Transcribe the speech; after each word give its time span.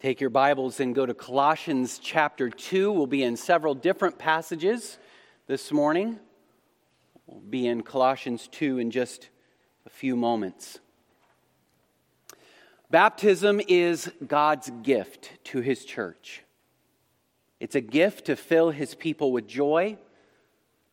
Take 0.00 0.22
your 0.22 0.30
Bibles 0.30 0.80
and 0.80 0.94
go 0.94 1.04
to 1.04 1.12
Colossians 1.12 1.98
chapter 1.98 2.48
2. 2.48 2.90
We'll 2.90 3.06
be 3.06 3.22
in 3.22 3.36
several 3.36 3.74
different 3.74 4.16
passages 4.16 4.96
this 5.46 5.70
morning. 5.70 6.18
We'll 7.26 7.40
be 7.40 7.66
in 7.66 7.82
Colossians 7.82 8.48
2 8.48 8.78
in 8.78 8.90
just 8.90 9.28
a 9.84 9.90
few 9.90 10.16
moments. 10.16 10.78
Baptism 12.90 13.60
is 13.68 14.10
God's 14.26 14.70
gift 14.82 15.32
to 15.44 15.60
his 15.60 15.84
church. 15.84 16.44
It's 17.60 17.74
a 17.74 17.82
gift 17.82 18.24
to 18.24 18.36
fill 18.36 18.70
his 18.70 18.94
people 18.94 19.32
with 19.32 19.46
joy, 19.46 19.98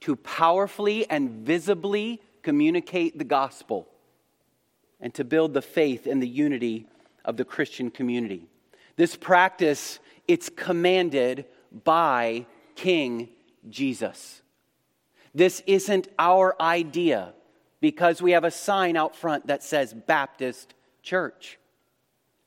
to 0.02 0.17
powerfully 0.17 1.09
and 1.09 1.45
visibly 1.45 2.21
communicate 2.41 3.17
the 3.17 3.23
gospel, 3.23 3.88
and 4.99 5.13
to 5.13 5.23
build 5.23 5.53
the 5.53 5.62
faith 5.62 6.08
and 6.08 6.21
the 6.21 6.27
unity 6.27 6.88
of 7.23 7.38
the 7.38 7.45
Christian 7.45 7.89
community. 7.89 8.49
This 8.97 9.15
practice, 9.15 9.99
it's 10.27 10.49
commanded 10.49 11.45
by 11.83 12.45
King 12.75 13.29
Jesus. 13.70 14.41
This 15.33 15.61
isn't 15.67 16.07
our 16.17 16.59
idea 16.59 17.33
because 17.79 18.21
we 18.21 18.31
have 18.31 18.43
a 18.43 18.51
sign 18.51 18.97
out 18.97 19.15
front 19.15 19.47
that 19.47 19.63
says 19.63 19.93
Baptist 19.93 20.73
Church. 21.03 21.59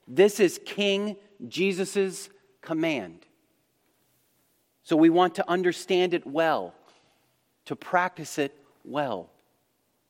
This 0.09 0.41
is 0.41 0.61
King 0.65 1.17
Jesus' 1.47 2.29
command. 2.61 3.27
So 4.83 4.97
we 4.97 5.09
want 5.09 5.37
to 5.37 5.49
understand 5.49 6.15
it 6.15 6.27
well, 6.27 6.75
to 7.67 7.77
practice 7.77 8.39
it 8.39 8.57
well, 8.85 9.31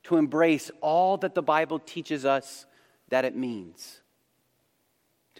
to 0.04 0.16
embrace 0.16 0.70
all 0.80 1.18
that 1.18 1.34
the 1.34 1.42
Bible 1.42 1.78
teaches 1.78 2.24
us 2.24 2.64
that 3.10 3.26
it 3.26 3.36
means 3.36 3.99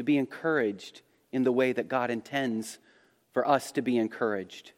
to 0.01 0.05
be 0.05 0.17
encouraged 0.17 1.03
in 1.31 1.43
the 1.43 1.53
way 1.53 1.75
that 1.75 1.87
God 1.87 2.11
intends 2.11 2.79
for 3.33 3.47
us 3.47 3.71
to 3.73 3.83
be 3.83 3.99
encouraged. 3.99 4.73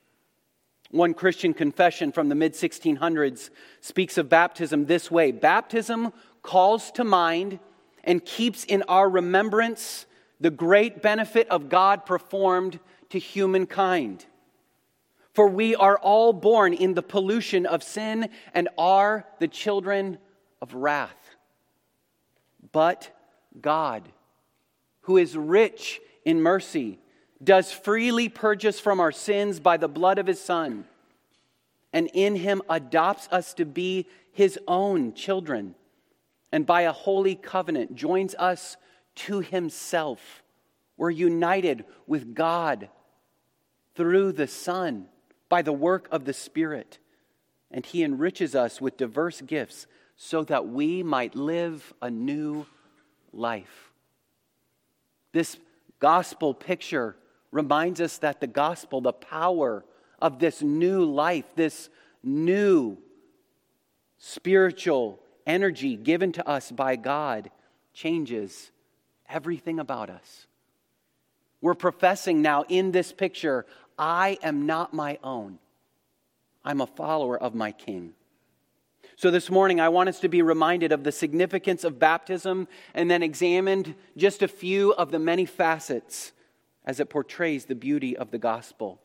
One 0.90 1.14
Christian 1.14 1.54
confession 1.54 2.10
from 2.10 2.28
the 2.28 2.34
mid 2.34 2.54
1600s 2.54 3.50
speaks 3.80 4.18
of 4.18 4.28
baptism 4.28 4.86
this 4.86 5.12
way 5.12 5.30
Baptism 5.30 6.12
calls 6.42 6.90
to 6.92 7.04
mind 7.04 7.60
and 8.02 8.24
keeps 8.24 8.64
in 8.64 8.82
our 8.88 9.08
remembrance 9.08 10.06
the 10.40 10.50
great 10.50 11.02
benefit 11.02 11.48
of 11.50 11.68
God 11.68 12.04
performed 12.04 12.80
to 13.10 13.20
humankind. 13.20 14.26
For 15.34 15.46
we 15.46 15.76
are 15.76 15.98
all 15.98 16.32
born 16.32 16.74
in 16.74 16.94
the 16.94 17.02
pollution 17.02 17.64
of 17.64 17.84
sin 17.84 18.28
and 18.52 18.68
are 18.76 19.24
the 19.38 19.46
children 19.46 20.18
of 20.60 20.74
wrath. 20.74 21.36
But 22.72 23.16
God, 23.60 24.08
who 25.02 25.16
is 25.16 25.36
rich 25.36 26.00
in 26.24 26.40
mercy, 26.40 26.98
does 27.42 27.72
freely 27.72 28.28
purge 28.28 28.64
us 28.64 28.78
from 28.78 29.00
our 29.00 29.12
sins 29.12 29.60
by 29.60 29.76
the 29.76 29.88
blood 29.88 30.18
of 30.18 30.26
his 30.26 30.40
Son, 30.40 30.84
and 31.92 32.08
in 32.14 32.36
him 32.36 32.62
adopts 32.68 33.28
us 33.30 33.52
to 33.54 33.64
be 33.64 34.06
his 34.32 34.58
own 34.66 35.12
children, 35.12 35.74
and 36.50 36.64
by 36.64 36.82
a 36.82 36.92
holy 36.92 37.34
covenant 37.34 37.94
joins 37.94 38.34
us 38.36 38.76
to 39.14 39.40
himself. 39.40 40.42
We're 40.96 41.10
united 41.10 41.84
with 42.06 42.34
God 42.34 42.88
through 43.94 44.32
the 44.32 44.46
Son 44.46 45.06
by 45.48 45.62
the 45.62 45.72
work 45.72 46.08
of 46.10 46.24
the 46.24 46.32
Spirit, 46.32 46.98
and 47.70 47.84
he 47.84 48.02
enriches 48.02 48.54
us 48.54 48.80
with 48.80 48.96
diverse 48.96 49.40
gifts 49.40 49.86
so 50.16 50.44
that 50.44 50.68
we 50.68 51.02
might 51.02 51.34
live 51.34 51.92
a 52.00 52.10
new 52.10 52.66
life. 53.32 53.91
This 55.32 55.58
gospel 55.98 56.54
picture 56.54 57.16
reminds 57.50 58.00
us 58.00 58.18
that 58.18 58.40
the 58.40 58.46
gospel, 58.46 59.00
the 59.00 59.12
power 59.12 59.84
of 60.20 60.38
this 60.38 60.62
new 60.62 61.04
life, 61.04 61.44
this 61.54 61.88
new 62.22 62.98
spiritual 64.18 65.18
energy 65.46 65.96
given 65.96 66.32
to 66.32 66.48
us 66.48 66.70
by 66.70 66.96
God, 66.96 67.50
changes 67.92 68.70
everything 69.28 69.78
about 69.78 70.10
us. 70.10 70.46
We're 71.60 71.74
professing 71.74 72.42
now 72.42 72.64
in 72.68 72.92
this 72.92 73.12
picture 73.12 73.66
I 73.98 74.38
am 74.42 74.66
not 74.66 74.94
my 74.94 75.18
own, 75.22 75.58
I'm 76.64 76.80
a 76.80 76.86
follower 76.86 77.38
of 77.38 77.54
my 77.54 77.72
King. 77.72 78.14
So, 79.22 79.30
this 79.30 79.50
morning, 79.50 79.78
I 79.78 79.88
want 79.88 80.08
us 80.08 80.18
to 80.18 80.28
be 80.28 80.42
reminded 80.42 80.90
of 80.90 81.04
the 81.04 81.12
significance 81.12 81.84
of 81.84 82.00
baptism 82.00 82.66
and 82.92 83.08
then 83.08 83.22
examined 83.22 83.94
just 84.16 84.42
a 84.42 84.48
few 84.48 84.92
of 84.94 85.12
the 85.12 85.20
many 85.20 85.46
facets 85.46 86.32
as 86.84 86.98
it 86.98 87.08
portrays 87.08 87.66
the 87.66 87.76
beauty 87.76 88.16
of 88.16 88.32
the 88.32 88.38
gospel. 88.38 89.00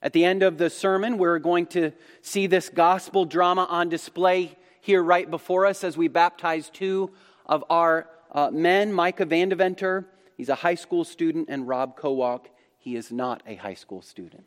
At 0.00 0.12
the 0.12 0.24
end 0.24 0.44
of 0.44 0.58
the 0.58 0.70
sermon, 0.70 1.18
we're 1.18 1.40
going 1.40 1.66
to 1.70 1.90
see 2.22 2.46
this 2.46 2.68
gospel 2.68 3.24
drama 3.24 3.66
on 3.68 3.88
display 3.88 4.56
here 4.80 5.02
right 5.02 5.28
before 5.28 5.66
us 5.66 5.82
as 5.82 5.96
we 5.96 6.06
baptize 6.06 6.70
two 6.70 7.10
of 7.44 7.64
our 7.68 8.08
uh, 8.30 8.52
men 8.52 8.92
Micah 8.92 9.26
Vandeventer, 9.26 10.04
he's 10.36 10.50
a 10.50 10.54
high 10.54 10.76
school 10.76 11.02
student, 11.02 11.48
and 11.50 11.66
Rob 11.66 11.96
Kowalk, 11.96 12.48
he 12.78 12.94
is 12.94 13.10
not 13.10 13.42
a 13.44 13.56
high 13.56 13.74
school 13.74 14.02
student. 14.02 14.44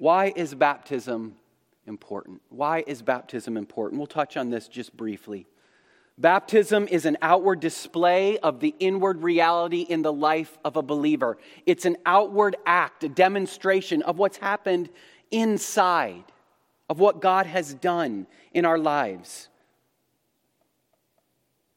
Why 0.00 0.32
is 0.34 0.54
baptism 0.54 1.36
important? 1.86 2.40
Why 2.48 2.82
is 2.86 3.02
baptism 3.02 3.58
important? 3.58 3.98
We'll 3.98 4.06
touch 4.06 4.38
on 4.38 4.48
this 4.48 4.66
just 4.66 4.96
briefly. 4.96 5.46
Baptism 6.16 6.88
is 6.88 7.04
an 7.04 7.18
outward 7.20 7.60
display 7.60 8.38
of 8.38 8.60
the 8.60 8.74
inward 8.78 9.22
reality 9.22 9.82
in 9.82 10.00
the 10.00 10.12
life 10.12 10.56
of 10.64 10.76
a 10.76 10.82
believer. 10.82 11.36
It's 11.66 11.84
an 11.84 11.98
outward 12.06 12.56
act, 12.64 13.04
a 13.04 13.10
demonstration 13.10 14.00
of 14.00 14.16
what's 14.16 14.38
happened 14.38 14.88
inside, 15.30 16.24
of 16.88 16.98
what 16.98 17.20
God 17.20 17.44
has 17.44 17.74
done 17.74 18.26
in 18.54 18.64
our 18.64 18.78
lives. 18.78 19.50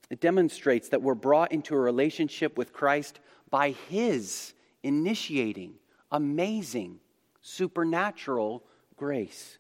It 0.10 0.22
demonstrates 0.22 0.88
that 0.90 1.02
we're 1.02 1.14
brought 1.14 1.52
into 1.52 1.76
a 1.76 1.80
relationship 1.80 2.58
with 2.58 2.72
Christ 2.72 3.20
by 3.50 3.72
His 3.90 4.54
initiating 4.82 5.74
amazing 6.10 7.02
supernatural 7.44 8.64
grace. 8.96 9.60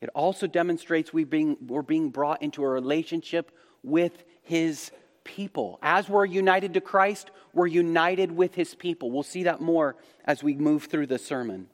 It 0.00 0.10
also 0.14 0.46
demonstrates 0.46 1.12
we 1.12 1.24
being, 1.24 1.56
we're 1.66 1.82
being 1.82 2.10
brought 2.10 2.42
into 2.42 2.62
a 2.62 2.68
relationship 2.68 3.50
with 3.82 4.22
His 4.42 4.92
people. 5.24 5.78
As 5.82 6.08
we're 6.08 6.24
united 6.24 6.74
to 6.74 6.80
Christ, 6.80 7.30
we're 7.52 7.66
united 7.66 8.30
with 8.30 8.54
His 8.54 8.74
people. 8.74 9.10
We'll 9.10 9.22
see 9.24 9.44
that 9.44 9.60
more 9.60 9.96
as 10.24 10.42
we 10.42 10.54
move 10.54 10.84
through 10.84 11.06
the 11.06 11.18
sermon. 11.18 11.66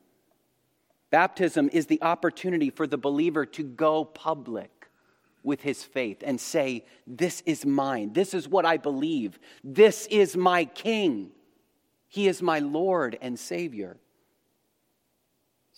Baptism 1.11 1.71
is 1.73 1.87
the 1.87 2.03
opportunity 2.03 2.71
for 2.71 2.87
the 2.87 2.99
believer 2.99 3.47
to 3.47 3.63
go 3.63 4.05
public 4.05 4.79
with 5.43 5.63
his 5.63 5.83
faith 5.83 6.23
and 6.25 6.39
say, 6.39 6.85
This 7.07 7.43
is 7.47 7.65
mine. 7.65 8.13
This 8.13 8.35
is 8.35 8.47
what 8.47 8.67
I 8.67 8.77
believe. 8.77 9.39
This 9.65 10.07
is 10.11 10.37
my 10.37 10.67
King. 10.67 11.31
He 12.09 12.29
is 12.29 12.43
my 12.43 12.59
Lord 12.59 13.17
and 13.23 13.39
Savior. 13.39 13.97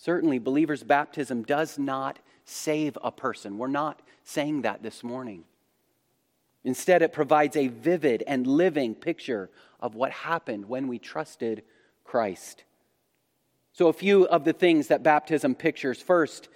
Certainly, 0.01 0.39
believers' 0.39 0.81
baptism 0.81 1.43
does 1.43 1.77
not 1.77 2.17
save 2.43 2.97
a 3.03 3.11
person. 3.11 3.59
We're 3.59 3.67
not 3.67 4.01
saying 4.23 4.63
that 4.63 4.81
this 4.81 5.03
morning. 5.03 5.43
Instead, 6.63 7.03
it 7.03 7.13
provides 7.13 7.55
a 7.55 7.67
vivid 7.67 8.23
and 8.25 8.47
living 8.47 8.95
picture 8.95 9.51
of 9.79 9.93
what 9.93 10.09
happened 10.09 10.67
when 10.67 10.87
we 10.87 10.97
trusted 10.97 11.61
Christ. 12.03 12.63
So, 13.73 13.89
a 13.89 13.93
few 13.93 14.25
of 14.25 14.43
the 14.43 14.53
things 14.53 14.87
that 14.87 15.03
baptism 15.03 15.53
pictures. 15.53 16.01
First, 16.01 16.49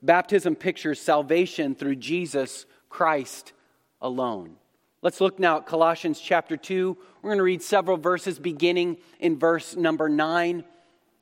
baptism 0.00 0.54
pictures 0.54 1.00
salvation 1.00 1.74
through 1.74 1.96
Jesus 1.96 2.66
Christ 2.88 3.52
alone. 4.00 4.54
Let's 5.02 5.20
look 5.20 5.40
now 5.40 5.56
at 5.56 5.66
Colossians 5.66 6.20
chapter 6.20 6.56
2. 6.56 6.96
We're 7.20 7.30
going 7.30 7.38
to 7.38 7.42
read 7.42 7.62
several 7.62 7.96
verses 7.96 8.38
beginning 8.38 8.98
in 9.18 9.40
verse 9.40 9.74
number 9.74 10.08
9 10.08 10.62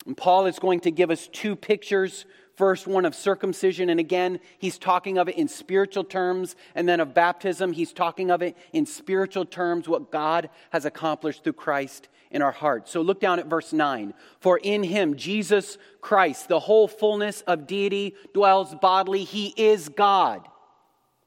and 0.06 0.16
Paul 0.16 0.46
is 0.46 0.58
going 0.58 0.80
to 0.80 0.90
give 0.90 1.10
us 1.10 1.28
two 1.32 1.56
pictures. 1.56 2.24
First, 2.56 2.86
one 2.86 3.04
of 3.04 3.14
circumcision, 3.14 3.88
and 3.88 3.98
again, 3.98 4.38
he's 4.58 4.78
talking 4.78 5.16
of 5.16 5.28
it 5.28 5.36
in 5.36 5.48
spiritual 5.48 6.04
terms, 6.04 6.56
and 6.74 6.88
then 6.88 7.00
of 7.00 7.14
baptism, 7.14 7.72
he's 7.72 7.92
talking 7.92 8.30
of 8.30 8.42
it 8.42 8.56
in 8.72 8.84
spiritual 8.84 9.46
terms, 9.46 9.88
what 9.88 10.10
God 10.10 10.50
has 10.70 10.84
accomplished 10.84 11.42
through 11.42 11.54
Christ 11.54 12.08
in 12.30 12.42
our 12.42 12.52
hearts. 12.52 12.90
So 12.90 13.00
look 13.00 13.20
down 13.20 13.38
at 13.38 13.46
verse 13.46 13.72
9. 13.72 14.14
For 14.40 14.58
in 14.58 14.82
him, 14.82 15.16
Jesus 15.16 15.78
Christ, 16.00 16.48
the 16.48 16.60
whole 16.60 16.86
fullness 16.86 17.40
of 17.42 17.66
deity 17.66 18.14
dwells 18.34 18.74
bodily. 18.74 19.24
He 19.24 19.54
is 19.56 19.88
God, 19.88 20.46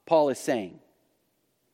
Paul 0.05 0.29
is 0.29 0.39
saying. 0.39 0.79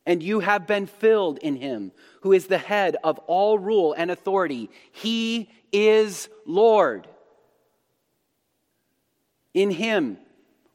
And 0.06 0.22
you 0.22 0.40
have 0.40 0.66
been 0.66 0.86
filled 0.86 1.38
in 1.38 1.56
him, 1.56 1.92
who 2.22 2.32
is 2.32 2.46
the 2.46 2.58
head 2.58 2.96
of 3.04 3.18
all 3.20 3.58
rule 3.58 3.94
and 3.96 4.10
authority. 4.10 4.70
He 4.90 5.50
is 5.72 6.28
Lord. 6.46 7.06
In 9.54 9.70
him, 9.70 10.18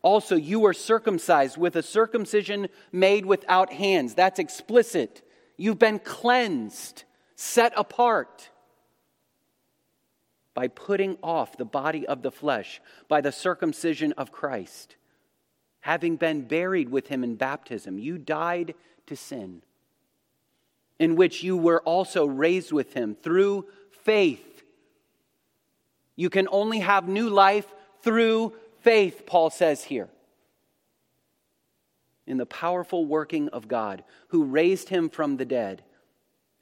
Also, 0.06 0.36
you 0.36 0.60
were 0.60 0.72
circumcised 0.74 1.58
with 1.58 1.76
a 1.76 1.82
circumcision 1.82 2.68
made 2.92 3.26
without 3.26 3.74
hands. 3.74 4.14
That's 4.14 4.38
explicit. 4.38 5.28
You've 5.58 5.80
been 5.80 5.98
cleansed, 5.98 7.06
set 7.36 7.74
apart 7.76 8.52
by 10.54 10.68
putting 10.68 11.18
off 11.24 11.58
the 11.58 11.66
body 11.66 12.06
of 12.06 12.22
the 12.22 12.30
flesh 12.30 12.80
by 13.08 13.20
the 13.22 13.32
circumcision 13.32 14.12
of 14.12 14.32
Christ. 14.32 14.96
Having 15.80 16.18
been 16.18 16.44
buried 16.44 16.90
with 16.90 17.08
him 17.08 17.24
in 17.24 17.34
baptism, 17.36 17.98
you 17.98 18.20
died 18.20 18.76
to 19.08 19.16
sin, 19.16 19.64
in 21.00 21.16
which 21.16 21.42
you 21.42 21.58
were 21.58 21.82
also 21.82 22.28
raised 22.28 22.72
with 22.72 22.94
him 22.94 23.16
through 23.16 23.66
faith. 24.04 24.55
You 26.16 26.30
can 26.30 26.48
only 26.52 26.80
have 26.80 27.08
new 27.08 27.30
life 27.30 27.68
through 28.02 28.54
faith, 28.82 29.26
Paul 29.26 29.50
says 29.50 29.84
here. 29.84 30.10
In 32.28 32.38
the 32.38 32.46
powerful 32.46 33.06
working 33.06 33.50
of 33.50 33.68
God, 33.68 34.04
who 34.30 34.46
raised 34.46 34.90
him 34.90 35.10
from 35.10 35.38
the 35.38 35.46
dead, 35.46 35.84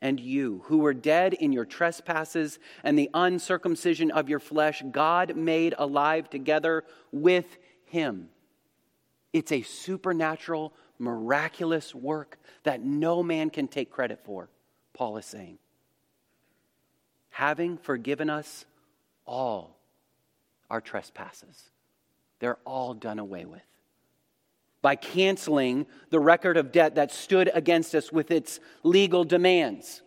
and 0.01 0.19
you, 0.19 0.61
who 0.65 0.79
were 0.79 0.93
dead 0.93 1.33
in 1.33 1.53
your 1.53 1.63
trespasses 1.63 2.59
and 2.83 2.99
the 2.99 3.09
uncircumcision 3.13 4.11
of 4.11 4.27
your 4.27 4.39
flesh, 4.39 4.83
God 4.91 5.37
made 5.37 5.73
alive 5.77 6.29
together 6.29 6.83
with 7.13 7.57
him. 7.85 8.27
It's 9.31 9.53
a 9.53 9.61
supernatural, 9.61 10.73
miraculous 10.99 11.95
work 11.95 12.37
that 12.63 12.81
no 12.81 13.23
man 13.23 13.49
can 13.49 13.69
take 13.69 13.89
credit 13.89 14.19
for, 14.25 14.49
Paul 14.93 15.15
is 15.17 15.25
saying. 15.25 15.57
Having 17.29 17.77
forgiven 17.77 18.29
us 18.29 18.65
all 19.25 19.77
our 20.69 20.81
trespasses 20.81 21.69
they're 22.43 22.59
all 22.65 22.93
done 22.93 23.19
away 23.19 23.45
with. 23.45 23.61
By 24.81 24.97
canceling 24.97 25.85
the 26.09 26.19
record 26.19 26.57
of 26.57 26.73
debt 26.73 26.95
that 26.95 27.09
stood 27.09 27.49
against 27.53 27.95
us 27.95 28.11
with 28.11 28.31
its 28.31 28.59
legal 28.83 29.23
demands. 29.23 30.01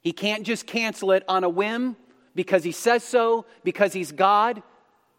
He 0.00 0.10
can't 0.10 0.42
just 0.44 0.66
cancel 0.66 1.12
it 1.12 1.22
on 1.28 1.44
a 1.44 1.48
whim 1.48 1.94
because 2.34 2.64
he 2.64 2.72
says 2.72 3.04
so, 3.04 3.46
because 3.62 3.92
he's 3.92 4.10
God. 4.10 4.60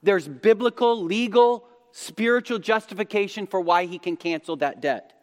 There's 0.03 0.27
biblical, 0.27 1.01
legal, 1.01 1.63
spiritual 1.93 2.59
justification 2.59 3.47
for 3.47 3.61
why 3.61 3.85
he 3.85 3.99
can 3.99 4.17
cancel 4.17 4.57
that 4.57 4.81
debt. 4.81 5.13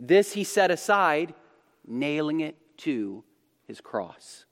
This 0.00 0.32
he 0.32 0.42
set 0.42 0.72
aside, 0.72 1.32
nailing 1.86 2.40
it 2.40 2.56
to 2.78 3.22
his 3.68 3.80
cross. 3.80 4.46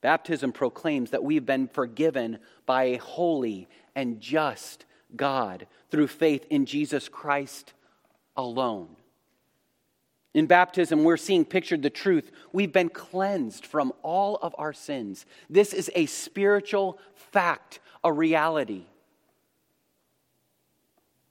Baptism 0.00 0.52
proclaims 0.52 1.10
that 1.10 1.22
we've 1.22 1.44
been 1.44 1.68
forgiven 1.68 2.38
by 2.66 2.84
a 2.84 2.96
holy 2.98 3.68
and 3.94 4.20
just 4.20 4.86
God 5.14 5.66
through 5.90 6.06
faith 6.06 6.46
in 6.50 6.66
Jesus 6.66 7.08
Christ 7.08 7.74
alone. 8.36 8.96
In 10.32 10.46
baptism, 10.46 11.02
we're 11.02 11.16
seeing 11.16 11.44
pictured 11.44 11.82
the 11.82 11.90
truth. 11.90 12.30
We've 12.52 12.72
been 12.72 12.88
cleansed 12.88 13.66
from 13.66 13.92
all 14.02 14.36
of 14.36 14.54
our 14.58 14.72
sins. 14.72 15.26
This 15.48 15.72
is 15.72 15.90
a 15.94 16.06
spiritual 16.06 16.98
fact, 17.14 17.80
a 18.04 18.12
reality. 18.12 18.84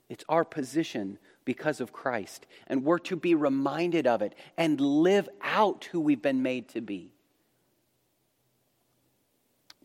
It's 0.09 0.25
our 0.27 0.43
position 0.43 1.17
because 1.45 1.79
of 1.79 1.93
Christ, 1.93 2.45
and 2.67 2.83
we're 2.83 2.99
to 2.99 3.15
be 3.15 3.35
reminded 3.35 4.05
of 4.05 4.21
it 4.21 4.35
and 4.57 4.79
live 4.81 5.29
out 5.41 5.87
who 5.91 6.01
we've 6.01 6.21
been 6.21 6.43
made 6.43 6.67
to 6.69 6.81
be. 6.81 7.11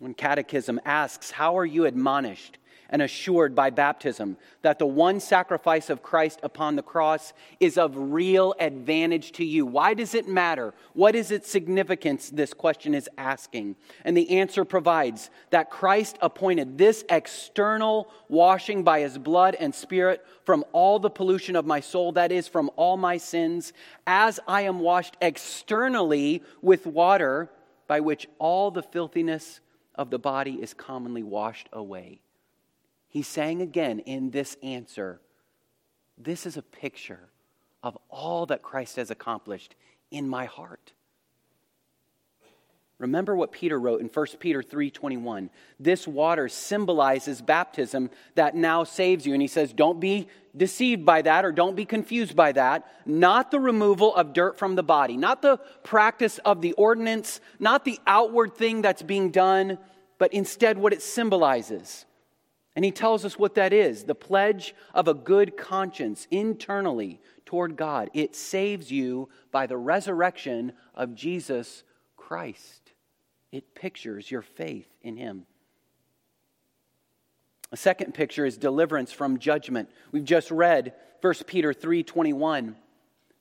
When 0.05 0.13
Catechism 0.13 0.83
asks, 0.85 1.31
How 1.31 1.57
are 1.57 1.65
you 1.65 1.87
admonished 1.87 2.59
and 2.91 3.01
assured 3.01 3.55
by 3.55 3.71
baptism 3.71 4.37
that 4.61 4.79
the 4.79 4.85
one 4.85 5.19
sacrifice 5.19 5.89
of 5.89 6.03
Christ 6.03 6.41
upon 6.43 6.77
the 6.77 6.83
cross 6.83 7.33
is 7.59 7.79
of 7.79 7.97
real 7.97 8.55
advantage 8.61 9.33
to 9.33 9.47
you? 9.47 9.65
Why 9.65 9.95
does 9.95 10.15
it 10.15 10.29
matter? 10.29 10.75
What 10.93 11.15
is 11.15 11.31
its 11.31 11.51
significance? 11.51 12.29
This 12.29 12.53
question 12.53 12.95
is 12.95 13.09
asking. 13.17 13.77
And 14.05 14.15
the 14.15 14.29
answer 14.29 14.67
provides 14.67 15.31
that 15.49 15.71
Christ 15.71 16.19
appointed 16.21 16.77
this 16.77 17.03
external 17.09 18.11
washing 18.29 18.83
by 18.83 19.01
his 19.01 19.17
blood 19.17 19.57
and 19.59 19.75
spirit 19.75 20.23
from 20.45 20.67
all 20.73 20.99
the 20.99 21.09
pollution 21.09 21.57
of 21.57 21.65
my 21.65 21.81
soul, 21.81 22.13
that 22.13 22.31
is, 22.31 22.47
from 22.47 22.71
all 22.77 22.99
my 22.99 23.17
sins, 23.17 23.73
as 24.07 24.39
I 24.47 24.63
am 24.63 24.81
washed 24.81 25.17
externally 25.23 26.43
with 26.61 26.87
water 26.87 27.51
by 27.87 28.01
which 28.01 28.29
all 28.39 28.71
the 28.71 28.83
filthiness 28.83 29.61
of 29.95 30.11
the 30.11 30.19
body 30.19 30.55
is 30.55 30.75
commonly 30.75 31.23
washed 31.23 31.69
away. 31.73 32.21
He's 33.09 33.29
saying 33.29 33.63
again 33.63 34.01
in 34.01 34.31
this 34.31 34.57
answer, 34.63 35.21
this 36.19 36.47
is 36.47 36.57
a 36.57 36.63
picture 36.63 37.29
of 37.83 37.97
all 38.09 38.47
that 38.47 38.63
Christ 38.63 38.97
has 38.97 39.11
accomplished 39.11 39.75
in 40.11 40.29
my 40.29 40.47
heart. 40.47 40.93
Remember 42.99 43.35
what 43.35 43.51
Peter 43.51 43.79
wrote 43.79 44.01
in 44.01 44.09
1 44.09 44.39
Peter 44.39 44.63
3:21. 44.63 45.51
This 45.81 46.07
water 46.07 46.49
symbolizes 46.49 47.43
baptism 47.43 48.09
that 48.37 48.55
now 48.55 48.85
saves 48.85 49.27
you 49.27 49.33
and 49.33 49.43
he 49.43 49.49
says 49.49 49.73
don't 49.73 49.99
be 49.99 50.29
deceived 50.57 51.05
by 51.05 51.21
that 51.23 51.45
or 51.45 51.51
don't 51.51 51.75
be 51.75 51.85
confused 51.85 52.37
by 52.37 52.53
that, 52.53 52.87
not 53.05 53.51
the 53.51 53.59
removal 53.59 54.15
of 54.15 54.33
dirt 54.33 54.57
from 54.59 54.77
the 54.77 54.83
body, 54.83 55.17
not 55.17 55.43
the 55.43 55.57
practice 55.83 56.39
of 56.39 56.61
the 56.61 56.73
ordinance, 56.75 57.41
not 57.59 57.85
the 57.85 57.99
outward 58.07 58.55
thing 58.55 58.81
that's 58.81 59.03
being 59.03 59.31
done, 59.31 59.77
but 60.19 60.33
instead 60.33 60.79
what 60.79 60.93
it 60.93 61.03
symbolizes. 61.03 62.07
And 62.77 62.85
he 62.85 62.93
tells 62.93 63.25
us 63.25 63.39
what 63.39 63.55
that 63.55 63.73
is 63.73 64.05
the 64.05 64.15
pledge 64.15 64.75
of 64.95 65.09
a 65.09 65.15
good 65.15 65.57
conscience 65.57 66.29
internally 66.31 67.21
toward 67.45 67.77
God. 67.77 68.11
It 68.15 68.37
saves 68.37 68.91
you 68.93 69.29
by 69.51 69.67
the 69.67 69.77
resurrection 69.77 70.73
of 70.95 71.15
Jesus 71.15 71.83
Christ. 72.17 72.84
It 73.55 73.77
pictures 73.77 74.29
your 74.29 74.43
faith 74.43 74.89
in 75.01 75.17
Him. 75.17 75.47
A 77.71 77.77
second 77.77 78.13
picture 78.13 78.45
is 78.45 78.57
deliverance 78.57 79.13
from 79.13 79.39
judgment. 79.39 79.91
We've 80.11 80.25
just 80.25 80.51
read 80.51 80.93
1 81.21 81.47
Peter 81.47 81.73
3:21. 81.73 82.75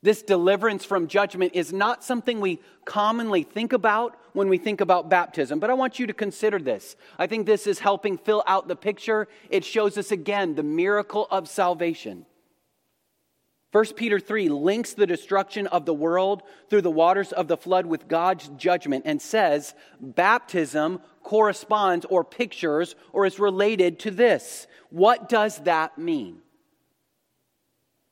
This 0.03 0.21
deliverance 0.21 0.85
from 0.85 1.07
judgment 1.07 1.55
is 1.55 1.73
not 1.73 2.03
something 2.03 2.39
we 2.39 2.61
commonly 2.85 3.41
think 3.41 3.73
about 3.73 4.15
when 4.33 4.49
we 4.49 4.59
think 4.59 4.81
about 4.81 5.09
baptism, 5.09 5.59
but 5.59 5.71
I 5.71 5.73
want 5.73 5.97
you 5.97 6.05
to 6.05 6.13
consider 6.13 6.59
this. 6.59 6.95
I 7.17 7.25
think 7.25 7.47
this 7.47 7.65
is 7.65 7.79
helping 7.79 8.19
fill 8.19 8.43
out 8.45 8.67
the 8.67 8.75
picture. 8.75 9.27
It 9.49 9.65
shows 9.65 9.97
us 9.97 10.11
again 10.11 10.53
the 10.53 10.61
miracle 10.61 11.27
of 11.31 11.49
salvation. 11.49 12.27
1 13.73 13.85
Peter 13.95 14.19
3 14.19 14.49
links 14.49 14.93
the 14.93 15.07
destruction 15.07 15.65
of 15.65 15.87
the 15.87 15.93
world 15.95 16.43
through 16.69 16.83
the 16.83 16.91
waters 16.91 17.31
of 17.31 17.47
the 17.47 17.57
flood 17.57 17.87
with 17.87 18.07
God's 18.07 18.47
judgment 18.49 19.05
and 19.07 19.19
says 19.19 19.73
baptism 19.99 21.01
corresponds 21.23 22.05
or 22.07 22.23
pictures 22.23 22.95
or 23.13 23.25
is 23.25 23.39
related 23.39 23.97
to 24.01 24.11
this. 24.11 24.67
What 24.91 25.27
does 25.27 25.57
that 25.63 25.97
mean? 25.97 26.37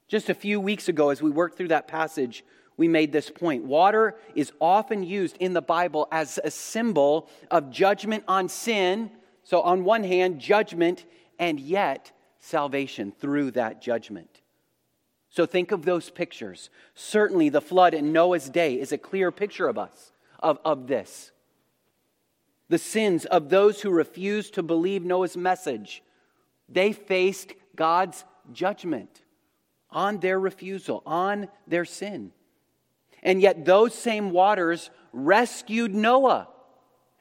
Just 0.08 0.32
a 0.32 0.34
few 0.34 0.60
weeks 0.60 0.90
ago, 0.90 1.12
as 1.12 1.22
we 1.22 1.30
worked 1.30 1.58
through 1.58 1.68
that 1.68 1.88
passage, 1.88 2.44
we 2.76 2.88
made 2.88 3.12
this 3.12 3.30
point. 3.30 3.64
Water 3.64 4.16
is 4.34 4.52
often 4.60 5.04
used 5.04 5.38
in 5.38 5.54
the 5.54 5.62
Bible 5.62 6.08
as 6.12 6.40
a 6.44 6.50
symbol 6.50 7.30
of 7.52 7.70
judgment 7.70 8.24
on 8.28 8.50
sin. 8.50 9.12
So, 9.44 9.62
on 9.62 9.84
one 9.84 10.04
hand, 10.04 10.40
judgment, 10.40 11.06
and 11.38 11.60
yet 11.60 12.12
salvation 12.40 13.14
through 13.20 13.52
that 13.52 13.80
judgment. 13.80 14.41
So 15.32 15.46
think 15.46 15.72
of 15.72 15.86
those 15.86 16.10
pictures. 16.10 16.70
Certainly, 16.94 17.50
the 17.50 17.62
flood 17.62 17.94
in 17.94 18.12
Noah's 18.12 18.50
day 18.50 18.80
is 18.80 18.92
a 18.92 18.98
clear 18.98 19.32
picture 19.32 19.68
of 19.68 19.78
us, 19.78 20.12
of, 20.40 20.60
of 20.66 20.88
this. 20.88 21.32
The 22.68 22.78
sins 22.78 23.26
of 23.26 23.50
those 23.50 23.82
who 23.82 23.92
refused 23.92 24.54
to 24.56 24.64
believe 24.64 25.04
Noah's 25.04 25.38
message, 25.38 26.04
they 26.68 26.92
faced 26.92 27.54
God's 27.78 28.26
judgment 28.52 29.22
on 29.90 30.20
their 30.20 30.40
refusal, 30.40 31.02
on 31.06 31.48
their 31.66 31.86
sin. 31.86 32.32
And 33.24 33.42
yet, 33.42 33.64
those 33.64 33.96
same 33.96 34.32
waters 34.32 34.90
rescued 35.14 35.96
Noah 35.96 36.50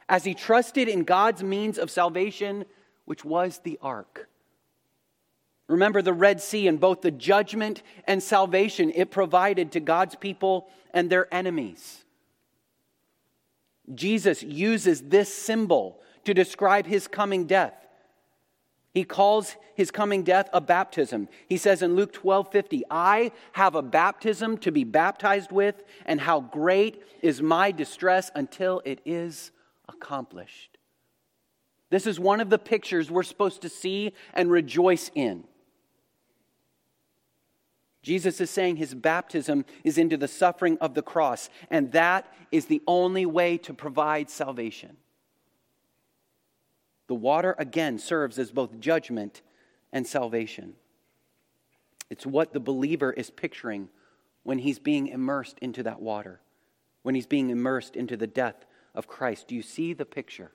as 0.08 0.24
he 0.24 0.34
trusted 0.34 0.88
in 0.88 1.04
God's 1.04 1.44
means 1.44 1.78
of 1.78 1.92
salvation, 1.92 2.64
which 3.04 3.24
was 3.24 3.60
the 3.60 3.78
ark. 3.80 4.29
Remember 5.70 6.02
the 6.02 6.12
Red 6.12 6.40
Sea 6.40 6.66
and 6.66 6.80
both 6.80 7.00
the 7.00 7.12
judgment 7.12 7.84
and 8.04 8.20
salvation 8.20 8.90
it 8.92 9.12
provided 9.12 9.70
to 9.72 9.80
God's 9.80 10.16
people 10.16 10.68
and 10.92 11.08
their 11.08 11.32
enemies. 11.32 12.04
Jesus 13.94 14.42
uses 14.42 15.00
this 15.02 15.32
symbol 15.32 16.00
to 16.24 16.34
describe 16.34 16.86
his 16.86 17.06
coming 17.06 17.46
death. 17.46 17.74
He 18.94 19.04
calls 19.04 19.54
his 19.76 19.92
coming 19.92 20.24
death 20.24 20.48
a 20.52 20.60
baptism. 20.60 21.28
He 21.48 21.56
says 21.56 21.82
in 21.82 21.94
Luke 21.94 22.12
12 22.12 22.50
50, 22.50 22.82
I 22.90 23.30
have 23.52 23.76
a 23.76 23.82
baptism 23.82 24.58
to 24.58 24.72
be 24.72 24.82
baptized 24.82 25.52
with, 25.52 25.84
and 26.04 26.20
how 26.20 26.40
great 26.40 27.00
is 27.22 27.40
my 27.40 27.70
distress 27.70 28.32
until 28.34 28.82
it 28.84 29.00
is 29.04 29.52
accomplished. 29.88 30.78
This 31.90 32.08
is 32.08 32.18
one 32.18 32.40
of 32.40 32.50
the 32.50 32.58
pictures 32.58 33.08
we're 33.08 33.22
supposed 33.22 33.62
to 33.62 33.68
see 33.68 34.14
and 34.34 34.50
rejoice 34.50 35.12
in. 35.14 35.44
Jesus 38.02 38.40
is 38.40 38.50
saying 38.50 38.76
his 38.76 38.94
baptism 38.94 39.64
is 39.84 39.98
into 39.98 40.16
the 40.16 40.28
suffering 40.28 40.78
of 40.80 40.94
the 40.94 41.02
cross, 41.02 41.50
and 41.70 41.92
that 41.92 42.32
is 42.50 42.66
the 42.66 42.82
only 42.86 43.26
way 43.26 43.58
to 43.58 43.74
provide 43.74 44.30
salvation. 44.30 44.96
The 47.08 47.14
water, 47.14 47.54
again, 47.58 47.98
serves 47.98 48.38
as 48.38 48.52
both 48.52 48.80
judgment 48.80 49.42
and 49.92 50.06
salvation. 50.06 50.74
It's 52.08 52.24
what 52.24 52.52
the 52.52 52.60
believer 52.60 53.12
is 53.12 53.30
picturing 53.30 53.88
when 54.42 54.58
he's 54.58 54.78
being 54.78 55.08
immersed 55.08 55.58
into 55.60 55.82
that 55.82 56.00
water, 56.00 56.40
when 57.02 57.14
he's 57.14 57.26
being 57.26 57.50
immersed 57.50 57.96
into 57.96 58.16
the 58.16 58.26
death 58.26 58.64
of 58.94 59.06
Christ. 59.06 59.48
Do 59.48 59.54
you 59.54 59.62
see 59.62 59.92
the 59.92 60.06
picture? 60.06 60.52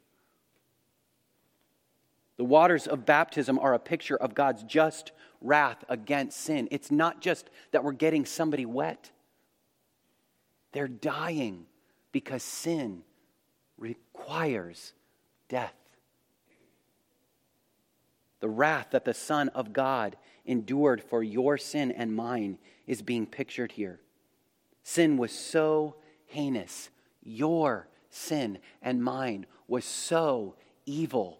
The 2.37 2.43
waters 2.43 2.87
of 2.87 3.05
baptism 3.05 3.57
are 3.59 3.73
a 3.73 3.79
picture 3.79 4.17
of 4.17 4.35
God's 4.35 4.63
just 4.63 5.11
wrath 5.41 5.83
against 5.87 6.39
sin. 6.39 6.67
It's 6.71 6.91
not 6.91 7.21
just 7.21 7.49
that 7.71 7.83
we're 7.83 7.93
getting 7.93 8.25
somebody 8.25 8.65
wet, 8.65 9.11
they're 10.71 10.87
dying 10.87 11.65
because 12.11 12.43
sin 12.43 13.03
requires 13.77 14.93
death. 15.47 15.75
The 18.41 18.49
wrath 18.49 18.87
that 18.91 19.05
the 19.05 19.13
Son 19.13 19.49
of 19.49 19.71
God 19.71 20.17
endured 20.45 21.01
for 21.01 21.23
your 21.23 21.57
sin 21.57 21.91
and 21.91 22.15
mine 22.15 22.57
is 22.85 23.01
being 23.01 23.25
pictured 23.25 23.71
here. 23.71 24.01
Sin 24.83 25.17
was 25.17 25.31
so 25.31 25.95
heinous. 26.25 26.89
Your 27.23 27.87
sin 28.09 28.59
and 28.81 29.03
mine 29.03 29.45
was 29.67 29.85
so 29.85 30.55
evil 30.85 31.39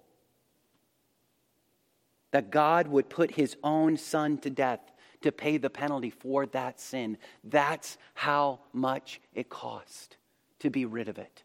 that 2.36 2.52
God 2.52 2.90
would 2.90 3.08
put 3.08 3.32
his 3.32 3.56
own 3.64 3.96
son 3.96 4.38
to 4.40 4.50
death 4.50 4.82
to 5.22 5.32
pay 5.32 5.56
the 5.56 5.70
penalty 5.70 6.10
for 6.10 6.46
that 6.48 6.82
sin. 6.82 7.18
That's 7.46 7.98
how 8.14 8.60
much 8.74 9.22
it 9.34 9.48
cost 9.48 10.18
to 10.60 10.70
be 10.70 10.84
rid 10.84 11.08
of 11.08 11.18
it. 11.18 11.44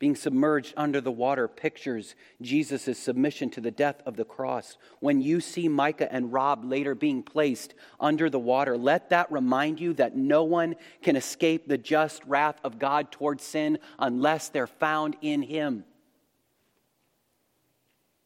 Being 0.00 0.16
submerged 0.16 0.74
under 0.76 1.00
the 1.00 1.12
water 1.12 1.46
pictures 1.46 2.16
Jesus' 2.40 2.98
submission 2.98 3.50
to 3.50 3.60
the 3.60 3.70
death 3.70 4.02
of 4.04 4.16
the 4.16 4.24
cross. 4.24 4.76
When 4.98 5.20
you 5.20 5.40
see 5.40 5.68
Micah 5.68 6.12
and 6.12 6.32
Rob 6.32 6.64
later 6.64 6.96
being 6.96 7.22
placed 7.22 7.72
under 8.00 8.28
the 8.28 8.40
water, 8.40 8.76
let 8.76 9.10
that 9.10 9.30
remind 9.30 9.78
you 9.78 9.92
that 9.92 10.16
no 10.16 10.42
one 10.42 10.74
can 11.02 11.14
escape 11.14 11.68
the 11.68 11.78
just 11.78 12.24
wrath 12.24 12.56
of 12.64 12.80
God 12.80 13.12
towards 13.12 13.44
sin 13.44 13.78
unless 14.00 14.48
they're 14.48 14.66
found 14.66 15.16
in 15.22 15.42
Him. 15.42 15.84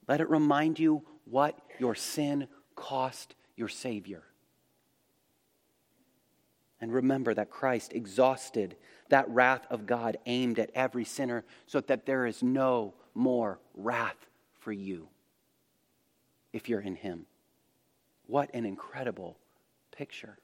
Let 0.09 0.21
it 0.21 0.31
remind 0.31 0.79
you 0.79 1.03
what 1.25 1.59
your 1.79 1.95
sin 1.95 2.49
cost 2.75 3.35
your 3.57 3.69
Savior. 3.69 4.23
And 6.81 6.93
remember 6.93 7.35
that 7.35 7.51
Christ 7.51 7.93
exhausted 7.95 8.77
that 9.09 9.29
wrath 9.31 9.67
of 9.71 9.87
God 9.87 10.19
aimed 10.27 10.59
at 10.59 10.71
every 10.75 11.05
sinner 11.05 11.45
so 11.67 11.81
that 11.81 12.07
there 12.07 12.27
is 12.27 12.43
no 12.43 12.95
more 13.15 13.59
wrath 13.75 14.27
for 14.61 14.73
you 14.73 15.09
if 16.53 16.69
you're 16.69 16.81
in 16.81 16.97
Him. 16.97 17.27
What 18.27 18.51
an 18.55 18.67
incredible 18.67 19.39
picture. 19.91 20.39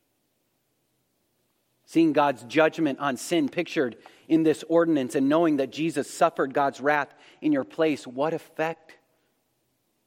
Seeing 1.85 2.13
God's 2.13 2.45
judgment 2.45 3.01
on 3.01 3.17
sin 3.17 3.49
pictured 3.49 3.97
in 4.29 4.45
this 4.45 4.65
ordinance 4.69 5.15
and 5.15 5.29
knowing 5.29 5.57
that 5.59 5.73
Jesus 5.73 6.09
suffered 6.09 6.55
God's 6.55 6.81
wrath 6.81 7.13
in 7.43 7.53
your 7.53 7.65
place, 7.65 8.07
what 8.07 8.33
effect 8.33 8.97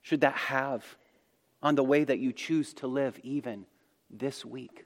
should 0.05 0.21
that 0.21 0.35
have 0.35 0.85
on 1.63 1.73
the 1.73 1.83
way 1.83 2.03
that 2.03 2.19
you 2.19 2.31
choose 2.31 2.75
to 2.75 2.85
live 2.85 3.19
even 3.23 3.65
this 4.11 4.45
week? 4.45 4.85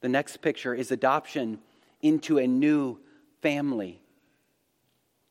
The 0.00 0.08
next 0.08 0.38
picture 0.38 0.74
is 0.74 0.90
adoption 0.90 1.58
into 2.00 2.38
a 2.38 2.46
new 2.46 2.98
family. 3.42 4.00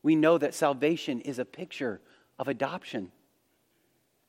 We 0.03 0.15
know 0.15 0.38
that 0.38 0.53
salvation 0.53 1.19
is 1.21 1.39
a 1.39 1.45
picture 1.45 2.00
of 2.38 2.48
adoption. 2.48 3.12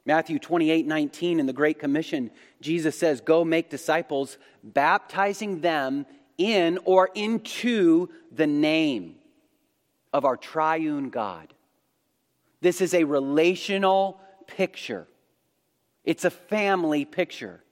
Matthew 0.06 0.38
28 0.38 0.86
19 0.86 1.38
in 1.38 1.44
the 1.44 1.52
Great 1.52 1.78
Commission, 1.78 2.30
Jesus 2.62 2.98
says, 2.98 3.20
Go 3.20 3.44
make 3.44 3.68
disciples, 3.68 4.38
baptizing 4.64 5.60
them 5.60 6.06
in 6.38 6.78
or 6.86 7.10
into 7.14 8.08
the 8.34 8.46
name 8.46 9.16
of 10.14 10.24
our 10.24 10.38
triune 10.38 11.10
God. 11.10 11.52
This 12.62 12.80
is 12.80 12.94
a 12.94 13.04
relational 13.04 14.20
picture, 14.46 15.06
it's 16.04 16.24
a 16.24 16.30
family 16.30 17.04
picture. 17.04 17.62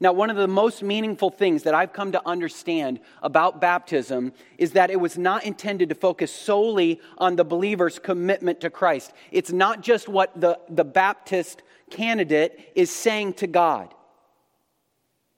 Now, 0.00 0.12
one 0.12 0.28
of 0.28 0.36
the 0.36 0.48
most 0.48 0.82
meaningful 0.82 1.30
things 1.30 1.62
that 1.62 1.74
I've 1.74 1.92
come 1.92 2.12
to 2.12 2.22
understand 2.26 3.00
about 3.22 3.60
baptism 3.60 4.32
is 4.58 4.72
that 4.72 4.90
it 4.90 5.00
was 5.00 5.16
not 5.16 5.44
intended 5.44 5.88
to 5.88 5.94
focus 5.94 6.32
solely 6.32 7.00
on 7.16 7.36
the 7.36 7.44
believer's 7.44 8.00
commitment 8.00 8.60
to 8.62 8.70
Christ. 8.70 9.12
It's 9.30 9.52
not 9.52 9.82
just 9.82 10.08
what 10.08 10.38
the, 10.38 10.58
the 10.68 10.84
Baptist 10.84 11.62
candidate 11.90 12.72
is 12.74 12.90
saying 12.90 13.34
to 13.34 13.46
God. 13.46 13.94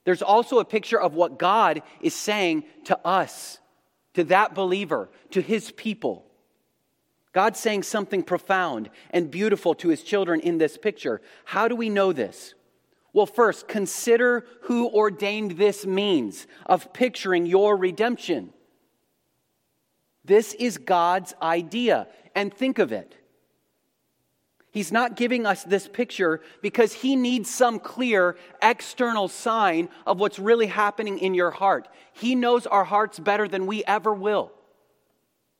There's 0.05 0.23
also 0.23 0.59
a 0.59 0.65
picture 0.65 0.99
of 0.99 1.13
what 1.13 1.37
God 1.37 1.83
is 2.01 2.15
saying 2.15 2.63
to 2.85 2.99
us, 3.05 3.59
to 4.15 4.23
that 4.25 4.55
believer, 4.55 5.09
to 5.31 5.41
his 5.41 5.71
people. 5.71 6.26
God's 7.37 7.59
saying 7.59 7.83
something 7.83 8.23
profound 8.23 8.89
and 9.11 9.29
beautiful 9.29 9.75
to 9.75 9.89
his 9.89 10.01
children 10.01 10.39
in 10.39 10.57
this 10.57 10.75
picture. 10.75 11.21
How 11.45 11.67
do 11.67 11.75
we 11.75 11.87
know 11.87 12.11
this? 12.11 12.55
Well, 13.13 13.27
first, 13.27 13.67
consider 13.67 14.43
who 14.61 14.89
ordained 14.89 15.51
this 15.51 15.85
means 15.85 16.47
of 16.65 16.91
picturing 16.93 17.45
your 17.45 17.77
redemption. 17.77 18.53
This 20.25 20.55
is 20.55 20.79
God's 20.79 21.35
idea, 21.39 22.07
and 22.33 22.51
think 22.51 22.79
of 22.79 22.91
it. 22.91 23.15
He's 24.71 24.91
not 24.91 25.15
giving 25.15 25.45
us 25.45 25.63
this 25.63 25.87
picture 25.87 26.41
because 26.63 26.91
he 26.91 27.15
needs 27.15 27.51
some 27.51 27.77
clear 27.77 28.35
external 28.63 29.27
sign 29.27 29.89
of 30.07 30.19
what's 30.19 30.39
really 30.39 30.65
happening 30.65 31.19
in 31.19 31.35
your 31.35 31.51
heart. 31.51 31.87
He 32.13 32.33
knows 32.33 32.65
our 32.65 32.83
hearts 32.83 33.19
better 33.19 33.47
than 33.47 33.67
we 33.67 33.83
ever 33.85 34.11
will. 34.11 34.56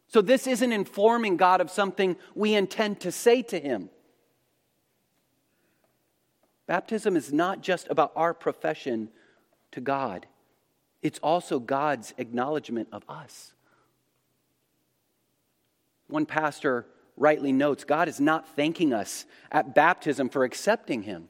So, 0.08 0.22
this 0.22 0.48
isn't 0.48 0.72
informing 0.72 1.36
God 1.38 1.60
of 1.60 1.70
something 1.70 2.16
we 2.34 2.54
intend 2.54 3.02
to 3.02 3.12
say 3.12 3.42
to 3.44 3.60
Him. 3.60 3.90
Baptism 6.66 7.16
is 7.16 7.32
not 7.32 7.62
just 7.62 7.88
about 7.90 8.12
our 8.16 8.34
profession 8.34 9.10
to 9.72 9.82
God, 9.82 10.28
it's 11.02 11.20
also 11.20 11.60
God's 11.60 12.14
acknowledgement 12.18 12.90
of 12.92 13.04
us. 13.10 13.54
One 16.08 16.26
pastor 16.26 16.86
rightly 17.18 17.52
notes 17.52 17.84
God 17.84 18.08
is 18.08 18.20
not 18.20 18.56
thanking 18.56 18.94
us 18.94 19.26
at 19.52 19.76
baptism 19.76 20.30
for 20.30 20.46
accepting 20.46 21.04
Him. 21.04 21.28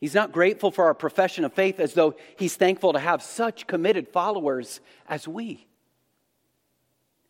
He's 0.00 0.14
not 0.14 0.32
grateful 0.32 0.70
for 0.70 0.86
our 0.86 0.94
profession 0.94 1.44
of 1.44 1.52
faith 1.52 1.80
as 1.80 1.94
though 1.94 2.14
He's 2.36 2.54
thankful 2.54 2.92
to 2.92 3.00
have 3.00 3.22
such 3.22 3.66
committed 3.66 4.08
followers 4.08 4.80
as 5.08 5.26
we. 5.26 5.66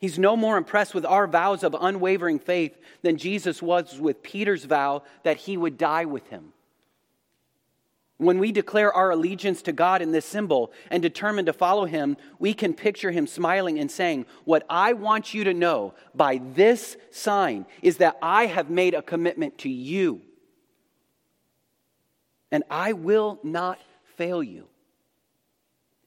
He's 0.01 0.19
no 0.19 0.35
more 0.35 0.57
impressed 0.57 0.95
with 0.95 1.05
our 1.05 1.27
vows 1.27 1.63
of 1.63 1.77
unwavering 1.79 2.39
faith 2.39 2.77
than 3.03 3.19
Jesus 3.19 3.61
was 3.61 4.01
with 4.01 4.23
Peter's 4.23 4.65
vow 4.65 5.03
that 5.25 5.37
he 5.37 5.59
would 5.59 5.77
die 5.77 6.07
with 6.07 6.27
him. 6.29 6.55
When 8.17 8.39
we 8.39 8.51
declare 8.51 8.93
our 8.93 9.11
allegiance 9.11 9.63
to 9.63 9.73
God 9.73 10.01
in 10.01 10.13
this 10.13 10.25
symbol 10.25 10.73
and 10.91 11.03
determine 11.03 11.47
to 11.47 11.53
follow 11.53 11.85
him, 11.85 12.17
we 12.39 12.55
can 12.55 12.73
picture 12.73 13.11
him 13.11 13.27
smiling 13.27 13.79
and 13.79 13.91
saying, 13.91 14.25
What 14.45 14.65
I 14.71 14.95
want 14.95 15.35
you 15.35 15.45
to 15.45 15.55
know 15.55 15.95
by 16.15 16.41
this 16.55 16.97
sign 17.11 17.67
is 17.83 17.99
that 17.99 18.19
I 18.23 18.47
have 18.47 18.71
made 18.71 18.95
a 18.95 19.03
commitment 19.03 19.59
to 19.59 19.71
you, 19.71 20.23
and 22.51 22.63
I 22.71 22.95
will 22.95 23.39
not 23.43 23.79
fail 24.17 24.43
you. 24.43 24.67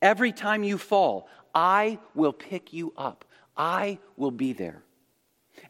Every 0.01 0.31
time 0.31 0.63
you 0.63 0.77
fall, 0.77 1.27
I 1.55 1.99
will 2.13 2.33
pick 2.33 2.73
you 2.73 2.93
up. 2.97 3.25
I 3.55 3.99
will 4.17 4.31
be 4.31 4.53
there. 4.53 4.83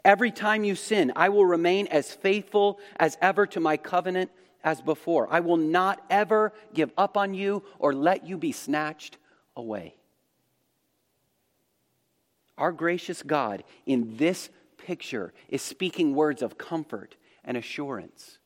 Every 0.06 0.32
time 0.32 0.64
you 0.64 0.76
sin, 0.76 1.12
I 1.16 1.30
will 1.30 1.46
remain 1.46 1.88
as 1.88 2.14
faithful 2.14 2.80
as 2.98 3.18
ever 3.22 3.46
to 3.48 3.60
my 3.60 3.78
covenant 3.78 4.32
as 4.64 4.82
before. 4.82 5.28
I 5.32 5.42
will 5.42 5.58
not 5.58 6.04
ever 6.10 6.54
give 6.74 6.92
up 6.98 7.18
on 7.18 7.34
you 7.34 7.64
or 7.80 7.94
let 7.94 8.26
you 8.26 8.38
be 8.38 8.52
snatched 8.54 9.18
away. 9.56 9.96
Our 12.58 12.72
gracious 12.72 13.24
God 13.24 13.64
in 13.86 14.16
this 14.18 14.50
picture 14.78 15.34
is 15.50 15.62
speaking 15.62 16.16
words 16.16 16.42
of 16.42 16.58
comfort 16.58 17.16
and 17.44 17.58
assurance. 17.58 18.40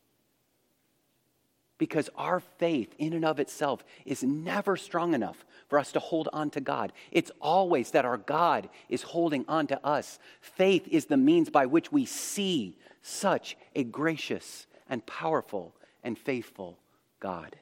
because 1.78 2.10
our 2.16 2.40
faith, 2.40 2.94
in 2.98 3.14
and 3.14 3.26
of 3.26 3.40
itself, 3.40 3.84
is 4.06 4.24
never 4.24 4.76
strong 4.76 5.14
enough 5.14 5.46
for 5.68 5.78
us 5.78 5.92
to 5.92 6.00
hold 6.00 6.30
on 6.32 6.50
to 6.52 6.62
God. 6.62 6.94
It's 7.12 7.32
always 7.42 7.92
that 7.92 8.06
our 8.06 8.18
God 8.18 8.70
is 8.90 9.02
holding 9.02 9.46
on 9.48 9.68
to 9.68 9.86
us. 9.86 10.20
Faith 10.42 10.88
is 10.90 11.06
the 11.06 11.18
means 11.18 11.50
by 11.50 11.66
which 11.66 11.92
we 11.92 12.06
see 12.06 12.78
such 13.02 13.58
a 13.76 13.84
gracious 13.84 14.68
and 14.90 15.06
powerful 15.06 15.76
and 16.04 16.18
faithful 16.18 16.80
God. 17.20 17.58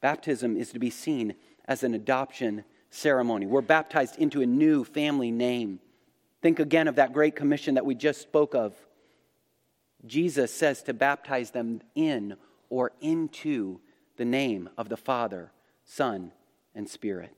Baptism 0.00 0.56
is 0.56 0.72
to 0.72 0.78
be 0.78 0.90
seen 0.90 1.34
as 1.66 1.82
an 1.82 1.94
adoption 1.94 2.64
ceremony. 2.90 3.46
We're 3.46 3.62
baptized 3.62 4.18
into 4.18 4.42
a 4.42 4.46
new 4.46 4.84
family 4.84 5.30
name. 5.30 5.80
Think 6.42 6.58
again 6.58 6.88
of 6.88 6.96
that 6.96 7.12
great 7.12 7.34
commission 7.34 7.76
that 7.76 7.86
we 7.86 7.94
just 7.94 8.20
spoke 8.20 8.54
of. 8.54 8.74
Jesus 10.06 10.52
says 10.52 10.82
to 10.82 10.92
baptize 10.92 11.52
them 11.52 11.80
in 11.94 12.36
or 12.68 12.92
into 13.00 13.80
the 14.16 14.24
name 14.24 14.68
of 14.76 14.88
the 14.88 14.96
Father, 14.96 15.50
Son, 15.84 16.32
and 16.74 16.88
Spirit. 16.88 17.34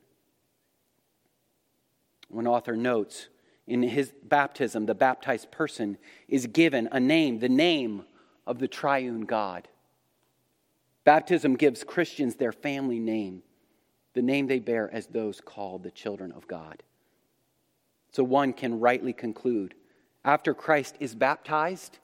One 2.29 2.47
author 2.47 2.75
notes 2.75 3.27
in 3.65 3.83
his 3.83 4.13
baptism, 4.23 4.85
the 4.85 4.95
baptized 4.95 5.51
person 5.51 5.97
is 6.27 6.47
given 6.47 6.87
a 6.91 6.99
name, 6.99 7.39
the 7.39 7.49
name 7.49 8.03
of 8.45 8.59
the 8.59 8.67
triune 8.67 9.21
God. 9.21 9.67
Baptism 11.03 11.55
gives 11.55 11.83
Christians 11.83 12.35
their 12.35 12.51
family 12.51 12.99
name, 12.99 13.43
the 14.13 14.21
name 14.21 14.47
they 14.47 14.59
bear 14.59 14.89
as 14.93 15.07
those 15.07 15.41
called 15.41 15.83
the 15.83 15.91
children 15.91 16.31
of 16.31 16.47
God. 16.47 16.83
So 18.11 18.23
one 18.23 18.53
can 18.53 18.79
rightly 18.79 19.13
conclude 19.13 19.73
after 20.25 20.53
Christ 20.53 20.95
is 20.99 21.15
baptized, 21.15 21.99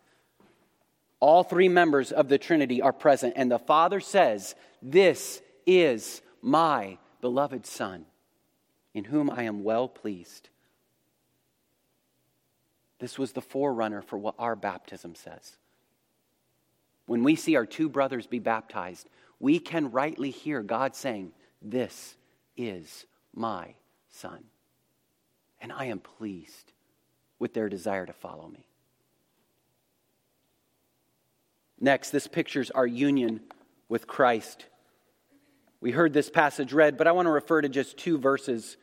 all 1.23 1.41
three 1.41 1.69
members 1.69 2.11
of 2.11 2.27
the 2.27 2.37
Trinity 2.37 2.81
are 2.81 2.91
present, 2.91 3.35
and 3.37 3.49
the 3.49 3.57
Father 3.57 4.01
says, 4.01 4.55
This 4.81 5.41
is 5.65 6.21
my 6.41 6.97
beloved 7.21 7.65
Son, 7.65 8.05
in 8.93 9.05
whom 9.05 9.29
I 9.29 9.43
am 9.43 9.63
well 9.63 9.87
pleased. 9.87 10.49
This 12.99 13.17
was 13.17 13.31
the 13.31 13.41
forerunner 13.41 14.01
for 14.01 14.17
what 14.17 14.35
our 14.37 14.57
baptism 14.57 15.15
says. 15.15 15.55
When 17.05 17.23
we 17.23 17.37
see 17.37 17.55
our 17.55 17.65
two 17.65 17.87
brothers 17.87 18.27
be 18.27 18.39
baptized, 18.39 19.07
we 19.39 19.59
can 19.59 19.91
rightly 19.91 20.29
hear 20.29 20.61
God 20.61 20.93
saying, 20.93 21.31
This 21.61 22.17
is 22.57 23.05
my 23.33 23.75
Son. 24.09 24.43
And 25.61 25.71
I 25.71 25.85
am 25.85 25.99
pleased 25.99 26.73
with 27.39 27.53
their 27.53 27.69
desire 27.69 28.05
to 28.05 28.11
follow 28.13 28.49
me. 28.49 28.67
Next, 31.83 32.11
this 32.11 32.27
pictures 32.27 32.71
our 32.71 32.87
union 32.87 33.41
with 33.89 34.07
Christ. 34.07 34.65
We 35.81 35.91
heard 35.91 36.13
this 36.13 36.29
passage 36.29 36.71
read, 36.71 36.97
but 36.97 37.07
I 37.07 37.11
want 37.11 37.25
to 37.25 37.29
refer 37.29 37.59
to 37.59 37.67
just 37.67 37.97
two 37.97 38.17
verses 38.17 38.77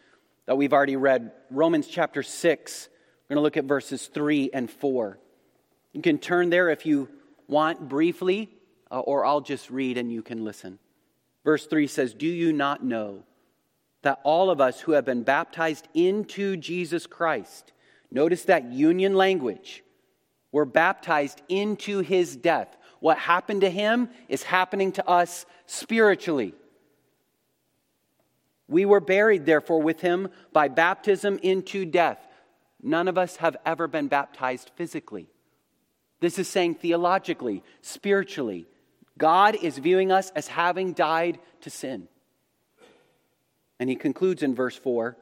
that 0.45 0.59
we've 0.59 0.75
already 0.75 0.97
read. 0.97 1.33
Romans 1.51 1.87
chapter 1.87 2.23
6, 2.23 2.89
we're 2.91 3.35
going 3.35 3.41
to 3.41 3.43
look 3.43 3.57
at 3.57 3.65
verses 3.65 4.07
3 4.09 4.51
and 4.53 4.71
4. 4.71 5.19
You 5.95 6.03
can 6.03 6.19
turn 6.19 6.51
there 6.51 6.69
if 6.69 6.85
you 6.85 7.09
want 7.49 7.89
briefly, 7.89 8.51
uh, 8.91 9.01
or 9.01 9.25
I'll 9.25 9.41
just 9.41 9.71
read 9.71 9.97
and 9.97 10.13
you 10.13 10.21
can 10.21 10.45
listen. 10.45 10.79
Verse 11.43 11.67
3 11.67 11.87
says, 11.87 12.13
Do 12.13 12.27
you 12.27 12.53
not 12.53 12.85
know 12.85 13.23
that 14.03 14.21
all 14.25 14.51
of 14.51 14.61
us 14.61 14.79
who 14.79 14.93
have 14.93 15.07
been 15.07 15.23
baptized 15.23 15.89
into 15.95 16.55
Jesus 16.59 17.07
Christ, 17.07 17.73
notice 18.11 18.43
that 18.43 18.71
union 18.71 19.15
language, 19.15 19.83
were 20.53 20.67
baptized 20.67 21.41
into 21.49 22.01
his 22.01 22.37
death? 22.37 22.77
What 23.01 23.19
happened 23.19 23.63
to 23.63 23.71
him 23.71 24.11
is 24.29 24.43
happening 24.43 24.93
to 24.93 25.09
us 25.09 25.47
spiritually. 25.67 26.55
We 28.69 28.85
were 28.85 29.01
buried, 29.01 29.47
therefore, 29.47 29.83
with 29.83 30.01
him 30.01 30.29
by 30.53 30.69
baptism 30.69 31.41
into 31.43 31.85
death. 31.85 32.25
None 32.83 33.09
of 33.09 33.19
us 33.19 33.37
have 33.37 33.57
ever 33.67 33.89
been 33.89 34.09
baptized 34.09 34.71
physically. 34.77 35.29
This 36.21 36.39
is 36.39 36.49
saying 36.49 36.77
theologically, 36.77 37.65
spiritually. 37.83 38.67
God 39.19 39.57
is 39.57 39.79
viewing 39.79 40.13
us 40.13 40.31
as 40.31 40.49
having 40.49 40.93
died 40.93 41.39
to 41.63 41.71
sin. 41.71 42.09
And 43.79 43.89
he 43.89 43.97
concludes 43.97 44.43
in 44.43 44.55
verse 44.55 44.77
4 44.77 45.17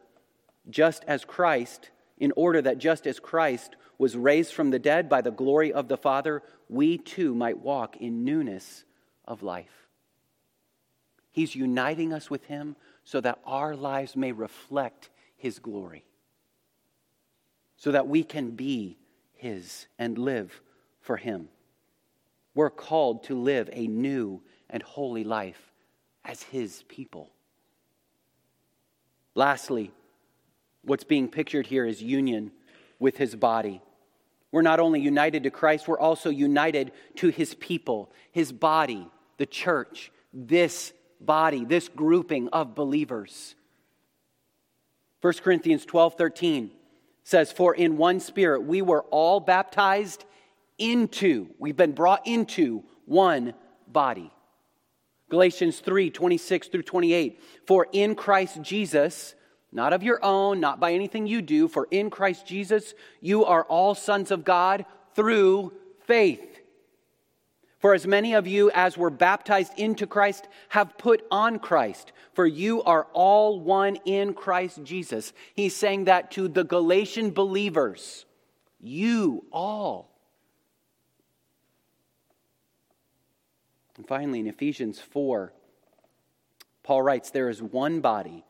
just 0.69 1.03
as 1.07 1.25
Christ, 1.25 1.91
in 2.19 2.33
order 2.37 2.61
that 2.61 2.79
just 2.79 3.07
as 3.07 3.19
Christ 3.19 3.77
was 3.99 4.17
raised 4.17 4.55
from 4.55 4.71
the 4.71 4.79
dead 4.79 5.09
by 5.09 5.21
the 5.21 5.33
glory 5.33 5.73
of 5.73 5.89
the 5.89 5.97
Father, 5.97 6.43
we 6.69 6.97
too 6.97 7.35
might 7.35 7.59
walk 7.59 7.97
in 7.97 8.25
newness 8.25 8.85
of 9.25 9.43
life. 9.43 9.89
He's 11.31 11.55
uniting 11.55 12.13
us 12.13 12.31
with 12.31 12.45
Him 12.45 12.77
so 13.05 13.21
that 13.21 13.41
our 13.45 13.75
lives 13.75 14.17
may 14.17 14.33
reflect 14.33 15.11
His 15.37 15.59
glory, 15.59 16.05
so 17.77 17.93
that 17.93 18.09
we 18.09 18.23
can 18.23 18.51
be 18.51 18.99
His 19.35 19.87
and 19.99 20.17
live 20.17 20.61
for 21.01 21.17
Him. 21.17 21.49
We're 22.55 22.71
called 22.71 23.25
to 23.25 23.35
live 23.35 23.69
a 23.73 23.87
new 23.87 24.43
and 24.71 24.83
holy 24.83 25.25
life 25.25 25.73
as 26.25 26.43
His 26.43 26.83
people. 26.89 27.31
Lastly, 29.35 29.93
what's 30.83 31.05
being 31.05 31.29
pictured 31.29 31.67
here 31.67 31.85
is 31.85 32.03
union 32.03 32.51
with 32.99 33.17
His 33.17 33.37
body. 33.37 33.81
We're 34.51 34.63
not 34.63 34.81
only 34.81 35.01
united 35.01 35.43
to 35.43 35.51
Christ, 35.51 35.87
we're 35.87 35.99
also 35.99 36.31
united 36.31 36.93
to 37.17 37.29
his 37.29 37.55
people, 37.55 38.11
his 38.33 38.51
body, 38.51 39.09
the 39.37 39.47
church, 39.47 40.11
this 40.33 40.93
body, 41.21 41.65
this 41.65 41.89
grouping 41.89 42.49
of 42.49 42.75
believers. 42.75 43.55
1 45.21 45.35
Corinthians 45.43 45.85
12 45.85 46.15
13 46.15 46.71
says, 47.25 47.53
For 47.53 47.75
in 47.75 47.97
one 47.97 48.21
spirit 48.21 48.63
we 48.63 48.83
were 48.83 49.03
all 49.11 49.41
baptized 49.41 50.25
into, 50.79 51.49
we've 51.59 51.77
been 51.77 51.93
brought 51.93 52.27
into 52.27 52.85
one 53.05 53.55
body. 53.87 54.33
Galatians 55.29 55.81
3 55.81 56.11
26 56.11 56.69
through 56.69 56.83
28. 56.83 57.43
For 57.67 57.87
in 57.93 58.15
Christ 58.15 58.63
Jesus, 58.63 59.35
not 59.71 59.93
of 59.93 60.03
your 60.03 60.25
own, 60.25 60.61
not 60.61 60.81
by 60.81 60.93
anything 60.93 61.27
you 61.27 61.43
do, 61.43 61.69
for 61.69 61.87
in 61.91 62.11
Christ 62.11 62.47
Jesus 62.47 62.95
you 63.21 63.45
are 63.45 63.65
all 63.65 63.95
sons 63.95 64.31
of 64.31 64.45
God 64.45 64.87
through 65.15 65.73
faith. 66.07 66.61
For 67.79 67.95
as 67.95 68.07
many 68.07 68.35
of 68.35 68.47
you 68.47 68.71
as 68.73 68.97
were 68.97 69.11
baptized 69.11 69.73
into 69.77 70.07
Christ 70.07 70.49
have 70.71 70.99
put 70.99 71.25
on 71.31 71.59
Christ, 71.61 72.13
for 72.33 72.47
you 72.47 72.83
are 72.83 73.07
all 73.13 73.61
one 73.61 73.97
in 74.05 74.35
Christ 74.35 74.83
Jesus. 74.83 75.33
He's 75.55 75.77
saying 75.77 76.07
that 76.07 76.33
to 76.33 76.49
the 76.49 76.65
Galatian 76.65 77.31
believers. 77.31 78.25
You 78.81 79.45
all. 79.53 80.11
And 83.97 84.07
finally, 84.07 84.41
in 84.41 84.47
Ephesians 84.47 85.01
4, 85.01 85.53
Paul 86.85 87.03
writes, 87.03 87.31
There 87.31 87.49
is 87.49 87.63
one 87.63 88.01
body 88.01 88.45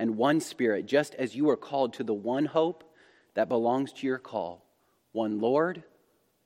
and 0.00 0.16
one 0.16 0.40
Spirit, 0.40 0.86
just 0.86 1.14
as 1.16 1.36
you 1.36 1.50
are 1.50 1.58
called 1.58 1.92
to 1.92 2.02
the 2.02 2.14
one 2.14 2.46
hope 2.46 2.84
that 3.34 3.50
belongs 3.50 3.92
to 3.92 4.06
your 4.06 4.18
call 4.18 4.64
one 5.12 5.40
Lord, 5.40 5.82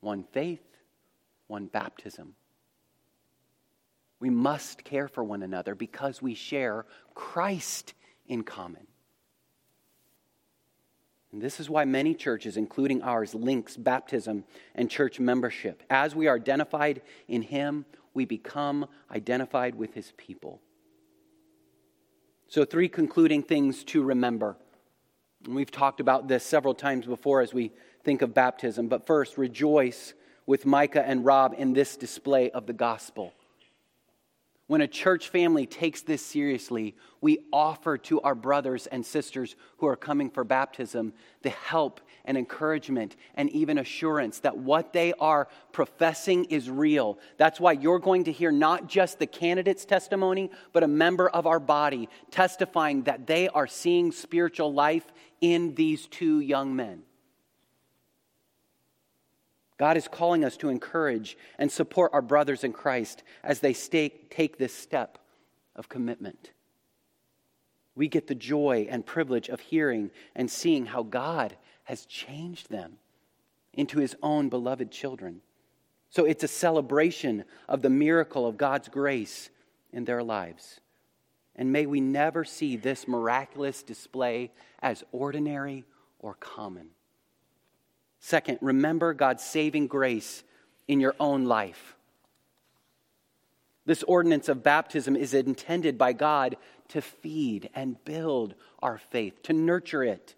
one 0.00 0.24
faith, 0.32 0.64
one 1.46 1.66
baptism. 1.66 2.34
We 4.18 4.28
must 4.28 4.82
care 4.82 5.06
for 5.06 5.22
one 5.22 5.44
another 5.44 5.76
because 5.76 6.20
we 6.20 6.34
share 6.34 6.84
Christ 7.14 7.94
in 8.26 8.42
common. 8.42 8.88
And 11.30 11.40
this 11.40 11.60
is 11.60 11.70
why 11.70 11.84
many 11.84 12.14
churches, 12.14 12.56
including 12.56 13.02
ours, 13.02 13.36
links 13.36 13.76
baptism 13.76 14.44
and 14.74 14.90
church 14.90 15.20
membership. 15.20 15.84
As 15.88 16.16
we 16.16 16.26
are 16.26 16.36
identified 16.36 17.02
in 17.28 17.42
Him, 17.42 17.84
we 18.14 18.24
become 18.24 18.86
identified 19.12 19.76
with 19.76 19.94
His 19.94 20.12
people. 20.16 20.60
So, 22.54 22.64
three 22.64 22.88
concluding 22.88 23.42
things 23.42 23.82
to 23.86 24.04
remember. 24.04 24.56
And 25.44 25.56
we've 25.56 25.72
talked 25.72 25.98
about 25.98 26.28
this 26.28 26.44
several 26.44 26.72
times 26.72 27.04
before 27.04 27.40
as 27.40 27.52
we 27.52 27.72
think 28.04 28.22
of 28.22 28.32
baptism. 28.32 28.86
But 28.86 29.08
first, 29.08 29.36
rejoice 29.36 30.14
with 30.46 30.64
Micah 30.64 31.04
and 31.04 31.24
Rob 31.24 31.56
in 31.58 31.72
this 31.72 31.96
display 31.96 32.52
of 32.52 32.66
the 32.66 32.72
gospel. 32.72 33.32
When 34.68 34.82
a 34.82 34.86
church 34.86 35.30
family 35.30 35.66
takes 35.66 36.02
this 36.02 36.24
seriously, 36.24 36.94
we 37.20 37.40
offer 37.52 37.98
to 37.98 38.20
our 38.20 38.36
brothers 38.36 38.86
and 38.86 39.04
sisters 39.04 39.56
who 39.78 39.88
are 39.88 39.96
coming 39.96 40.30
for 40.30 40.44
baptism 40.44 41.12
the 41.42 41.50
help 41.50 42.02
and 42.24 42.38
encouragement 42.38 43.16
and 43.34 43.50
even 43.50 43.78
assurance 43.78 44.40
that 44.40 44.56
what 44.56 44.92
they 44.92 45.12
are 45.14 45.48
professing 45.72 46.44
is 46.46 46.70
real. 46.70 47.18
That's 47.36 47.60
why 47.60 47.72
you're 47.72 47.98
going 47.98 48.24
to 48.24 48.32
hear 48.32 48.50
not 48.50 48.88
just 48.88 49.18
the 49.18 49.26
candidate's 49.26 49.84
testimony, 49.84 50.50
but 50.72 50.82
a 50.82 50.88
member 50.88 51.28
of 51.28 51.46
our 51.46 51.60
body 51.60 52.08
testifying 52.30 53.02
that 53.02 53.26
they 53.26 53.48
are 53.48 53.66
seeing 53.66 54.12
spiritual 54.12 54.72
life 54.72 55.06
in 55.40 55.74
these 55.74 56.06
two 56.06 56.40
young 56.40 56.74
men. 56.74 57.02
God 59.76 59.96
is 59.96 60.08
calling 60.08 60.44
us 60.44 60.56
to 60.58 60.68
encourage 60.68 61.36
and 61.58 61.70
support 61.70 62.12
our 62.14 62.22
brothers 62.22 62.64
in 62.64 62.72
Christ 62.72 63.22
as 63.42 63.60
they 63.60 63.74
take 63.74 64.56
this 64.56 64.72
step 64.72 65.18
of 65.74 65.88
commitment. 65.88 66.52
We 67.96 68.08
get 68.08 68.26
the 68.26 68.34
joy 68.34 68.86
and 68.88 69.04
privilege 69.04 69.48
of 69.48 69.60
hearing 69.60 70.10
and 70.34 70.50
seeing 70.50 70.86
how 70.86 71.02
God 71.02 71.56
has 71.84 72.06
changed 72.06 72.70
them 72.70 72.98
into 73.72 73.98
his 73.98 74.16
own 74.22 74.48
beloved 74.48 74.90
children. 74.90 75.40
So 76.10 76.24
it's 76.24 76.44
a 76.44 76.48
celebration 76.48 77.44
of 77.68 77.82
the 77.82 77.90
miracle 77.90 78.46
of 78.46 78.56
God's 78.56 78.88
grace 78.88 79.50
in 79.92 80.04
their 80.04 80.22
lives. 80.22 80.80
And 81.56 81.72
may 81.72 81.86
we 81.86 82.00
never 82.00 82.44
see 82.44 82.76
this 82.76 83.06
miraculous 83.06 83.82
display 83.82 84.52
as 84.80 85.04
ordinary 85.12 85.84
or 86.18 86.34
common. 86.34 86.88
Second, 88.20 88.58
remember 88.60 89.12
God's 89.12 89.44
saving 89.44 89.86
grace 89.86 90.42
in 90.88 91.00
your 91.00 91.14
own 91.20 91.44
life. 91.44 91.94
This 93.86 94.02
ordinance 94.04 94.48
of 94.48 94.62
baptism 94.62 95.14
is 95.14 95.34
intended 95.34 95.98
by 95.98 96.14
God 96.14 96.56
to 96.88 97.02
feed 97.02 97.68
and 97.74 98.02
build 98.04 98.54
our 98.80 98.98
faith, 98.98 99.42
to 99.42 99.52
nurture 99.52 100.02
it, 100.02 100.34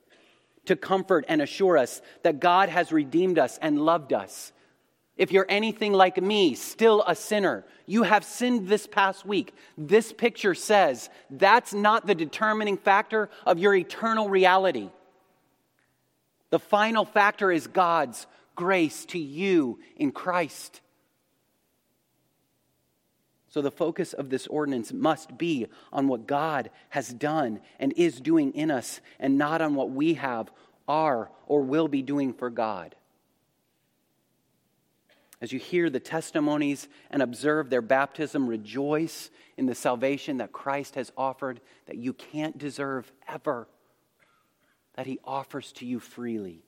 to 0.66 0.76
comfort 0.76 1.24
and 1.28 1.42
assure 1.42 1.78
us 1.78 2.02
that 2.22 2.40
God 2.40 2.68
has 2.68 2.92
redeemed 2.92 3.38
us 3.38 3.58
and 3.60 3.80
loved 3.80 4.12
us. 4.12 4.52
If 5.16 5.32
you're 5.32 5.46
anything 5.48 5.92
like 5.92 6.20
me, 6.20 6.54
still 6.54 7.02
a 7.06 7.14
sinner, 7.14 7.64
you 7.86 8.02
have 8.02 8.24
sinned 8.24 8.68
this 8.68 8.86
past 8.86 9.24
week. 9.24 9.54
This 9.78 10.12
picture 10.12 10.54
says 10.54 11.08
that's 11.30 11.72
not 11.72 12.06
the 12.06 12.14
determining 12.14 12.76
factor 12.76 13.30
of 13.46 13.58
your 13.58 13.74
eternal 13.74 14.28
reality. 14.28 14.90
The 16.50 16.58
final 16.58 17.04
factor 17.04 17.50
is 17.50 17.66
God's 17.66 18.26
grace 18.54 19.04
to 19.06 19.18
you 19.18 19.78
in 19.96 20.12
Christ. 20.12 20.80
So, 23.56 23.62
the 23.62 23.70
focus 23.70 24.12
of 24.12 24.28
this 24.28 24.46
ordinance 24.48 24.92
must 24.92 25.38
be 25.38 25.66
on 25.90 26.08
what 26.08 26.26
God 26.26 26.68
has 26.90 27.08
done 27.08 27.60
and 27.78 27.94
is 27.96 28.20
doing 28.20 28.52
in 28.52 28.70
us, 28.70 29.00
and 29.18 29.38
not 29.38 29.62
on 29.62 29.74
what 29.74 29.90
we 29.90 30.12
have, 30.12 30.50
are, 30.86 31.30
or 31.46 31.62
will 31.62 31.88
be 31.88 32.02
doing 32.02 32.34
for 32.34 32.50
God. 32.50 32.94
As 35.40 35.52
you 35.52 35.58
hear 35.58 35.88
the 35.88 36.00
testimonies 36.00 36.86
and 37.10 37.22
observe 37.22 37.70
their 37.70 37.80
baptism, 37.80 38.46
rejoice 38.46 39.30
in 39.56 39.64
the 39.64 39.74
salvation 39.74 40.36
that 40.36 40.52
Christ 40.52 40.96
has 40.96 41.10
offered 41.16 41.62
that 41.86 41.96
you 41.96 42.12
can't 42.12 42.58
deserve 42.58 43.10
ever 43.26 43.68
that 44.96 45.06
he 45.06 45.18
offers 45.24 45.72
to 45.72 45.86
you 45.86 45.98
freely. 45.98 46.60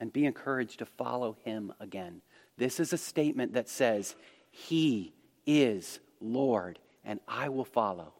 And 0.00 0.12
be 0.12 0.24
encouraged 0.24 0.80
to 0.80 0.86
follow 0.86 1.36
him 1.44 1.72
again. 1.78 2.22
This 2.58 2.80
is 2.80 2.92
a 2.92 2.98
statement 2.98 3.52
that 3.52 3.68
says, 3.68 4.16
He 4.50 5.12
is 5.46 6.00
Lord, 6.20 6.78
and 7.04 7.20
I 7.26 7.48
will 7.48 7.64
follow. 7.64 8.12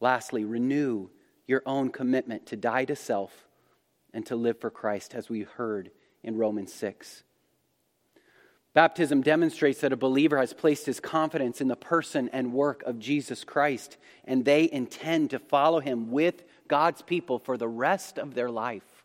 Lastly, 0.00 0.44
renew 0.44 1.10
your 1.46 1.62
own 1.66 1.90
commitment 1.90 2.46
to 2.46 2.56
die 2.56 2.84
to 2.86 2.96
self 2.96 3.46
and 4.12 4.26
to 4.26 4.36
live 4.36 4.60
for 4.60 4.70
Christ, 4.70 5.14
as 5.14 5.28
we 5.28 5.42
heard 5.42 5.90
in 6.22 6.36
Romans 6.36 6.72
6. 6.72 7.22
Baptism 8.74 9.20
demonstrates 9.20 9.80
that 9.80 9.92
a 9.92 9.98
believer 9.98 10.38
has 10.38 10.54
placed 10.54 10.86
his 10.86 10.98
confidence 10.98 11.60
in 11.60 11.68
the 11.68 11.76
person 11.76 12.30
and 12.32 12.54
work 12.54 12.82
of 12.84 12.98
Jesus 12.98 13.44
Christ, 13.44 13.98
and 14.24 14.44
they 14.44 14.70
intend 14.72 15.30
to 15.30 15.38
follow 15.38 15.80
him 15.80 16.10
with 16.10 16.42
God's 16.68 17.02
people 17.02 17.38
for 17.38 17.58
the 17.58 17.68
rest 17.68 18.18
of 18.18 18.34
their 18.34 18.50
life. 18.50 19.04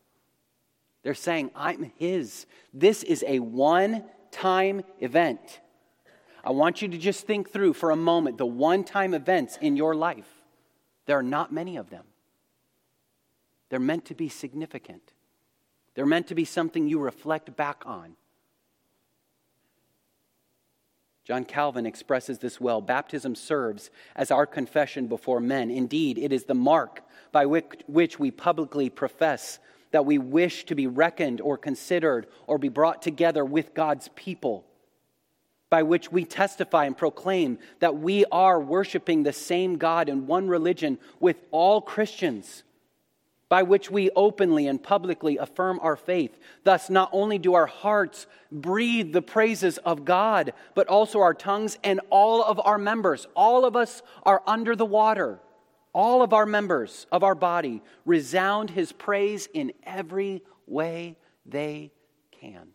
They're 1.03 1.13
saying, 1.13 1.51
I'm 1.53 1.91
his. 1.97 2.45
This 2.73 3.03
is 3.03 3.25
a 3.27 3.39
one 3.39 4.03
time 4.32 4.84
event. 5.00 5.60
I 6.44 6.52
want 6.52 6.82
you 6.82 6.88
to 6.88 6.98
just 6.98 7.28
think 7.28 7.52
through 7.52 7.74
for 7.74 7.92
a 7.92 7.96
moment 7.96 8.38
the 8.38 8.46
one 8.46 8.84
time 8.84 9.13
events 9.13 9.58
in 9.62 9.76
your 9.76 9.96
life. 9.96 10.30
There 11.06 11.18
are 11.18 11.24
not 11.24 11.52
many 11.52 11.78
of 11.78 11.90
them. 11.90 12.06
They're 13.70 13.80
meant 13.80 14.06
to 14.06 14.16
be 14.16 14.30
significant, 14.30 15.13
they're 15.96 16.06
meant 16.06 16.28
to 16.28 16.36
be 16.36 16.46
something 16.46 16.88
you 16.88 17.00
reflect 17.00 17.56
back 17.56 17.84
on. 17.86 18.16
John 21.28 21.44
Calvin 21.44 21.86
expresses 21.86 22.40
this 22.40 22.62
well. 22.62 22.80
Baptism 22.80 23.36
serves 23.36 23.90
as 24.16 24.32
our 24.32 24.46
confession 24.46 25.08
before 25.08 25.42
men. 25.42 25.70
Indeed, 25.70 26.18
it 26.18 26.32
is 26.32 26.46
the 26.46 26.54
mark 26.54 27.02
by 27.34 27.46
which, 27.46 28.18
we 28.18 28.32
publicly 28.32 28.90
profess 28.90 29.60
that 29.91 30.06
we 30.06 30.17
wish 30.17 30.65
to 30.65 30.76
be 30.76 30.88
reckoned 30.88 31.41
or 31.41 31.58
considered 31.58 32.28
or 32.45 32.58
be 32.58 32.69
brought 32.69 33.02
together 33.02 33.43
with 33.43 33.73
God's 33.73 34.10
people, 34.15 34.65
by 35.69 35.84
which 35.84 36.12
we 36.12 36.26
testify 36.26 36.86
and 36.86 36.97
proclaim 36.97 37.60
that 37.80 37.97
we 37.97 38.26
are 38.32 38.60
worshiping 38.60 39.23
the 39.23 39.34
same 39.34 39.78
God 39.78 40.10
in 40.10 40.28
one 40.28 40.47
religion 40.47 41.00
with 41.19 41.38
all 41.52 41.82
Christians 41.82 42.63
by 43.50 43.63
which 43.63 43.89
we 43.89 44.10
openly 44.15 44.67
and 44.67 44.82
publicly 44.82 45.38
affirm 45.38 45.80
our 45.82 45.95
faith. 45.95 46.38
Thus, 46.63 46.89
not 46.89 47.10
only 47.13 47.38
do 47.38 47.54
our 47.54 47.65
hearts 47.65 48.28
breathe 48.52 49.13
the 49.13 49.21
praises 49.21 49.78
of 49.80 50.06
God, 50.06 50.54
but 50.76 50.88
also 50.88 51.21
our 51.21 51.34
tongues 51.34 51.78
and 51.84 52.02
all 52.10 52.43
of 52.43 52.60
our 52.63 52.78
members. 52.78 53.28
All 53.36 53.65
of 53.65 53.76
us 53.76 54.02
are 54.23 54.43
under 54.45 54.76
the 54.76 54.86
water. 54.86 55.39
All 55.93 56.21
of 56.21 56.34
our 56.34 56.45
members 56.45 57.08
of 57.12 57.23
our 57.23 57.36
body 57.36 57.82
resound 58.06 58.69
his 58.69 58.91
praise 58.91 59.47
in 59.54 59.73
every 59.84 60.43
way 60.67 61.17
they 61.45 61.91
can. 62.32 62.69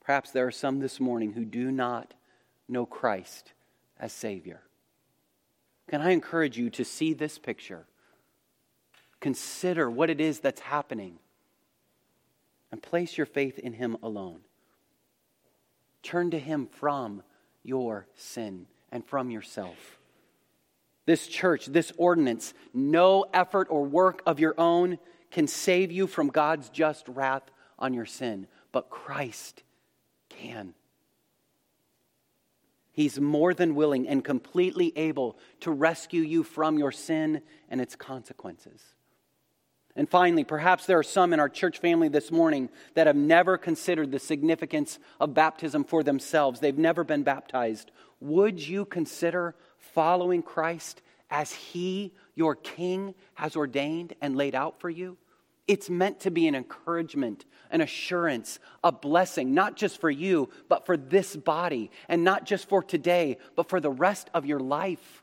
Perhaps 0.00 0.32
there 0.32 0.46
are 0.46 0.50
some 0.52 0.80
this 0.80 0.98
morning 0.98 1.32
who 1.32 1.44
do 1.44 1.70
not 1.70 2.14
know 2.68 2.86
Christ 2.86 3.52
as 3.98 4.12
Savior. 4.12 4.62
Can 5.88 6.00
I 6.00 6.10
encourage 6.10 6.58
you 6.58 6.70
to 6.70 6.84
see 6.84 7.12
this 7.12 7.38
picture? 7.38 7.86
Consider 9.20 9.90
what 9.90 10.10
it 10.10 10.20
is 10.20 10.40
that's 10.40 10.60
happening 10.60 11.18
and 12.72 12.82
place 12.82 13.16
your 13.16 13.26
faith 13.26 13.58
in 13.58 13.74
Him 13.74 13.96
alone. 14.02 14.40
Turn 16.02 16.30
to 16.30 16.38
Him 16.38 16.66
from 16.66 17.22
your 17.62 18.06
sin 18.14 18.66
and 18.92 19.04
from 19.04 19.30
yourself. 19.30 19.98
This 21.06 21.26
church, 21.26 21.66
this 21.66 21.92
ordinance, 21.96 22.54
no 22.72 23.24
effort 23.32 23.68
or 23.70 23.84
work 23.84 24.22
of 24.26 24.38
your 24.38 24.54
own 24.58 24.98
can 25.30 25.46
save 25.46 25.90
you 25.90 26.06
from 26.06 26.28
God's 26.28 26.68
just 26.68 27.08
wrath 27.08 27.50
on 27.78 27.94
your 27.94 28.06
sin, 28.06 28.46
but 28.72 28.90
Christ 28.90 29.62
can. 30.28 30.74
He's 32.92 33.20
more 33.20 33.54
than 33.54 33.74
willing 33.74 34.08
and 34.08 34.24
completely 34.24 34.92
able 34.96 35.38
to 35.60 35.70
rescue 35.70 36.22
you 36.22 36.42
from 36.42 36.78
your 36.78 36.92
sin 36.92 37.42
and 37.68 37.80
its 37.80 37.96
consequences. 37.96 38.82
And 39.96 40.08
finally, 40.08 40.44
perhaps 40.44 40.86
there 40.86 40.98
are 40.98 41.04
some 41.04 41.32
in 41.32 41.40
our 41.40 41.48
church 41.48 41.78
family 41.78 42.08
this 42.08 42.30
morning 42.30 42.68
that 42.94 43.06
have 43.06 43.16
never 43.16 43.58
considered 43.58 44.12
the 44.12 44.18
significance 44.18 44.98
of 45.18 45.34
baptism 45.34 45.84
for 45.84 46.02
themselves. 46.02 46.60
They've 46.60 46.76
never 46.76 47.02
been 47.02 47.22
baptized. 47.22 47.90
Would 48.20 48.66
you 48.66 48.84
consider 48.84 49.54
following 49.78 50.42
Christ 50.42 51.02
as 51.30 51.52
He, 51.52 52.12
your 52.34 52.54
King, 52.54 53.14
has 53.34 53.56
ordained 53.56 54.14
and 54.20 54.36
laid 54.36 54.54
out 54.54 54.80
for 54.80 54.90
you? 54.90 55.16
It's 55.66 55.88
meant 55.88 56.20
to 56.20 56.30
be 56.30 56.48
an 56.48 56.54
encouragement, 56.54 57.44
an 57.70 57.80
assurance, 57.80 58.58
a 58.82 58.90
blessing, 58.90 59.54
not 59.54 59.76
just 59.76 60.00
for 60.00 60.10
you, 60.10 60.48
but 60.68 60.84
for 60.84 60.96
this 60.96 61.36
body, 61.36 61.90
and 62.08 62.24
not 62.24 62.44
just 62.44 62.68
for 62.68 62.82
today, 62.82 63.38
but 63.54 63.68
for 63.68 63.78
the 63.80 63.90
rest 63.90 64.30
of 64.34 64.44
your 64.44 64.58
life. 64.58 65.22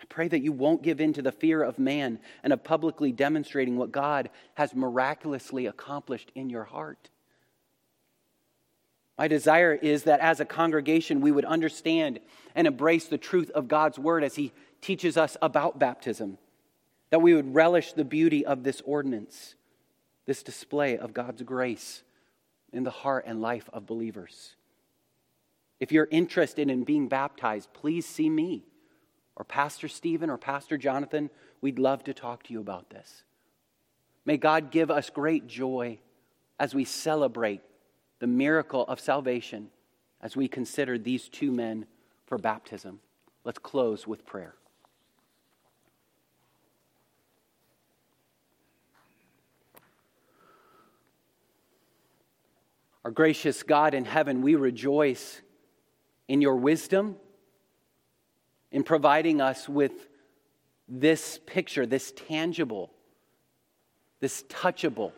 I 0.00 0.04
pray 0.08 0.28
that 0.28 0.42
you 0.42 0.52
won't 0.52 0.82
give 0.82 1.00
in 1.00 1.12
to 1.14 1.22
the 1.22 1.32
fear 1.32 1.62
of 1.62 1.78
man 1.78 2.20
and 2.42 2.52
of 2.52 2.62
publicly 2.62 3.10
demonstrating 3.10 3.76
what 3.76 3.90
God 3.90 4.30
has 4.54 4.74
miraculously 4.74 5.66
accomplished 5.66 6.30
in 6.34 6.50
your 6.50 6.64
heart. 6.64 7.10
My 9.16 9.28
desire 9.28 9.72
is 9.72 10.04
that 10.04 10.20
as 10.20 10.40
a 10.40 10.44
congregation, 10.44 11.20
we 11.20 11.30
would 11.30 11.44
understand 11.44 12.18
and 12.54 12.66
embrace 12.66 13.06
the 13.06 13.18
truth 13.18 13.50
of 13.50 13.68
God's 13.68 13.98
word 13.98 14.24
as 14.24 14.34
He 14.34 14.52
teaches 14.80 15.16
us 15.16 15.36
about 15.40 15.78
baptism 15.78 16.38
that 17.10 17.20
we 17.20 17.32
would 17.32 17.54
relish 17.54 17.92
the 17.92 18.04
beauty 18.04 18.44
of 18.44 18.64
this 18.64 18.82
ordinance, 18.84 19.54
this 20.26 20.42
display 20.42 20.98
of 20.98 21.14
God's 21.14 21.42
grace 21.42 22.02
in 22.72 22.82
the 22.82 22.90
heart 22.90 23.24
and 23.28 23.40
life 23.40 23.70
of 23.72 23.86
believers. 23.86 24.56
If 25.78 25.92
you're 25.92 26.08
interested 26.10 26.68
in 26.68 26.82
being 26.82 27.06
baptized, 27.06 27.72
please 27.72 28.04
see 28.04 28.28
me 28.28 28.64
or 29.36 29.44
Pastor 29.44 29.86
Stephen 29.86 30.28
or 30.28 30.38
Pastor 30.38 30.76
Jonathan. 30.76 31.30
We'd 31.60 31.78
love 31.78 32.02
to 32.04 32.14
talk 32.14 32.42
to 32.44 32.52
you 32.52 32.60
about 32.60 32.90
this. 32.90 33.22
May 34.24 34.36
God 34.36 34.72
give 34.72 34.90
us 34.90 35.08
great 35.08 35.46
joy 35.46 35.98
as 36.58 36.74
we 36.74 36.84
celebrate 36.84 37.60
the 38.24 38.28
miracle 38.28 38.86
of 38.88 38.98
salvation 38.98 39.68
as 40.22 40.34
we 40.34 40.48
consider 40.48 40.96
these 40.96 41.28
two 41.28 41.52
men 41.52 41.84
for 42.24 42.38
baptism. 42.38 42.98
Let's 43.44 43.58
close 43.58 44.06
with 44.06 44.24
prayer. 44.24 44.54
Our 53.04 53.10
gracious 53.10 53.62
God 53.62 53.92
in 53.92 54.06
heaven, 54.06 54.40
we 54.40 54.54
rejoice 54.54 55.42
in 56.26 56.40
your 56.40 56.56
wisdom 56.56 57.16
in 58.72 58.84
providing 58.84 59.42
us 59.42 59.68
with 59.68 60.08
this 60.88 61.38
picture, 61.44 61.84
this 61.84 62.10
tangible, 62.10 62.90
this 64.20 64.44
touchable 64.44 65.12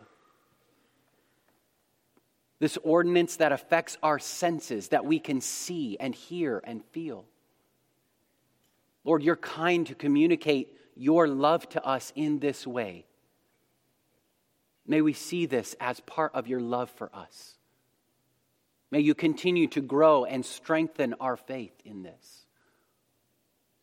this 2.59 2.77
ordinance 2.83 3.37
that 3.37 3.51
affects 3.51 3.97
our 4.01 4.19
senses, 4.19 4.89
that 4.89 5.05
we 5.05 5.19
can 5.19 5.41
see 5.41 5.97
and 5.99 6.15
hear 6.15 6.61
and 6.63 6.83
feel. 6.85 7.25
Lord, 9.03 9.23
you're 9.23 9.35
kind 9.35 9.85
to 9.87 9.95
communicate 9.95 10.75
your 10.95 11.27
love 11.27 11.69
to 11.69 11.85
us 11.85 12.11
in 12.15 12.39
this 12.39 12.65
way. 12.65 13.05
May 14.87 15.01
we 15.01 15.13
see 15.13 15.45
this 15.45 15.75
as 15.79 15.99
part 15.99 16.33
of 16.33 16.47
your 16.47 16.61
love 16.61 16.89
for 16.89 17.09
us. 17.13 17.57
May 18.89 19.01
you 19.01 19.13
continue 19.13 19.67
to 19.67 19.81
grow 19.81 20.25
and 20.25 20.45
strengthen 20.45 21.13
our 21.19 21.35
faith 21.35 21.73
in 21.85 22.03
this. 22.03 22.46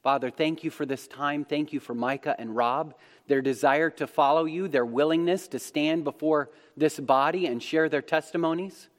Father, 0.05 0.29
thank 0.29 0.63
you 0.63 0.71
for 0.71 0.85
this 0.85 1.09
time. 1.09 1.47
Thank 1.47 1.73
you 1.73 1.81
for 1.81 1.95
Micah 1.95 2.37
and 2.39 2.55
Rob, 2.55 2.95
their 3.27 3.41
desire 3.41 3.89
to 3.93 4.07
follow 4.07 4.45
you, 4.45 4.69
their 4.69 4.85
willingness 4.85 5.49
to 5.49 5.59
stand 5.59 6.05
before 6.05 6.51
this 6.77 7.01
body 7.01 7.47
and 7.47 7.63
share 7.63 7.89
their 7.89 8.03
testimonies. 8.03 8.91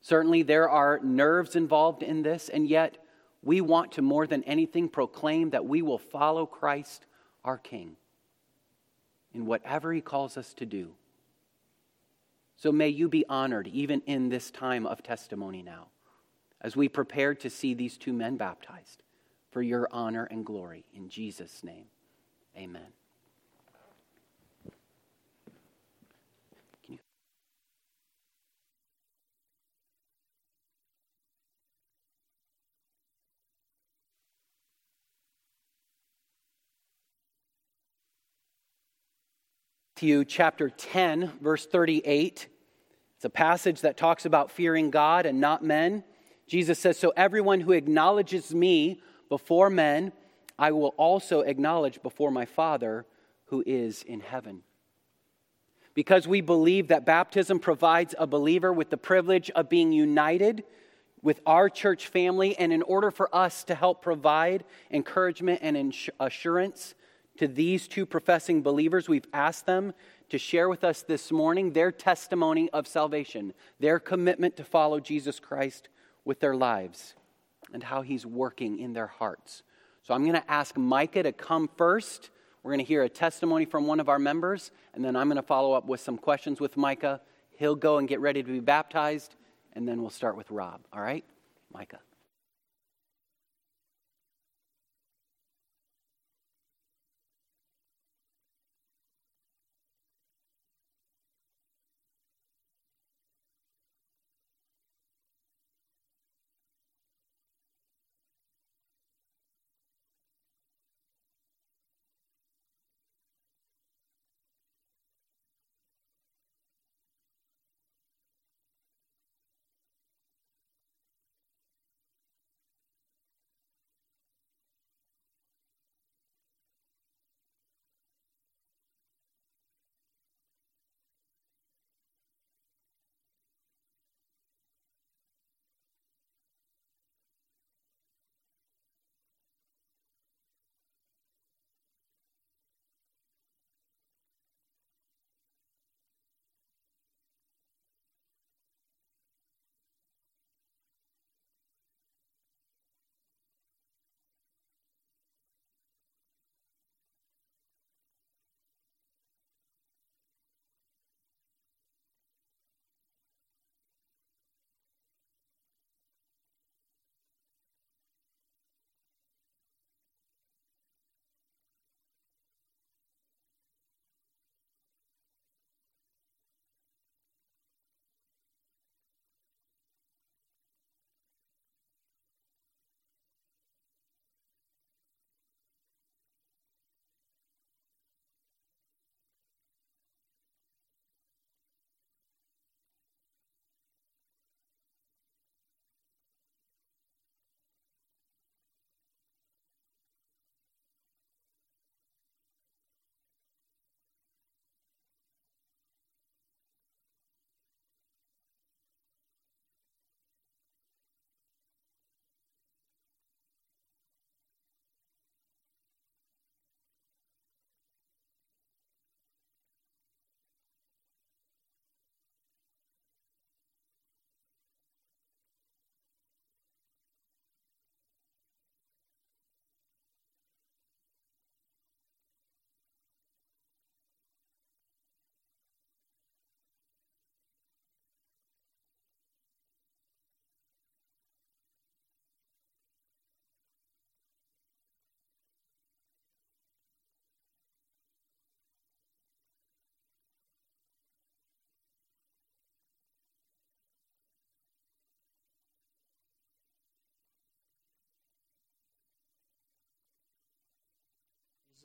Certainly, 0.00 0.44
there 0.44 0.70
are 0.70 1.00
nerves 1.02 1.56
involved 1.56 2.04
in 2.04 2.22
this, 2.22 2.48
and 2.48 2.68
yet 2.68 2.98
we 3.42 3.60
want 3.60 3.90
to 3.92 4.02
more 4.02 4.24
than 4.24 4.44
anything 4.44 4.88
proclaim 4.88 5.50
that 5.50 5.66
we 5.66 5.82
will 5.82 5.98
follow 5.98 6.46
Christ, 6.46 7.06
our 7.44 7.58
King, 7.58 7.96
in 9.34 9.46
whatever 9.46 9.92
he 9.92 10.00
calls 10.00 10.36
us 10.36 10.54
to 10.54 10.64
do. 10.64 10.92
So 12.56 12.70
may 12.70 12.88
you 12.88 13.08
be 13.08 13.24
honored 13.28 13.66
even 13.66 14.00
in 14.06 14.28
this 14.28 14.52
time 14.52 14.86
of 14.86 15.02
testimony 15.02 15.64
now, 15.64 15.88
as 16.60 16.76
we 16.76 16.88
prepare 16.88 17.34
to 17.34 17.50
see 17.50 17.74
these 17.74 17.98
two 17.98 18.12
men 18.12 18.36
baptized 18.36 19.02
for 19.50 19.62
your 19.62 19.88
honor 19.90 20.24
and 20.30 20.44
glory. 20.44 20.84
In 20.94 21.08
Jesus' 21.08 21.62
name, 21.64 21.86
amen. 22.56 22.92
Matthew 40.00 40.24
chapter 40.24 40.70
10, 40.70 41.30
verse 41.42 41.66
38. 41.66 42.48
It's 43.16 43.24
a 43.26 43.28
passage 43.28 43.82
that 43.82 43.98
talks 43.98 44.24
about 44.24 44.50
fearing 44.50 44.88
God 44.90 45.26
and 45.26 45.42
not 45.42 45.62
men. 45.62 46.04
Jesus 46.46 46.78
says, 46.78 46.98
So 46.98 47.12
everyone 47.18 47.60
who 47.60 47.72
acknowledges 47.72 48.54
me 48.54 49.02
before 49.30 49.70
men, 49.70 50.12
I 50.58 50.72
will 50.72 50.94
also 50.98 51.40
acknowledge 51.40 52.02
before 52.02 52.30
my 52.30 52.44
Father 52.44 53.06
who 53.46 53.64
is 53.66 54.02
in 54.02 54.20
heaven. 54.20 54.62
Because 55.94 56.28
we 56.28 56.42
believe 56.42 56.88
that 56.88 57.06
baptism 57.06 57.58
provides 57.58 58.14
a 58.18 58.26
believer 58.26 58.72
with 58.72 58.90
the 58.90 58.98
privilege 58.98 59.50
of 59.50 59.70
being 59.70 59.92
united 59.92 60.64
with 61.22 61.40
our 61.46 61.68
church 61.68 62.06
family, 62.06 62.56
and 62.58 62.72
in 62.72 62.82
order 62.82 63.10
for 63.10 63.34
us 63.34 63.64
to 63.64 63.74
help 63.74 64.02
provide 64.02 64.64
encouragement 64.90 65.60
and 65.62 65.94
assurance 66.18 66.94
to 67.36 67.46
these 67.46 67.88
two 67.88 68.06
professing 68.06 68.62
believers, 68.62 69.08
we've 69.08 69.28
asked 69.32 69.66
them 69.66 69.92
to 70.30 70.38
share 70.38 70.68
with 70.68 70.84
us 70.84 71.02
this 71.02 71.30
morning 71.30 71.72
their 71.72 71.92
testimony 71.92 72.70
of 72.70 72.86
salvation, 72.86 73.52
their 73.78 73.98
commitment 73.98 74.56
to 74.56 74.64
follow 74.64 75.00
Jesus 75.00 75.40
Christ 75.40 75.88
with 76.24 76.40
their 76.40 76.56
lives, 76.56 77.14
and 77.72 77.82
how 77.82 78.02
he's 78.02 78.26
working 78.26 78.78
in 78.78 78.92
their 78.92 79.06
hearts. 79.06 79.62
So 80.02 80.14
I'm 80.14 80.22
going 80.22 80.40
to 80.40 80.50
ask 80.50 80.76
Micah 80.76 81.22
to 81.22 81.32
come 81.32 81.68
first. 81.76 82.30
We're 82.62 82.72
going 82.72 82.84
to 82.84 82.88
hear 82.88 83.02
a 83.02 83.08
testimony 83.08 83.64
from 83.64 83.86
one 83.86 84.00
of 84.00 84.08
our 84.08 84.18
members, 84.18 84.70
and 84.94 85.04
then 85.04 85.16
I'm 85.16 85.28
going 85.28 85.36
to 85.36 85.42
follow 85.42 85.72
up 85.72 85.86
with 85.86 86.00
some 86.00 86.18
questions 86.18 86.60
with 86.60 86.76
Micah. 86.76 87.20
He'll 87.56 87.76
go 87.76 87.98
and 87.98 88.08
get 88.08 88.20
ready 88.20 88.42
to 88.42 88.50
be 88.50 88.60
baptized, 88.60 89.36
and 89.74 89.86
then 89.86 90.00
we'll 90.00 90.10
start 90.10 90.36
with 90.36 90.50
Rob. 90.50 90.80
All 90.92 91.00
right? 91.00 91.24
Micah. 91.72 92.00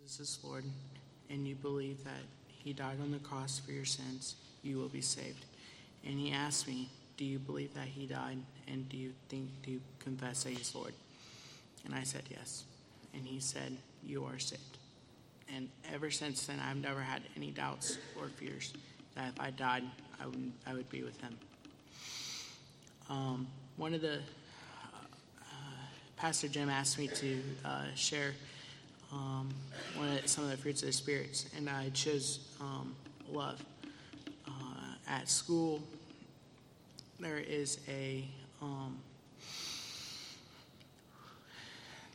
Jesus 0.02 0.20
is 0.20 0.40
Lord, 0.44 0.66
and 1.30 1.48
you 1.48 1.56
believe 1.56 2.04
that 2.04 2.24
He 2.48 2.74
died 2.74 2.98
on 3.02 3.12
the 3.12 3.20
cross 3.20 3.60
for 3.60 3.72
your 3.72 3.86
sins, 3.86 4.36
you 4.64 4.78
will 4.78 4.90
be 4.90 5.02
saved. 5.02 5.46
And 6.06 6.20
he 6.20 6.32
asked 6.32 6.68
me, 6.68 6.90
Do 7.18 7.26
you 7.26 7.40
believe 7.40 7.74
that 7.74 7.88
He 7.88 8.06
died? 8.06 8.38
And 8.68 8.88
do 8.90 8.98
you 8.98 9.14
think, 9.30 9.50
do 9.64 9.72
you 9.72 9.82
confess 10.00 10.44
that 10.44 10.52
He's 10.52 10.74
Lord? 10.76 10.94
And 11.86 11.94
I 11.94 12.04
said, 12.04 12.24
Yes. 12.30 12.64
And 13.14 13.26
he 13.26 13.40
said, 13.40 13.78
You 14.04 14.26
are 14.26 14.40
saved. 14.40 14.78
And 15.54 15.70
ever 15.94 16.12
since 16.12 16.46
then, 16.46 16.60
I've 16.60 16.78
never 16.78 17.02
had 17.02 17.22
any 17.38 17.52
doubts 17.52 17.98
or 18.20 18.28
fears 18.28 18.74
that 19.16 19.30
if 19.30 19.40
I 19.40 19.52
died, 19.52 19.84
I 20.22 20.26
would, 20.26 20.52
I 20.66 20.74
would 20.74 20.90
be 20.90 21.04
with 21.04 21.20
him. 21.22 21.38
Um, 23.10 23.48
one 23.78 23.94
of 23.94 24.02
the, 24.02 24.16
uh, 24.16 25.56
Pastor 26.18 26.48
Jim 26.48 26.70
asked 26.70 26.98
me 26.98 27.08
to 27.08 27.42
uh, 27.64 27.84
share 27.96 28.34
um, 29.12 29.50
one 29.96 30.10
of, 30.10 30.28
some 30.28 30.44
of 30.44 30.52
the 30.52 30.58
fruits 30.58 30.82
of 30.82 30.88
the 30.88 30.94
spirits, 30.94 31.46
and 31.56 31.70
I 31.70 31.90
chose 31.90 32.40
um, 32.60 32.96
love. 33.32 33.64
Uh, 34.48 34.52
at 35.08 35.30
school, 35.30 35.82
there 37.20 37.38
is 37.38 37.80
a 37.88 38.26
um, 38.62 38.98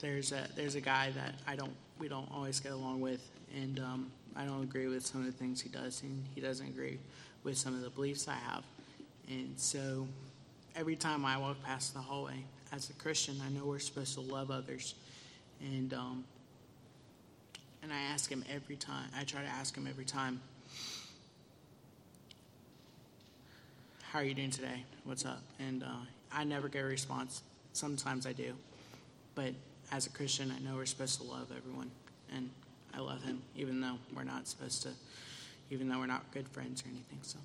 there's 0.00 0.32
a 0.32 0.48
there's 0.56 0.74
a 0.74 0.80
guy 0.80 1.10
that 1.10 1.34
I 1.46 1.56
don't 1.56 1.74
we 1.98 2.08
don't 2.08 2.30
always 2.32 2.60
get 2.60 2.72
along 2.72 3.00
with, 3.00 3.28
and 3.54 3.78
um, 3.80 4.10
I 4.36 4.44
don't 4.44 4.62
agree 4.62 4.86
with 4.86 5.04
some 5.04 5.20
of 5.20 5.26
the 5.26 5.32
things 5.32 5.60
he 5.60 5.68
does, 5.68 6.02
and 6.02 6.24
he 6.34 6.40
doesn't 6.40 6.66
agree 6.66 6.98
with 7.44 7.56
some 7.56 7.74
of 7.74 7.82
the 7.82 7.90
beliefs 7.90 8.28
I 8.28 8.34
have, 8.34 8.64
and 9.28 9.52
so 9.56 10.06
every 10.76 10.96
time 10.96 11.24
I 11.24 11.36
walk 11.36 11.62
past 11.62 11.94
the 11.94 12.00
hallway 12.00 12.44
as 12.72 12.90
a 12.90 12.92
Christian, 12.94 13.40
I 13.44 13.50
know 13.50 13.64
we're 13.64 13.78
supposed 13.78 14.14
to 14.14 14.20
love 14.20 14.50
others, 14.50 14.94
and 15.60 15.92
um, 15.92 16.24
and 17.82 17.92
I 17.92 18.00
ask 18.12 18.30
him 18.30 18.44
every 18.52 18.76
time. 18.76 19.08
I 19.16 19.24
try 19.24 19.42
to 19.42 19.48
ask 19.48 19.76
him 19.76 19.86
every 19.86 20.04
time. 20.04 20.40
How 24.02 24.18
are 24.18 24.24
you 24.24 24.34
doing 24.34 24.50
today? 24.50 24.84
What's 25.04 25.24
up? 25.24 25.40
And 25.58 25.82
uh, 25.82 26.04
I 26.32 26.44
never 26.44 26.68
get 26.68 26.82
a 26.82 26.86
response. 26.86 27.42
Sometimes 27.72 28.26
I 28.26 28.32
do, 28.32 28.54
but 29.34 29.54
as 29.92 30.06
a 30.06 30.10
Christian, 30.10 30.50
I 30.50 30.58
know 30.58 30.74
we're 30.74 30.86
supposed 30.86 31.20
to 31.20 31.26
love 31.26 31.52
everyone, 31.56 31.90
and 32.34 32.50
I 32.92 32.98
love 32.98 33.22
him, 33.22 33.42
even 33.54 33.80
though 33.80 33.98
we're 34.14 34.24
not 34.24 34.48
supposed 34.48 34.82
to, 34.82 34.90
even 35.70 35.88
though 35.88 35.98
we're 35.98 36.06
not 36.06 36.28
good 36.32 36.48
friends 36.48 36.82
or 36.82 36.88
anything. 36.88 37.18
So. 37.22 37.38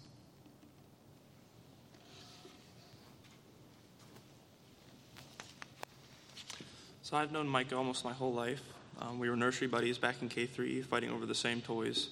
So 7.04 7.18
I've 7.18 7.32
known 7.32 7.48
Mike 7.48 7.72
almost 7.72 8.04
my 8.04 8.14
whole 8.14 8.34
life. 8.34 8.64
Um, 9.02 9.20
we 9.20 9.30
were 9.30 9.36
nursery 9.36 9.68
buddies 9.68 9.98
back 9.98 10.22
in 10.22 10.30
K3, 10.30 10.86
fighting 10.86 11.10
over 11.10 11.26
the 11.26 11.36
same 11.36 11.62
toys. 11.62 12.10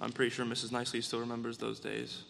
I'm 0.00 0.12
pretty 0.12 0.30
sure 0.30 0.44
Mrs. 0.44 0.72
Nicely 0.72 1.00
still 1.00 1.20
remembers 1.20 1.58
those 1.58 1.80
days. 1.80 2.22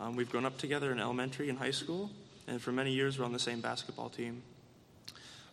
Um, 0.00 0.16
we've 0.16 0.30
grown 0.30 0.44
up 0.44 0.58
together 0.58 0.92
in 0.92 1.00
elementary 1.00 1.48
and 1.48 1.58
high 1.58 1.70
school, 1.70 2.10
and 2.46 2.60
for 2.60 2.72
many 2.72 2.92
years 2.92 3.18
we're 3.18 3.24
on 3.24 3.32
the 3.32 3.38
same 3.38 3.60
basketball 3.60 4.10
team. 4.10 4.42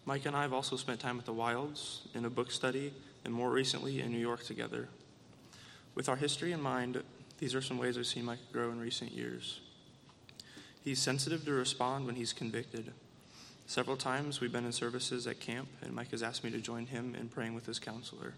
Mike 0.06 0.26
and 0.26 0.36
I 0.36 0.42
have 0.42 0.52
also 0.52 0.76
spent 0.76 1.00
time 1.00 1.18
at 1.18 1.26
the 1.26 1.34
Wilds, 1.34 2.02
in 2.14 2.26
a 2.26 2.30
book 2.30 2.52
study, 2.52 2.92
and 3.24 3.34
more 3.34 3.52
recently 3.52 4.02
in 4.02 4.12
New 4.12 4.18
York 4.18 4.44
together. 4.44 4.90
With 5.96 6.10
our 6.10 6.18
history 6.18 6.52
in 6.52 6.62
mind, 6.62 7.02
these 7.40 7.56
are 7.56 7.62
some 7.62 7.78
ways 7.78 7.98
I've 7.98 8.08
seen 8.08 8.26
Mike 8.26 8.40
grow 8.52 8.72
in 8.72 8.80
recent 8.80 9.12
years. 9.12 9.62
He's 10.84 11.00
sensitive 11.00 11.46
to 11.46 11.52
respond 11.54 12.06
when 12.06 12.16
he's 12.16 12.34
convicted. 12.34 12.92
Several 13.74 13.98
times 13.98 14.40
we've 14.40 14.52
been 14.52 14.68
in 14.68 14.72
services 14.72 15.26
at 15.26 15.40
camp, 15.40 15.68
and 15.82 15.96
Mike 15.96 16.12
has 16.12 16.22
asked 16.22 16.44
me 16.44 16.52
to 16.52 16.60
join 16.60 16.86
him 16.86 17.16
in 17.20 17.28
praying 17.28 17.56
with 17.56 17.66
his 17.66 17.80
counselor. 17.80 18.36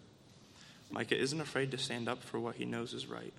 Micah 0.90 1.20
isn't 1.20 1.42
afraid 1.42 1.72
to 1.72 1.78
stand 1.78 2.08
up 2.08 2.24
for 2.24 2.40
what 2.40 2.56
he 2.56 2.64
knows 2.64 2.94
is 2.94 3.08
right. 3.08 3.34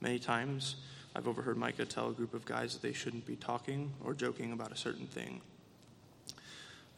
Many 0.00 0.18
times, 0.18 0.76
I've 1.14 1.28
overheard 1.28 1.58
Micah 1.58 1.84
tell 1.84 2.08
a 2.08 2.14
group 2.14 2.32
of 2.32 2.46
guys 2.46 2.72
that 2.72 2.80
they 2.80 2.94
shouldn't 2.94 3.26
be 3.26 3.36
talking 3.36 3.92
or 4.02 4.14
joking 4.14 4.50
about 4.50 4.72
a 4.72 4.76
certain 4.76 5.06
thing. 5.06 5.42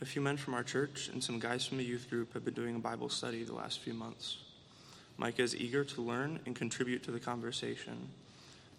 A 0.01 0.05
few 0.05 0.23
men 0.23 0.37
from 0.37 0.55
our 0.55 0.63
church 0.63 1.11
and 1.13 1.21
some 1.21 1.41
guys 1.41 1.67
from 1.67 1.79
the 1.79 1.85
youth 1.85 2.09
group 2.09 2.33
have 2.35 2.45
been 2.45 2.55
doing 2.55 2.77
a 2.77 2.79
Bible 2.79 3.09
study 3.09 3.43
the 3.43 3.55
last 3.55 3.81
few 3.81 3.93
months. 3.93 4.37
Micah 5.17 5.43
is 5.43 5.57
eager 5.57 5.83
to 5.83 6.01
learn 6.01 6.39
and 6.47 6.55
contribute 6.55 7.03
to 7.03 7.11
the 7.11 7.19
conversation. 7.19 8.09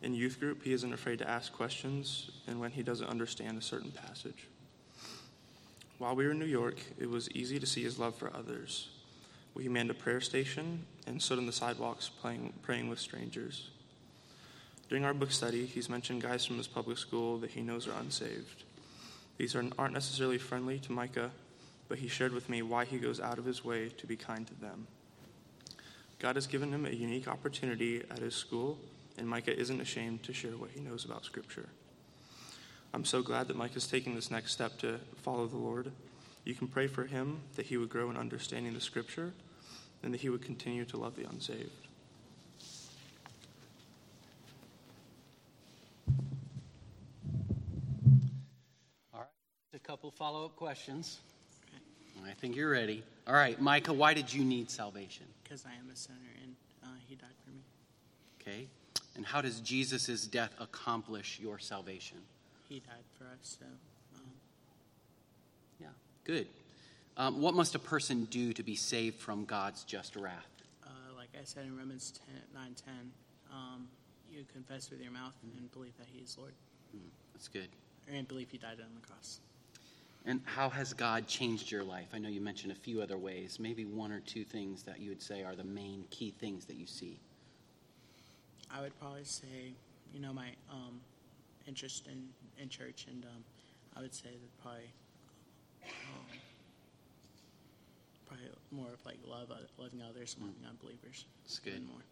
In 0.02 0.14
youth 0.14 0.40
group, 0.40 0.64
he 0.64 0.72
isn't 0.72 0.94
afraid 0.94 1.20
to 1.20 1.30
ask 1.30 1.52
questions 1.52 2.32
and 2.48 2.62
when 2.62 2.72
he 2.72 2.82
doesn't 2.82 3.10
understand 3.10 3.58
a 3.58 3.62
certain 3.62 3.92
passage. 3.92 4.48
While 6.00 6.16
we 6.16 6.26
were 6.26 6.32
in 6.32 6.40
New 6.40 6.46
York, 6.46 6.78
it 6.98 7.10
was 7.10 7.30
easy 7.32 7.60
to 7.60 7.66
see 7.66 7.84
his 7.84 8.00
love 8.00 8.16
for 8.16 8.32
others. 8.34 8.88
We 9.54 9.68
manned 9.68 9.92
a 9.92 9.94
prayer 9.94 10.22
station 10.22 10.86
and 11.06 11.22
stood 11.22 11.40
on 11.40 11.46
the 11.46 11.52
sidewalks 11.52 12.08
playing, 12.08 12.54
praying 12.62 12.88
with 12.88 13.00
strangers. 13.00 13.70
During 14.88 15.04
our 15.04 15.14
book 15.14 15.30
study, 15.30 15.66
he's 15.66 15.90
mentioned 15.90 16.22
guys 16.22 16.46
from 16.46 16.58
his 16.58 16.70
public 16.70 16.98
school 16.98 17.38
that 17.40 17.52
he 17.52 17.60
knows 17.60 17.86
are 17.86 18.00
unsaved. 18.00 18.64
These 19.38 19.58
are, 19.58 19.66
aren't 19.78 19.94
necessarily 19.94 20.38
friendly 20.38 20.80
to 20.80 20.94
Micah, 20.94 21.32
but 21.90 21.98
he 21.98 22.08
shared 22.08 22.32
with 22.32 22.48
me 22.48 22.62
why 22.62 22.86
he 22.86 22.98
goes 22.98 23.20
out 23.20 23.38
of 23.38 23.44
his 23.44 23.66
way 23.66 23.90
to 23.90 24.08
be 24.08 24.16
kind 24.16 24.48
to 24.48 24.56
them. 24.56 24.88
God 26.20 26.36
has 26.36 26.48
given 26.48 26.72
him 26.72 26.86
a 26.86 26.92
unique 26.92 27.28
opportunity 27.28 28.04
at 28.10 28.20
his 28.20 28.36
school, 28.36 28.78
and 29.18 29.28
Micah 29.28 29.58
isn't 29.58 29.82
ashamed 29.82 30.24
to 30.24 30.34
share 30.34 30.52
what 30.52 30.72
he 30.74 30.80
knows 30.80 31.04
about 31.04 31.26
Scripture. 31.26 31.68
I'm 32.94 33.06
so 33.06 33.22
glad 33.22 33.48
that 33.48 33.56
Mike 33.56 33.76
is 33.76 33.88
taking 33.88 34.16
this 34.16 34.32
next 34.32 34.52
step 34.52 34.78
to 34.80 35.00
follow 35.22 35.46
the 35.48 35.58
Lord. 35.58 35.92
You 36.44 36.56
can 36.56 36.68
pray 36.68 36.88
for 36.88 37.06
him 37.06 37.40
that 37.56 37.68
he 37.68 37.78
would 37.78 37.90
grow 37.90 38.10
in 38.10 38.18
understanding 38.18 38.74
the 38.74 38.82
Scripture 38.82 39.34
and 40.02 40.14
that 40.14 40.22
he 40.22 40.30
would 40.30 40.42
continue 40.42 40.86
to 40.86 40.98
love 40.98 41.16
the 41.16 41.30
unsaved. 41.30 41.70
All 49.14 49.20
right, 49.20 49.28
a 49.76 49.80
couple 49.80 50.10
follow 50.10 50.46
up 50.46 50.56
questions. 50.56 51.20
I 52.28 52.34
think 52.34 52.56
you're 52.56 52.72
ready. 52.72 53.04
All 53.28 53.34
right, 53.34 53.60
Micah, 53.62 53.94
why 53.94 54.14
did 54.14 54.34
you 54.34 54.44
need 54.44 54.70
salvation? 54.70 55.26
Because 55.44 55.66
I 55.66 55.72
am 55.80 55.90
a 55.92 55.96
sinner 55.96 56.18
and 56.44 56.56
uh, 56.84 56.88
he 57.08 57.16
died 57.16 57.30
for 57.46 57.52
me. 57.52 57.62
Okay. 58.42 58.68
And 59.16 59.26
how 59.26 59.42
does 59.42 59.60
Jesus' 59.62 60.26
death 60.26 60.54
accomplish 60.60 61.40
your 61.40 61.60
salvation? 61.60 62.18
He 62.70 62.80
died 62.80 63.04
for 63.18 63.26
us, 63.26 63.58
so. 63.60 63.66
Um... 64.16 64.32
Yeah, 65.82 65.88
good. 66.24 66.48
Um, 67.18 67.42
what 67.42 67.56
must 67.56 67.76
a 67.76 67.80
person 67.80 68.26
do 68.26 68.54
to 68.54 68.64
be 68.64 68.76
saved 68.76 69.20
from 69.20 69.44
God's 69.44 69.84
just 69.84 70.16
wrath? 70.16 70.46
Uh, 70.86 70.90
like 71.18 71.30
I 71.34 71.44
said 71.44 71.66
in 71.66 71.76
Romans 71.76 72.14
10, 72.28 72.36
9 72.54 72.76
10, 72.86 72.94
um, 73.52 73.88
you 74.32 74.46
confess 74.54 74.90
with 74.92 75.02
your 75.02 75.12
mouth 75.12 75.34
and 75.44 75.72
believe 75.74 75.98
that 75.98 76.08
He 76.14 76.22
is 76.22 76.38
Lord. 76.38 76.54
Mm, 76.96 77.02
that's 77.34 77.48
good. 77.48 77.68
And 78.14 78.28
believe 78.28 78.50
He 78.52 78.60
died 78.60 78.78
on 78.80 78.94
the 79.02 79.06
cross. 79.06 79.40
And 80.26 80.42
how 80.46 80.70
has 80.70 80.94
God 80.94 81.28
changed 81.28 81.72
your 81.72 81.84
life? 81.84 82.08
I 82.14 82.20
know 82.20 82.30
you 82.30 82.42
mentioned 82.42 82.72
a 82.72 82.76
few 82.76 83.02
other 83.02 83.18
ways. 83.18 83.58
Maybe 83.60 83.86
one 83.86 84.12
or 84.12 84.20
two 84.20 84.44
things 84.44 84.84
that 84.84 85.00
you 85.00 85.10
would 85.10 85.22
say 85.22 85.44
are 85.44 85.56
the 85.56 85.64
main 85.64 86.06
key 86.12 86.34
things 86.40 86.66
that 86.66 86.76
you 86.76 86.86
see. 86.86 87.20
I 88.72 88.82
would 88.82 88.98
probably 89.00 89.24
say, 89.24 89.74
you 90.14 90.20
know, 90.20 90.32
my 90.32 90.50
um, 90.72 91.00
interest 91.68 92.08
in, 92.08 92.28
in 92.62 92.70
church, 92.70 93.06
and 93.10 93.24
um, 93.26 93.44
I 93.96 94.02
would 94.02 94.14
say 94.14 94.30
that 94.30 94.62
probably 94.62 94.92
um, 95.86 95.92
probably 98.28 98.46
more 98.72 98.94
of 98.94 99.06
like 99.06 99.18
love, 99.26 99.52
uh, 99.52 99.56
loving 99.78 100.02
others, 100.02 100.36
mm. 100.36 100.46
loving 100.46 100.66
unbelievers. 100.70 101.26
That's 101.44 101.60
good. 101.60 101.86
More. 101.88 102.04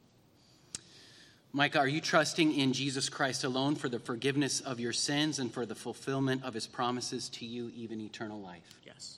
Micah, 1.54 1.80
are 1.80 1.88
you 1.88 2.02
trusting 2.02 2.54
in 2.54 2.74
Jesus 2.74 3.10
Christ 3.10 3.44
alone 3.44 3.76
for 3.76 3.90
the 3.90 4.00
forgiveness 4.00 4.60
of 4.60 4.80
your 4.80 4.94
sins 4.94 5.40
and 5.40 5.52
for 5.52 5.66
the 5.66 5.76
fulfillment 5.76 6.44
of 6.44 6.54
his 6.54 6.68
promises 6.68 7.30
to 7.30 7.46
you, 7.46 7.72
even 7.76 8.02
eternal 8.02 8.40
life? 8.40 8.80
Yes. 8.86 9.18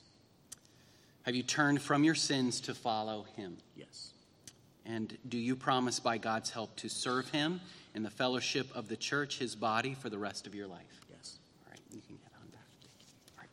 Have 1.24 1.34
you 1.34 1.42
turned 1.42 1.82
from 1.82 2.02
your 2.02 2.14
sins 2.14 2.60
to 2.62 2.74
follow 2.74 3.26
him? 3.36 3.58
Yes. 3.76 4.12
And 4.86 5.16
do 5.28 5.38
you 5.38 5.54
promise 5.54 6.00
by 6.00 6.18
God's 6.18 6.50
help 6.50 6.74
to 6.76 6.88
serve 6.88 7.28
him 7.28 7.60
in 7.94 8.02
the 8.02 8.10
fellowship 8.10 8.68
of 8.74 8.88
the 8.88 8.96
church, 8.96 9.38
his 9.38 9.54
body, 9.54 9.94
for 9.94 10.08
the 10.08 10.18
rest 10.18 10.46
of 10.46 10.54
your 10.54 10.66
life? 10.66 11.04
Yes. 11.10 11.38
All 11.66 11.72
right, 11.72 11.80
you 11.92 12.00
can 12.06 12.16
get 12.16 12.32
on 12.40 12.48
back. 12.48 12.60
All 13.36 13.42
right, 13.42 13.50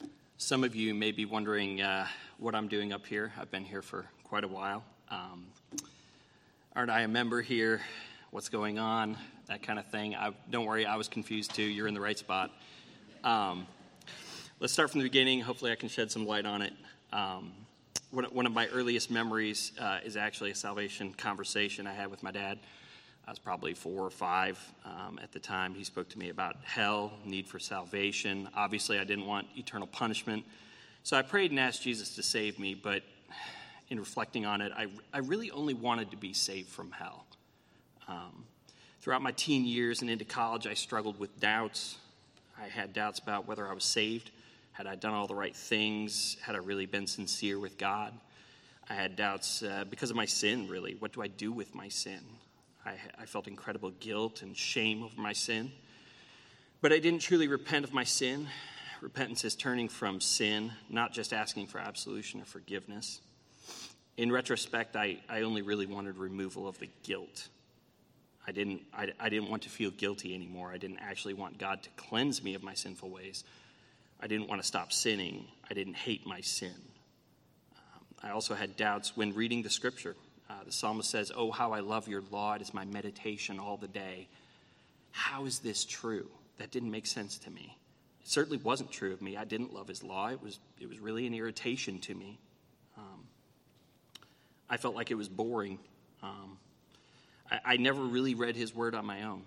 Rob. 0.00 0.10
Some 0.48 0.64
of 0.64 0.74
you 0.74 0.94
may 0.94 1.12
be 1.12 1.26
wondering 1.26 1.82
uh, 1.82 2.06
what 2.38 2.54
I'm 2.54 2.68
doing 2.68 2.90
up 2.94 3.04
here. 3.04 3.34
I've 3.38 3.50
been 3.50 3.66
here 3.66 3.82
for 3.82 4.06
quite 4.24 4.44
a 4.44 4.48
while. 4.48 4.82
Um, 5.10 5.44
aren't 6.74 6.90
I 6.90 7.02
a 7.02 7.06
member 7.06 7.42
here? 7.42 7.82
What's 8.30 8.48
going 8.48 8.78
on? 8.78 9.18
That 9.48 9.62
kind 9.62 9.78
of 9.78 9.84
thing. 9.88 10.14
I, 10.14 10.30
don't 10.50 10.64
worry, 10.64 10.86
I 10.86 10.96
was 10.96 11.06
confused 11.06 11.54
too. 11.54 11.64
You're 11.64 11.86
in 11.86 11.92
the 11.92 12.00
right 12.00 12.18
spot. 12.18 12.50
Um, 13.24 13.66
let's 14.58 14.72
start 14.72 14.90
from 14.90 15.00
the 15.00 15.04
beginning. 15.04 15.42
Hopefully, 15.42 15.70
I 15.70 15.74
can 15.74 15.90
shed 15.90 16.10
some 16.10 16.26
light 16.26 16.46
on 16.46 16.62
it. 16.62 16.72
Um, 17.12 17.52
one, 18.10 18.24
one, 18.32 18.46
of 18.46 18.52
my 18.52 18.68
earliest 18.68 19.10
memories 19.10 19.72
uh, 19.78 19.98
is 20.02 20.16
actually 20.16 20.52
a 20.52 20.54
salvation 20.54 21.12
conversation 21.12 21.86
I 21.86 21.92
had 21.92 22.10
with 22.10 22.22
my 22.22 22.30
dad. 22.30 22.58
I 23.28 23.30
was 23.30 23.38
probably 23.38 23.74
four 23.74 24.06
or 24.06 24.10
five 24.10 24.58
um, 24.86 25.20
at 25.22 25.32
the 25.32 25.38
time. 25.38 25.74
He 25.74 25.84
spoke 25.84 26.08
to 26.08 26.18
me 26.18 26.30
about 26.30 26.56
hell, 26.64 27.12
need 27.26 27.46
for 27.46 27.58
salvation. 27.58 28.48
Obviously, 28.56 28.98
I 28.98 29.04
didn't 29.04 29.26
want 29.26 29.46
eternal 29.54 29.86
punishment. 29.86 30.46
So 31.02 31.14
I 31.14 31.20
prayed 31.20 31.50
and 31.50 31.60
asked 31.60 31.82
Jesus 31.82 32.14
to 32.14 32.22
save 32.22 32.58
me, 32.58 32.72
but 32.72 33.02
in 33.90 34.00
reflecting 34.00 34.46
on 34.46 34.62
it, 34.62 34.72
I, 34.74 34.86
I 35.12 35.18
really 35.18 35.50
only 35.50 35.74
wanted 35.74 36.10
to 36.12 36.16
be 36.16 36.32
saved 36.32 36.70
from 36.70 36.90
hell. 36.90 37.26
Um, 38.08 38.46
throughout 39.02 39.20
my 39.20 39.32
teen 39.32 39.66
years 39.66 40.00
and 40.00 40.08
into 40.08 40.24
college, 40.24 40.66
I 40.66 40.72
struggled 40.72 41.20
with 41.20 41.38
doubts. 41.38 41.98
I 42.58 42.68
had 42.68 42.94
doubts 42.94 43.18
about 43.18 43.46
whether 43.46 43.68
I 43.68 43.74
was 43.74 43.84
saved. 43.84 44.30
Had 44.72 44.86
I 44.86 44.94
done 44.94 45.12
all 45.12 45.26
the 45.26 45.34
right 45.34 45.54
things? 45.54 46.38
Had 46.40 46.54
I 46.54 46.60
really 46.60 46.86
been 46.86 47.06
sincere 47.06 47.58
with 47.58 47.76
God? 47.76 48.14
I 48.88 48.94
had 48.94 49.16
doubts 49.16 49.62
uh, 49.62 49.84
because 49.90 50.08
of 50.08 50.16
my 50.16 50.24
sin, 50.24 50.66
really. 50.66 50.96
What 50.98 51.12
do 51.12 51.20
I 51.20 51.26
do 51.26 51.52
with 51.52 51.74
my 51.74 51.90
sin? 51.90 52.20
I, 52.88 53.22
I 53.22 53.26
felt 53.26 53.46
incredible 53.46 53.90
guilt 53.90 54.42
and 54.42 54.56
shame 54.56 55.02
over 55.02 55.20
my 55.20 55.32
sin. 55.32 55.72
But 56.80 56.92
I 56.92 56.98
didn't 56.98 57.20
truly 57.20 57.48
repent 57.48 57.84
of 57.84 57.92
my 57.92 58.04
sin. 58.04 58.48
Repentance 59.00 59.44
is 59.44 59.54
turning 59.54 59.88
from 59.88 60.20
sin, 60.20 60.72
not 60.88 61.12
just 61.12 61.32
asking 61.32 61.66
for 61.66 61.78
absolution 61.78 62.40
or 62.40 62.44
forgiveness. 62.44 63.20
In 64.16 64.32
retrospect, 64.32 64.96
I, 64.96 65.18
I 65.28 65.42
only 65.42 65.62
really 65.62 65.86
wanted 65.86 66.16
removal 66.16 66.66
of 66.66 66.78
the 66.78 66.88
guilt. 67.02 67.48
I 68.46 68.52
didn't, 68.52 68.82
I, 68.92 69.12
I 69.20 69.28
didn't 69.28 69.50
want 69.50 69.62
to 69.64 69.68
feel 69.68 69.90
guilty 69.90 70.34
anymore. 70.34 70.72
I 70.72 70.78
didn't 70.78 71.00
actually 71.00 71.34
want 71.34 71.58
God 71.58 71.82
to 71.82 71.90
cleanse 71.96 72.42
me 72.42 72.54
of 72.54 72.62
my 72.62 72.74
sinful 72.74 73.10
ways. 73.10 73.44
I 74.20 74.26
didn't 74.26 74.48
want 74.48 74.60
to 74.60 74.66
stop 74.66 74.92
sinning. 74.92 75.46
I 75.70 75.74
didn't 75.74 75.94
hate 75.94 76.26
my 76.26 76.40
sin. 76.40 76.74
Um, 77.76 78.04
I 78.22 78.30
also 78.30 78.54
had 78.54 78.76
doubts 78.76 79.16
when 79.16 79.34
reading 79.34 79.62
the 79.62 79.70
scripture. 79.70 80.16
Uh, 80.50 80.64
the 80.64 80.72
psalmist 80.72 81.10
says, 81.10 81.30
Oh, 81.34 81.50
how 81.50 81.72
I 81.72 81.80
love 81.80 82.08
your 82.08 82.22
law. 82.30 82.54
It 82.54 82.62
is 82.62 82.72
my 82.72 82.84
meditation 82.84 83.58
all 83.58 83.76
the 83.76 83.88
day. 83.88 84.28
How 85.10 85.44
is 85.44 85.58
this 85.58 85.84
true? 85.84 86.28
That 86.58 86.70
didn't 86.70 86.90
make 86.90 87.06
sense 87.06 87.38
to 87.38 87.50
me. 87.50 87.76
It 88.22 88.28
certainly 88.28 88.58
wasn't 88.58 88.90
true 88.90 89.12
of 89.12 89.22
me. 89.22 89.36
I 89.36 89.44
didn't 89.44 89.72
love 89.72 89.88
his 89.88 90.02
law. 90.02 90.28
It 90.28 90.42
was, 90.42 90.58
it 90.80 90.88
was 90.88 90.98
really 90.98 91.26
an 91.26 91.34
irritation 91.34 91.98
to 92.00 92.14
me. 92.14 92.38
Um, 92.96 93.24
I 94.68 94.76
felt 94.76 94.94
like 94.94 95.10
it 95.10 95.14
was 95.14 95.28
boring. 95.28 95.78
Um, 96.22 96.58
I, 97.50 97.60
I, 97.64 97.76
never 97.76 98.02
really 98.02 98.34
read 98.34 98.56
his 98.56 98.74
word 98.74 98.94
on 98.94 99.06
my 99.06 99.22
own. 99.22 99.42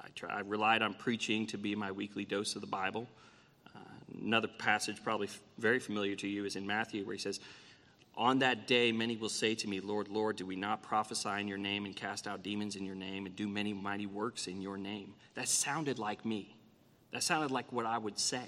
I, 0.00 0.06
try, 0.14 0.36
I 0.36 0.40
relied 0.40 0.82
on 0.82 0.94
preaching 0.94 1.46
to 1.48 1.58
be 1.58 1.74
my 1.74 1.90
weekly 1.90 2.24
dose 2.24 2.54
of 2.54 2.60
the 2.60 2.68
Bible. 2.68 3.08
Uh, 3.74 3.80
another 4.22 4.48
passage, 4.48 5.02
probably 5.02 5.26
f- 5.26 5.40
very 5.58 5.80
familiar 5.80 6.14
to 6.16 6.28
you, 6.28 6.44
is 6.44 6.54
in 6.54 6.66
Matthew, 6.66 7.04
where 7.04 7.14
he 7.14 7.20
says, 7.20 7.40
on 8.20 8.40
that 8.40 8.66
day, 8.66 8.92
many 8.92 9.16
will 9.16 9.30
say 9.30 9.54
to 9.54 9.66
me, 9.66 9.80
Lord, 9.80 10.08
Lord, 10.08 10.36
do 10.36 10.44
we 10.44 10.54
not 10.54 10.82
prophesy 10.82 11.40
in 11.40 11.48
your 11.48 11.56
name 11.56 11.86
and 11.86 11.96
cast 11.96 12.28
out 12.28 12.42
demons 12.42 12.76
in 12.76 12.84
your 12.84 12.94
name 12.94 13.24
and 13.24 13.34
do 13.34 13.48
many 13.48 13.72
mighty 13.72 14.04
works 14.04 14.46
in 14.46 14.60
your 14.60 14.76
name? 14.76 15.14
That 15.34 15.48
sounded 15.48 15.98
like 15.98 16.26
me. 16.26 16.54
That 17.12 17.22
sounded 17.22 17.50
like 17.50 17.72
what 17.72 17.86
I 17.86 17.96
would 17.96 18.18
say. 18.18 18.44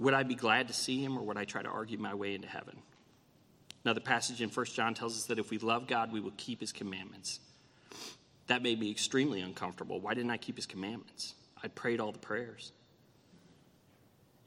Would 0.00 0.14
I 0.14 0.24
be 0.24 0.34
glad 0.34 0.66
to 0.66 0.74
see 0.74 1.02
him 1.02 1.16
or 1.16 1.22
would 1.22 1.36
I 1.36 1.44
try 1.44 1.62
to 1.62 1.68
argue 1.68 1.96
my 1.96 2.12
way 2.12 2.34
into 2.34 2.48
heaven? 2.48 2.76
Another 3.84 4.00
passage 4.00 4.42
in 4.42 4.48
1 4.48 4.66
John 4.66 4.92
tells 4.92 5.16
us 5.16 5.26
that 5.26 5.38
if 5.38 5.50
we 5.50 5.58
love 5.58 5.86
God, 5.86 6.10
we 6.10 6.18
will 6.18 6.34
keep 6.36 6.58
his 6.58 6.72
commandments. 6.72 7.38
That 8.48 8.64
made 8.64 8.80
me 8.80 8.90
extremely 8.90 9.42
uncomfortable. 9.42 10.00
Why 10.00 10.14
didn't 10.14 10.32
I 10.32 10.38
keep 10.38 10.56
his 10.56 10.66
commandments? 10.66 11.34
I 11.62 11.68
prayed 11.68 12.00
all 12.00 12.10
the 12.10 12.18
prayers. 12.18 12.72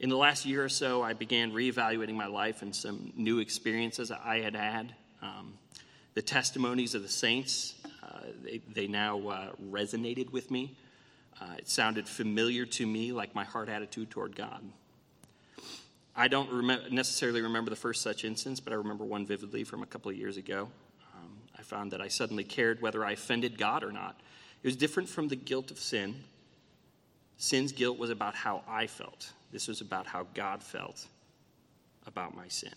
In 0.00 0.08
the 0.08 0.16
last 0.16 0.46
year 0.46 0.64
or 0.64 0.70
so, 0.70 1.02
I 1.02 1.12
began 1.12 1.52
reevaluating 1.52 2.14
my 2.14 2.26
life 2.26 2.62
and 2.62 2.74
some 2.74 3.12
new 3.16 3.38
experiences 3.38 4.10
I 4.10 4.38
had 4.38 4.56
had. 4.56 4.94
Um, 5.20 5.58
the 6.14 6.22
testimonies 6.22 6.94
of 6.94 7.02
the 7.02 7.08
saints, 7.08 7.74
uh, 8.02 8.20
they, 8.42 8.62
they, 8.72 8.86
now 8.86 9.18
uh, 9.28 9.50
resonated 9.70 10.32
with 10.32 10.50
me. 10.50 10.74
Uh, 11.38 11.52
it 11.58 11.68
sounded 11.68 12.08
familiar 12.08 12.64
to 12.64 12.86
me, 12.86 13.12
like 13.12 13.34
my 13.34 13.44
heart 13.44 13.68
attitude 13.68 14.10
toward 14.10 14.34
God. 14.34 14.62
I 16.16 16.28
don't 16.28 16.50
rem- 16.50 16.80
necessarily 16.90 17.42
remember 17.42 17.68
the 17.68 17.76
first 17.76 18.00
such 18.00 18.24
instance, 18.24 18.58
but 18.58 18.72
I 18.72 18.76
remember 18.76 19.04
one 19.04 19.26
vividly 19.26 19.64
from 19.64 19.82
a 19.82 19.86
couple 19.86 20.10
of 20.10 20.16
years 20.16 20.38
ago. 20.38 20.70
Um, 21.14 21.30
I 21.58 21.62
found 21.62 21.90
that 21.90 22.00
I 22.00 22.08
suddenly 22.08 22.44
cared 22.44 22.80
whether 22.80 23.04
I 23.04 23.12
offended 23.12 23.58
God 23.58 23.84
or 23.84 23.92
not. 23.92 24.18
It 24.62 24.66
was 24.66 24.76
different 24.76 25.10
from 25.10 25.28
the 25.28 25.36
guilt 25.36 25.70
of 25.70 25.78
sin. 25.78 26.24
Sin's 27.40 27.72
guilt 27.72 27.98
was 27.98 28.10
about 28.10 28.34
how 28.34 28.62
I 28.68 28.86
felt. 28.86 29.32
This 29.50 29.66
was 29.66 29.80
about 29.80 30.06
how 30.06 30.26
God 30.34 30.62
felt 30.62 31.06
about 32.06 32.36
my 32.36 32.48
sin. 32.48 32.74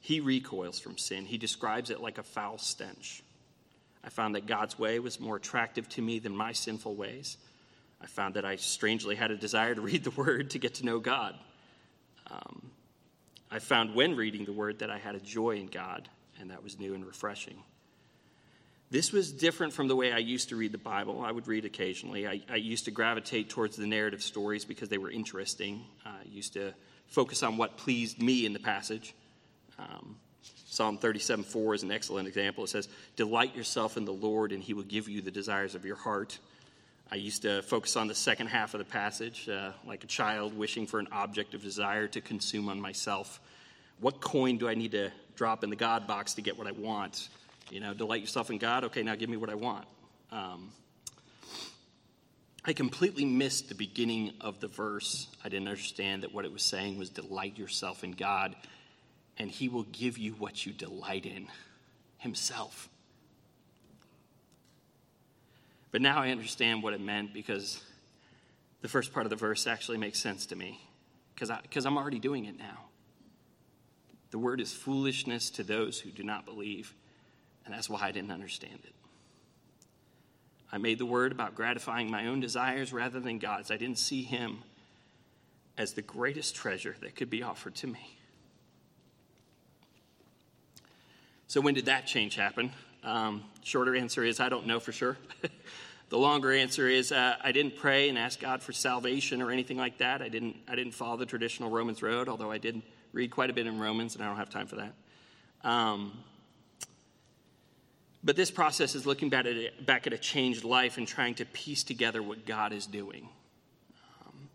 He 0.00 0.20
recoils 0.20 0.78
from 0.78 0.96
sin, 0.96 1.24
he 1.24 1.38
describes 1.38 1.90
it 1.90 2.00
like 2.00 2.18
a 2.18 2.22
foul 2.22 2.58
stench. 2.58 3.20
I 4.04 4.10
found 4.10 4.36
that 4.36 4.46
God's 4.46 4.78
way 4.78 5.00
was 5.00 5.18
more 5.18 5.34
attractive 5.34 5.88
to 5.90 6.00
me 6.00 6.20
than 6.20 6.36
my 6.36 6.52
sinful 6.52 6.94
ways. 6.94 7.36
I 8.00 8.06
found 8.06 8.34
that 8.34 8.44
I 8.44 8.54
strangely 8.54 9.16
had 9.16 9.32
a 9.32 9.36
desire 9.36 9.74
to 9.74 9.80
read 9.90 10.04
the 10.04 10.12
Word 10.12 10.50
to 10.50 10.60
get 10.60 10.74
to 10.74 10.86
know 10.86 11.00
God. 11.00 11.34
Um, 12.30 12.70
I 13.50 13.58
found 13.58 13.92
when 13.92 14.14
reading 14.14 14.44
the 14.44 14.52
Word 14.52 14.78
that 14.78 14.90
I 14.90 14.98
had 14.98 15.16
a 15.16 15.20
joy 15.20 15.56
in 15.56 15.66
God, 15.66 16.08
and 16.38 16.52
that 16.52 16.62
was 16.62 16.78
new 16.78 16.94
and 16.94 17.04
refreshing. 17.04 17.60
This 18.90 19.12
was 19.12 19.32
different 19.32 19.74
from 19.74 19.86
the 19.86 19.96
way 19.96 20.12
I 20.12 20.18
used 20.18 20.48
to 20.48 20.56
read 20.56 20.72
the 20.72 20.78
Bible. 20.78 21.22
I 21.22 21.30
would 21.30 21.46
read 21.46 21.66
occasionally. 21.66 22.26
I, 22.26 22.40
I 22.48 22.56
used 22.56 22.86
to 22.86 22.90
gravitate 22.90 23.50
towards 23.50 23.76
the 23.76 23.86
narrative 23.86 24.22
stories 24.22 24.64
because 24.64 24.88
they 24.88 24.96
were 24.96 25.10
interesting. 25.10 25.84
Uh, 26.06 26.10
I 26.24 26.28
used 26.28 26.54
to 26.54 26.72
focus 27.06 27.42
on 27.42 27.58
what 27.58 27.76
pleased 27.76 28.22
me 28.22 28.46
in 28.46 28.54
the 28.54 28.58
passage. 28.58 29.14
Um, 29.78 30.16
Psalm 30.70 30.96
37 30.96 31.44
4 31.44 31.74
is 31.74 31.82
an 31.82 31.90
excellent 31.90 32.28
example. 32.28 32.64
It 32.64 32.68
says, 32.68 32.88
Delight 33.16 33.54
yourself 33.54 33.98
in 33.98 34.06
the 34.06 34.12
Lord, 34.12 34.52
and 34.52 34.62
he 34.62 34.72
will 34.72 34.84
give 34.84 35.08
you 35.08 35.20
the 35.20 35.30
desires 35.30 35.74
of 35.74 35.84
your 35.84 35.96
heart. 35.96 36.38
I 37.10 37.16
used 37.16 37.42
to 37.42 37.62
focus 37.62 37.96
on 37.96 38.06
the 38.06 38.14
second 38.14 38.48
half 38.48 38.74
of 38.74 38.78
the 38.78 38.84
passage, 38.84 39.48
uh, 39.48 39.72
like 39.86 40.04
a 40.04 40.06
child 40.06 40.56
wishing 40.56 40.86
for 40.86 40.98
an 40.98 41.08
object 41.12 41.54
of 41.54 41.62
desire 41.62 42.06
to 42.08 42.20
consume 42.20 42.68
on 42.68 42.80
myself. 42.80 43.40
What 44.00 44.20
coin 44.20 44.56
do 44.56 44.68
I 44.68 44.74
need 44.74 44.92
to 44.92 45.10
drop 45.34 45.64
in 45.64 45.70
the 45.70 45.76
God 45.76 46.06
box 46.06 46.34
to 46.34 46.42
get 46.42 46.56
what 46.56 46.66
I 46.66 46.72
want? 46.72 47.28
You 47.70 47.80
know, 47.80 47.92
delight 47.94 48.20
yourself 48.20 48.50
in 48.50 48.58
God. 48.58 48.84
Okay, 48.84 49.02
now 49.02 49.14
give 49.14 49.28
me 49.28 49.36
what 49.36 49.50
I 49.50 49.54
want. 49.54 49.86
Um, 50.32 50.70
I 52.64 52.72
completely 52.72 53.24
missed 53.24 53.68
the 53.68 53.74
beginning 53.74 54.32
of 54.40 54.60
the 54.60 54.68
verse. 54.68 55.28
I 55.44 55.48
didn't 55.48 55.68
understand 55.68 56.22
that 56.22 56.34
what 56.34 56.44
it 56.44 56.52
was 56.52 56.62
saying 56.62 56.98
was 56.98 57.10
delight 57.10 57.58
yourself 57.58 58.04
in 58.04 58.12
God, 58.12 58.54
and 59.38 59.50
He 59.50 59.68
will 59.68 59.84
give 59.84 60.18
you 60.18 60.32
what 60.32 60.66
you 60.66 60.72
delight 60.72 61.24
in 61.24 61.46
Himself. 62.18 62.88
But 65.90 66.02
now 66.02 66.20
I 66.20 66.30
understand 66.30 66.82
what 66.82 66.92
it 66.92 67.00
meant 67.00 67.32
because 67.32 67.82
the 68.82 68.88
first 68.88 69.12
part 69.12 69.26
of 69.26 69.30
the 69.30 69.36
verse 69.36 69.66
actually 69.66 69.98
makes 69.98 70.18
sense 70.18 70.46
to 70.46 70.56
me 70.56 70.80
because 71.34 71.86
I'm 71.86 71.96
already 71.96 72.18
doing 72.18 72.44
it 72.44 72.58
now. 72.58 72.86
The 74.30 74.38
word 74.38 74.60
is 74.60 74.72
foolishness 74.72 75.48
to 75.50 75.62
those 75.62 76.00
who 76.00 76.10
do 76.10 76.22
not 76.22 76.44
believe. 76.44 76.94
And 77.68 77.76
that's 77.76 77.90
why 77.90 78.00
I 78.00 78.12
didn't 78.12 78.30
understand 78.30 78.78
it. 78.82 78.94
I 80.72 80.78
made 80.78 80.96
the 80.96 81.04
word 81.04 81.32
about 81.32 81.54
gratifying 81.54 82.10
my 82.10 82.26
own 82.26 82.40
desires 82.40 82.94
rather 82.94 83.20
than 83.20 83.38
God's. 83.38 83.70
I 83.70 83.76
didn't 83.76 83.98
see 83.98 84.22
Him 84.22 84.60
as 85.76 85.92
the 85.92 86.00
greatest 86.00 86.56
treasure 86.56 86.96
that 87.02 87.14
could 87.14 87.28
be 87.28 87.42
offered 87.42 87.74
to 87.76 87.86
me. 87.86 88.16
So, 91.46 91.60
when 91.60 91.74
did 91.74 91.84
that 91.84 92.06
change 92.06 92.36
happen? 92.36 92.72
Um, 93.04 93.44
shorter 93.62 93.94
answer 93.94 94.24
is 94.24 94.40
I 94.40 94.48
don't 94.48 94.66
know 94.66 94.80
for 94.80 94.92
sure. 94.92 95.18
the 96.08 96.18
longer 96.18 96.50
answer 96.50 96.88
is 96.88 97.12
uh, 97.12 97.36
I 97.44 97.52
didn't 97.52 97.76
pray 97.76 98.08
and 98.08 98.16
ask 98.16 98.40
God 98.40 98.62
for 98.62 98.72
salvation 98.72 99.42
or 99.42 99.50
anything 99.50 99.76
like 99.76 99.98
that. 99.98 100.22
I 100.22 100.30
didn't, 100.30 100.56
I 100.66 100.74
didn't 100.74 100.92
follow 100.92 101.18
the 101.18 101.26
traditional 101.26 101.68
Romans 101.68 102.02
road, 102.02 102.30
although 102.30 102.50
I 102.50 102.56
did 102.56 102.80
read 103.12 103.30
quite 103.30 103.50
a 103.50 103.52
bit 103.52 103.66
in 103.66 103.78
Romans, 103.78 104.14
and 104.14 104.24
I 104.24 104.26
don't 104.26 104.38
have 104.38 104.48
time 104.48 104.68
for 104.68 104.76
that. 104.76 104.94
Um, 105.64 106.12
but 108.22 108.36
this 108.36 108.50
process 108.50 108.94
is 108.94 109.06
looking 109.06 109.28
back 109.30 109.46
at, 109.46 109.52
a, 109.52 109.70
back 109.84 110.06
at 110.06 110.12
a 110.12 110.18
changed 110.18 110.64
life 110.64 110.98
and 110.98 111.06
trying 111.06 111.34
to 111.36 111.44
piece 111.44 111.84
together 111.84 112.22
what 112.22 112.46
God 112.46 112.72
is 112.72 112.86
doing. 112.86 113.28
Um, 114.26 114.48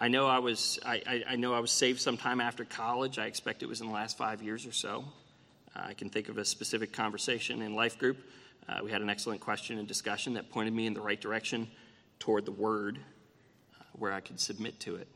I 0.00 0.08
know 0.08 0.26
I 0.26 0.40
was 0.40 0.78
I, 0.84 1.02
I, 1.06 1.24
I, 1.30 1.36
know 1.36 1.54
I 1.54 1.60
was 1.60 1.70
saved 1.70 2.00
sometime 2.00 2.40
after 2.40 2.64
college. 2.64 3.18
I 3.18 3.26
expect 3.26 3.62
it 3.62 3.68
was 3.68 3.80
in 3.80 3.86
the 3.86 3.92
last 3.92 4.18
five 4.18 4.42
years 4.42 4.66
or 4.66 4.72
so. 4.72 5.04
Uh, 5.76 5.80
I 5.84 5.94
can 5.94 6.10
think 6.10 6.28
of 6.28 6.38
a 6.38 6.44
specific 6.44 6.92
conversation 6.92 7.62
in 7.62 7.74
life 7.74 7.98
group. 7.98 8.18
Uh, 8.68 8.80
we 8.82 8.90
had 8.90 9.00
an 9.00 9.08
excellent 9.08 9.40
question 9.40 9.78
and 9.78 9.86
discussion 9.86 10.34
that 10.34 10.50
pointed 10.50 10.74
me 10.74 10.86
in 10.86 10.92
the 10.92 11.00
right 11.00 11.20
direction 11.20 11.68
toward 12.18 12.44
the 12.44 12.52
Word, 12.52 12.98
uh, 13.78 13.84
where 13.92 14.12
I 14.12 14.20
could 14.20 14.40
submit 14.40 14.80
to 14.80 14.96
it. 14.96 15.08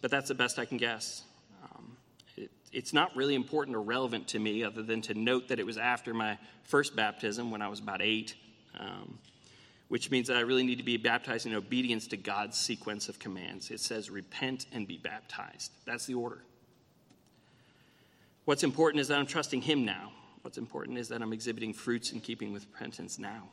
But 0.00 0.10
that's 0.10 0.28
the 0.28 0.34
best 0.34 0.58
I 0.58 0.64
can 0.64 0.78
guess 0.78 1.24
it's 2.72 2.92
not 2.92 3.14
really 3.16 3.34
important 3.34 3.76
or 3.76 3.82
relevant 3.82 4.28
to 4.28 4.38
me 4.38 4.62
other 4.62 4.82
than 4.82 5.02
to 5.02 5.14
note 5.14 5.48
that 5.48 5.58
it 5.58 5.66
was 5.66 5.78
after 5.78 6.14
my 6.14 6.38
first 6.62 6.94
baptism 6.94 7.50
when 7.50 7.62
I 7.62 7.68
was 7.68 7.80
about 7.80 8.00
eight, 8.00 8.34
um, 8.78 9.18
which 9.88 10.10
means 10.10 10.28
that 10.28 10.36
I 10.36 10.40
really 10.40 10.62
need 10.62 10.78
to 10.78 10.84
be 10.84 10.96
baptized 10.96 11.46
in 11.46 11.54
obedience 11.54 12.06
to 12.08 12.16
God's 12.16 12.56
sequence 12.56 13.08
of 13.08 13.18
commands. 13.18 13.70
It 13.70 13.80
says, 13.80 14.08
repent 14.08 14.66
and 14.72 14.86
be 14.86 14.96
baptized. 14.96 15.72
That's 15.84 16.06
the 16.06 16.14
order. 16.14 16.42
What's 18.44 18.62
important 18.62 19.00
is 19.00 19.08
that 19.08 19.18
I'm 19.18 19.26
trusting 19.26 19.62
Him 19.62 19.84
now. 19.84 20.12
What's 20.42 20.58
important 20.58 20.98
is 20.98 21.08
that 21.08 21.22
I'm 21.22 21.32
exhibiting 21.32 21.72
fruits 21.72 22.12
in 22.12 22.20
keeping 22.20 22.52
with 22.52 22.66
repentance 22.72 23.18
now. 23.18 23.48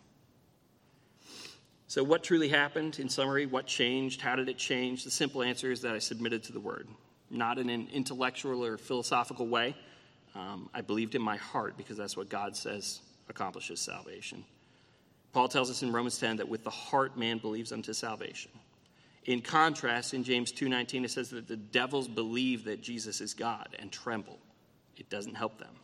So, 1.87 2.03
what 2.03 2.23
truly 2.23 2.49
happened? 2.49 2.99
In 2.99 3.09
summary, 3.09 3.45
what 3.45 3.65
changed? 3.65 4.21
How 4.21 4.35
did 4.35 4.49
it 4.49 4.57
change? 4.57 5.03
The 5.03 5.11
simple 5.11 5.41
answer 5.41 5.71
is 5.71 5.81
that 5.81 5.93
I 5.93 5.99
submitted 5.99 6.43
to 6.43 6.53
the 6.53 6.59
word, 6.59 6.87
not 7.29 7.57
in 7.57 7.69
an 7.69 7.87
intellectual 7.91 8.63
or 8.63 8.77
philosophical 8.77 9.47
way. 9.47 9.75
Um, 10.35 10.69
I 10.73 10.81
believed 10.81 11.15
in 11.15 11.21
my 11.21 11.37
heart 11.37 11.77
because 11.77 11.97
that's 11.97 12.15
what 12.15 12.29
God 12.29 12.55
says 12.55 13.01
accomplishes 13.29 13.79
salvation. 13.79 14.43
Paul 15.33 15.47
tells 15.47 15.69
us 15.69 15.83
in 15.83 15.91
Romans 15.91 16.17
10 16.17 16.37
that 16.37 16.47
with 16.47 16.63
the 16.63 16.69
heart 16.69 17.17
man 17.17 17.37
believes 17.37 17.71
unto 17.71 17.93
salvation. 17.93 18.51
In 19.25 19.41
contrast, 19.41 20.13
in 20.13 20.23
James 20.23 20.51
2:19 20.51 21.03
it 21.03 21.11
says 21.11 21.29
that 21.31 21.47
the 21.47 21.57
devils 21.57 22.07
believe 22.07 22.63
that 22.63 22.81
Jesus 22.81 23.19
is 23.19 23.33
God 23.33 23.75
and 23.77 23.91
tremble. 23.91 24.39
It 24.95 25.09
doesn't 25.09 25.35
help 25.35 25.59
them. 25.59 25.75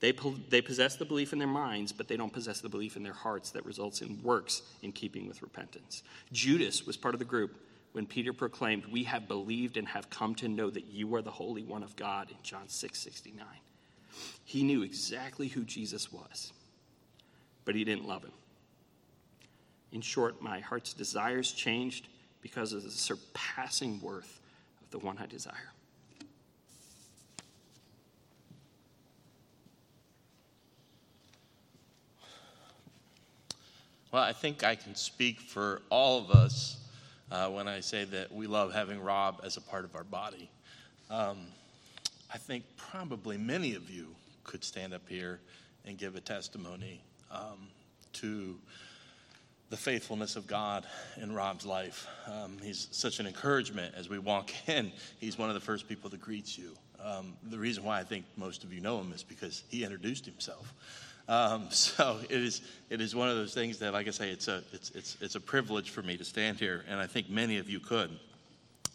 They, 0.00 0.12
they 0.50 0.60
possess 0.60 0.96
the 0.96 1.04
belief 1.04 1.32
in 1.32 1.38
their 1.38 1.48
minds, 1.48 1.92
but 1.92 2.08
they 2.08 2.16
don't 2.16 2.32
possess 2.32 2.60
the 2.60 2.68
belief 2.68 2.96
in 2.96 3.02
their 3.02 3.14
hearts 3.14 3.52
that 3.52 3.64
results 3.64 4.02
in 4.02 4.22
works 4.22 4.62
in 4.82 4.92
keeping 4.92 5.26
with 5.26 5.40
repentance. 5.40 6.02
Judas 6.32 6.84
was 6.84 6.96
part 6.96 7.14
of 7.14 7.20
the 7.20 7.24
group 7.24 7.56
when 7.94 8.06
Peter 8.06 8.32
proclaimed, 8.32 8.84
We 8.86 9.04
have 9.04 9.28
believed 9.28 9.76
and 9.76 9.86
have 9.86 10.10
come 10.10 10.34
to 10.36 10.48
know 10.48 10.68
that 10.68 10.86
you 10.86 11.14
are 11.14 11.22
the 11.22 11.30
Holy 11.30 11.62
One 11.62 11.84
of 11.84 11.94
God 11.94 12.28
in 12.28 12.36
John 12.42 12.68
6 12.68 12.98
69. 12.98 13.46
He 14.44 14.64
knew 14.64 14.82
exactly 14.82 15.46
who 15.46 15.62
Jesus 15.62 16.12
was, 16.12 16.52
but 17.64 17.76
he 17.76 17.84
didn't 17.84 18.04
love 18.04 18.24
him. 18.24 18.32
In 19.92 20.00
short, 20.00 20.42
my 20.42 20.58
heart's 20.58 20.92
desires 20.92 21.52
changed 21.52 22.08
because 22.42 22.72
of 22.72 22.82
the 22.82 22.90
surpassing 22.90 24.00
worth 24.00 24.40
of 24.82 24.90
the 24.90 24.98
one 24.98 25.16
I 25.18 25.26
desire. 25.26 25.54
Well, 34.10 34.22
I 34.24 34.32
think 34.32 34.64
I 34.64 34.74
can 34.74 34.96
speak 34.96 35.40
for 35.40 35.80
all 35.90 36.18
of 36.18 36.32
us 36.32 36.83
uh, 37.30 37.48
when 37.48 37.68
I 37.68 37.80
say 37.80 38.04
that 38.04 38.32
we 38.32 38.46
love 38.46 38.72
having 38.72 39.00
Rob 39.00 39.40
as 39.44 39.56
a 39.56 39.60
part 39.60 39.84
of 39.84 39.94
our 39.96 40.04
body. 40.04 40.50
Um, 41.10 41.46
I 42.32 42.38
think 42.38 42.64
probably 42.76 43.36
many 43.36 43.74
of 43.74 43.90
you 43.90 44.08
could 44.42 44.64
stand 44.64 44.92
up 44.92 45.08
here 45.08 45.40
and 45.84 45.96
give 45.98 46.16
a 46.16 46.20
testimony 46.20 47.02
um, 47.30 47.68
to 48.14 48.56
the 49.70 49.76
faithfulness 49.76 50.36
of 50.36 50.46
God 50.46 50.86
in 51.20 51.32
Rob's 51.32 51.66
life. 51.66 52.06
Um, 52.26 52.58
he's 52.62 52.88
such 52.90 53.18
an 53.18 53.26
encouragement 53.26 53.94
as 53.96 54.08
we 54.08 54.18
walk 54.18 54.50
in. 54.68 54.92
He's 55.18 55.38
one 55.38 55.48
of 55.48 55.54
the 55.54 55.60
first 55.60 55.88
people 55.88 56.10
that 56.10 56.20
greets 56.20 56.56
you. 56.58 56.74
Um, 57.02 57.34
the 57.50 57.58
reason 57.58 57.84
why 57.84 58.00
I 58.00 58.04
think 58.04 58.24
most 58.36 58.64
of 58.64 58.72
you 58.72 58.80
know 58.80 58.98
him 59.00 59.12
is 59.12 59.22
because 59.22 59.64
he 59.68 59.84
introduced 59.84 60.24
himself. 60.24 60.72
Um, 61.28 61.66
so 61.70 62.18
it 62.28 62.40
is, 62.40 62.62
it 62.90 63.00
is 63.00 63.14
one 63.14 63.28
of 63.28 63.36
those 63.36 63.54
things 63.54 63.78
that, 63.78 63.92
like 63.92 64.08
I 64.08 64.10
say, 64.10 64.30
it's 64.30 64.48
a, 64.48 64.62
it's, 64.72 64.90
it's, 64.90 65.16
it's 65.20 65.34
a 65.34 65.40
privilege 65.40 65.90
for 65.90 66.02
me 66.02 66.16
to 66.16 66.24
stand 66.24 66.58
here, 66.58 66.84
and 66.88 67.00
I 67.00 67.06
think 67.06 67.28
many 67.28 67.58
of 67.58 67.68
you 67.68 67.80
could. 67.80 68.10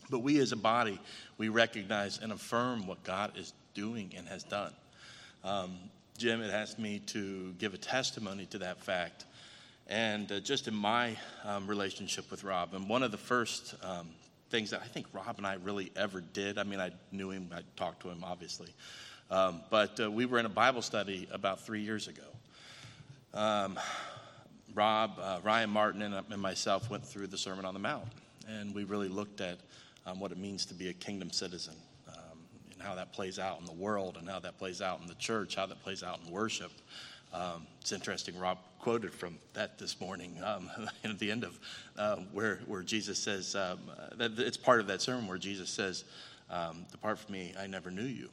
But 0.10 0.20
we 0.20 0.40
as 0.40 0.52
a 0.52 0.58
body, 0.58 1.00
we 1.38 1.50
recognize 1.50 2.20
and 2.20 2.32
affirm 2.32 2.88
what 2.88 3.04
God 3.04 3.38
is 3.38 3.54
doing 3.74 4.12
and 4.18 4.28
has 4.28 4.44
done. 4.44 4.74
Um, 5.44 5.78
Jim 6.18 6.42
had 6.42 6.50
asked 6.50 6.80
me 6.80 7.00
to 7.08 7.54
give 7.60 7.74
a 7.74 7.78
testimony 7.78 8.46
to 8.48 8.58
that 8.60 8.82
fact. 8.84 9.26
And 9.88 10.32
uh, 10.32 10.40
just 10.40 10.68
in 10.68 10.76
my 10.76 11.16
um, 11.46 11.66
relationship 11.66 12.30
with 12.30 12.44
Rob, 12.44 12.74
and 12.74 12.90
one 12.90 13.04
of 13.04 13.12
the 13.12 13.18
first 13.18 13.74
um, 13.84 14.10
things 14.50 14.70
that 14.72 14.82
I 14.84 14.88
think 14.88 15.08
Rob 15.14 15.36
and 15.38 15.48
I 15.48 15.56
really 15.64 15.92
ever 15.96 16.22
did, 16.22 16.58
I 16.58 16.64
mean, 16.64 16.80
I 16.80 16.92
knew 17.12 17.32
him, 17.32 17.50
I 17.54 17.62
talked 17.76 18.02
to 18.02 18.10
him, 18.10 18.24
obviously. 18.24 18.70
Um, 19.32 19.62
but 19.70 20.00
uh, 20.00 20.10
we 20.10 20.26
were 20.26 20.40
in 20.40 20.48
a 20.48 20.50
Bible 20.50 20.82
study 20.82 21.28
about 21.32 21.62
three 21.62 21.82
years 21.82 22.08
ago. 22.08 22.24
Um, 23.34 23.80
Rob, 24.74 25.20
uh, 25.22 25.40
Ryan 25.44 25.70
Martin, 25.70 26.02
and, 26.02 26.16
and, 26.16 26.42
myself 26.42 26.90
went 26.90 27.06
through 27.06 27.28
the 27.28 27.38
Sermon 27.38 27.64
on 27.64 27.76
the 27.76 27.80
Mount, 27.80 28.08
and 28.48 28.74
we 28.74 28.86
really 28.86 29.08
looked 29.08 29.40
at 29.40 29.60
um, 30.08 30.20
what 30.20 30.32
it 30.32 30.40
means 30.40 30.66
to 30.68 30.74
be 30.74 30.90
a 30.90 30.94
kingdom 30.94 31.32
citizen 31.32 31.76
um, 32.08 32.40
and 32.74 32.82
how 32.82 32.96
that 32.96 33.14
plays 33.14 33.38
out 33.38 33.60
in 33.60 33.66
the 33.66 33.74
world 33.74 34.18
and 34.20 34.28
how 34.28 34.40
that 34.40 34.58
plays 34.58 34.82
out 34.82 35.00
in 35.00 35.08
the 35.08 35.16
church, 35.16 35.56
how 35.56 35.68
that 35.68 35.82
plays 35.84 36.02
out 36.02 36.20
in 36.26 36.32
worship. 36.32 36.72
Um, 37.32 37.68
it's 37.82 37.92
interesting, 37.92 38.38
Rob 38.40 38.58
quoted 38.80 39.14
from 39.14 39.38
that 39.54 39.78
this 39.78 40.00
morning 40.02 40.36
um, 40.44 40.72
at 41.04 41.20
the 41.20 41.30
end 41.30 41.44
of 41.44 41.60
uh, 42.00 42.16
where, 42.32 42.62
where 42.66 42.82
Jesus 42.82 43.20
says, 43.20 43.54
that 43.54 44.32
it's 44.38 44.58
part 44.58 44.80
of 44.80 44.88
that 44.88 45.04
sermon 45.04 45.28
where 45.28 45.38
Jesus 45.38 45.70
says, 45.70 46.04
Depart 46.92 47.20
from 47.20 47.34
me, 47.34 47.54
I 47.60 47.68
never 47.68 47.92
knew 47.92 48.02
you. 48.02 48.30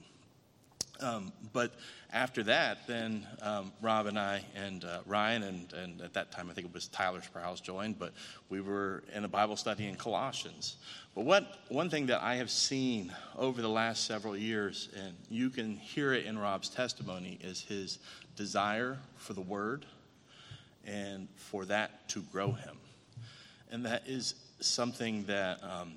Um, 1.00 1.32
but 1.52 1.72
after 2.12 2.42
that, 2.44 2.86
then 2.86 3.26
um, 3.42 3.72
Rob 3.82 4.06
and 4.06 4.18
I 4.18 4.42
and 4.54 4.84
uh, 4.84 5.00
Ryan, 5.06 5.42
and, 5.42 5.72
and 5.72 6.00
at 6.00 6.14
that 6.14 6.32
time 6.32 6.48
I 6.50 6.54
think 6.54 6.66
it 6.66 6.74
was 6.74 6.88
Tyler 6.88 7.20
Sprouse 7.20 7.62
joined, 7.62 7.98
but 7.98 8.12
we 8.48 8.60
were 8.60 9.02
in 9.14 9.24
a 9.24 9.28
Bible 9.28 9.56
study 9.56 9.86
in 9.86 9.96
Colossians. 9.96 10.76
But 11.14 11.24
what, 11.24 11.60
one 11.68 11.90
thing 11.90 12.06
that 12.06 12.22
I 12.22 12.36
have 12.36 12.50
seen 12.50 13.12
over 13.36 13.60
the 13.60 13.68
last 13.68 14.06
several 14.06 14.36
years, 14.36 14.88
and 14.96 15.14
you 15.28 15.50
can 15.50 15.76
hear 15.76 16.12
it 16.12 16.26
in 16.26 16.38
Rob's 16.38 16.68
testimony, 16.68 17.38
is 17.42 17.60
his 17.60 17.98
desire 18.36 18.98
for 19.16 19.32
the 19.32 19.40
Word 19.40 19.84
and 20.86 21.28
for 21.36 21.64
that 21.64 22.08
to 22.10 22.22
grow 22.32 22.52
him. 22.52 22.76
And 23.70 23.84
that 23.84 24.04
is 24.06 24.34
something 24.60 25.24
that 25.24 25.62
um, 25.62 25.92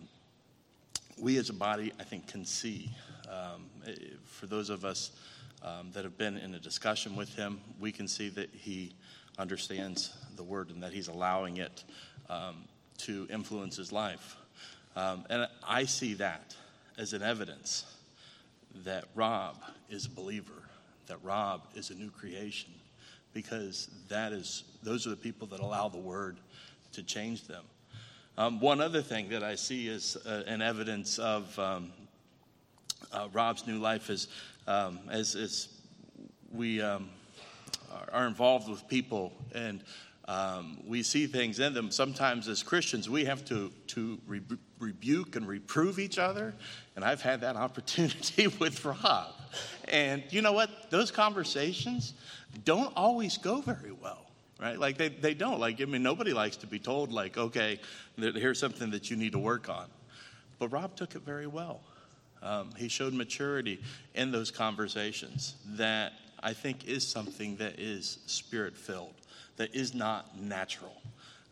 we 1.21 1.37
as 1.37 1.49
a 1.49 1.53
body, 1.53 1.91
I 1.99 2.03
think, 2.03 2.27
can 2.27 2.45
see. 2.45 2.89
Um, 3.29 3.69
for 4.25 4.47
those 4.47 4.69
of 4.69 4.85
us 4.85 5.11
um, 5.61 5.91
that 5.93 6.03
have 6.03 6.17
been 6.17 6.37
in 6.37 6.53
a 6.55 6.59
discussion 6.59 7.15
with 7.15 7.33
him, 7.35 7.59
we 7.79 7.91
can 7.91 8.07
see 8.07 8.29
that 8.29 8.49
he 8.53 8.93
understands 9.37 10.13
the 10.35 10.43
word 10.43 10.69
and 10.69 10.81
that 10.81 10.93
he's 10.93 11.07
allowing 11.07 11.57
it 11.57 11.83
um, 12.29 12.65
to 12.97 13.27
influence 13.29 13.75
his 13.77 13.91
life. 13.91 14.35
Um, 14.95 15.25
and 15.29 15.47
I 15.67 15.85
see 15.85 16.15
that 16.15 16.55
as 16.97 17.13
an 17.13 17.21
evidence 17.21 17.85
that 18.83 19.05
Rob 19.15 19.55
is 19.89 20.05
a 20.05 20.09
believer, 20.09 20.63
that 21.07 21.17
Rob 21.23 21.61
is 21.75 21.89
a 21.89 21.95
new 21.95 22.09
creation, 22.09 22.71
because 23.33 23.89
that 24.09 24.33
is 24.33 24.63
those 24.83 25.05
are 25.05 25.11
the 25.11 25.15
people 25.15 25.47
that 25.47 25.59
allow 25.59 25.87
the 25.87 25.97
word 25.97 26.39
to 26.93 27.03
change 27.03 27.47
them. 27.47 27.63
Um, 28.37 28.59
one 28.59 28.81
other 28.81 29.01
thing 29.01 29.29
that 29.29 29.43
I 29.43 29.55
see 29.55 29.87
is 29.87 30.15
uh, 30.25 30.43
an 30.47 30.61
evidence 30.61 31.19
of 31.19 31.57
um, 31.59 31.91
uh, 33.11 33.27
Rob's 33.33 33.65
new 33.67 33.79
life 33.79 34.09
is 34.09 34.27
um, 34.67 34.99
as, 35.09 35.35
as 35.35 35.69
we 36.51 36.81
um, 36.81 37.09
are 38.11 38.27
involved 38.27 38.69
with 38.69 38.87
people 38.87 39.33
and 39.53 39.81
um, 40.27 40.77
we 40.85 41.01
see 41.01 41.25
things 41.25 41.59
in 41.59 41.73
them. 41.73 41.89
Sometimes, 41.89 42.47
as 42.47 42.61
Christians, 42.61 43.09
we 43.09 43.25
have 43.25 43.43
to, 43.45 43.71
to 43.87 44.19
re- 44.27 44.41
rebuke 44.79 45.35
and 45.35 45.47
reprove 45.47 45.97
each 45.97 46.19
other. 46.19 46.53
And 46.95 47.03
I've 47.03 47.21
had 47.21 47.41
that 47.41 47.55
opportunity 47.55 48.47
with 48.47 48.85
Rob. 48.85 49.33
And 49.87 50.23
you 50.29 50.43
know 50.43 50.53
what? 50.53 50.91
Those 50.91 51.09
conversations 51.09 52.13
don't 52.63 52.93
always 52.95 53.37
go 53.37 53.61
very 53.61 53.91
well 53.91 54.29
right? 54.59 54.77
Like 54.77 54.97
they, 54.97 55.09
they 55.09 55.33
don't. 55.33 55.59
Like, 55.59 55.81
I 55.81 55.85
mean, 55.85 56.03
nobody 56.03 56.33
likes 56.33 56.57
to 56.57 56.67
be 56.67 56.79
told, 56.79 57.11
like, 57.11 57.37
okay, 57.37 57.79
here's 58.17 58.59
something 58.59 58.91
that 58.91 59.09
you 59.09 59.15
need 59.15 59.31
to 59.31 59.39
work 59.39 59.69
on. 59.69 59.87
But 60.59 60.69
Rob 60.69 60.95
took 60.95 61.15
it 61.15 61.21
very 61.21 61.47
well. 61.47 61.81
Um, 62.41 62.69
he 62.77 62.87
showed 62.87 63.13
maturity 63.13 63.81
in 64.15 64.31
those 64.31 64.51
conversations 64.51 65.55
that 65.75 66.13
I 66.41 66.53
think 66.53 66.87
is 66.87 67.05
something 67.05 67.57
that 67.57 67.79
is 67.79 68.19
spirit 68.25 68.77
filled, 68.77 69.15
that 69.57 69.75
is 69.75 69.93
not 69.93 70.39
natural. 70.39 71.01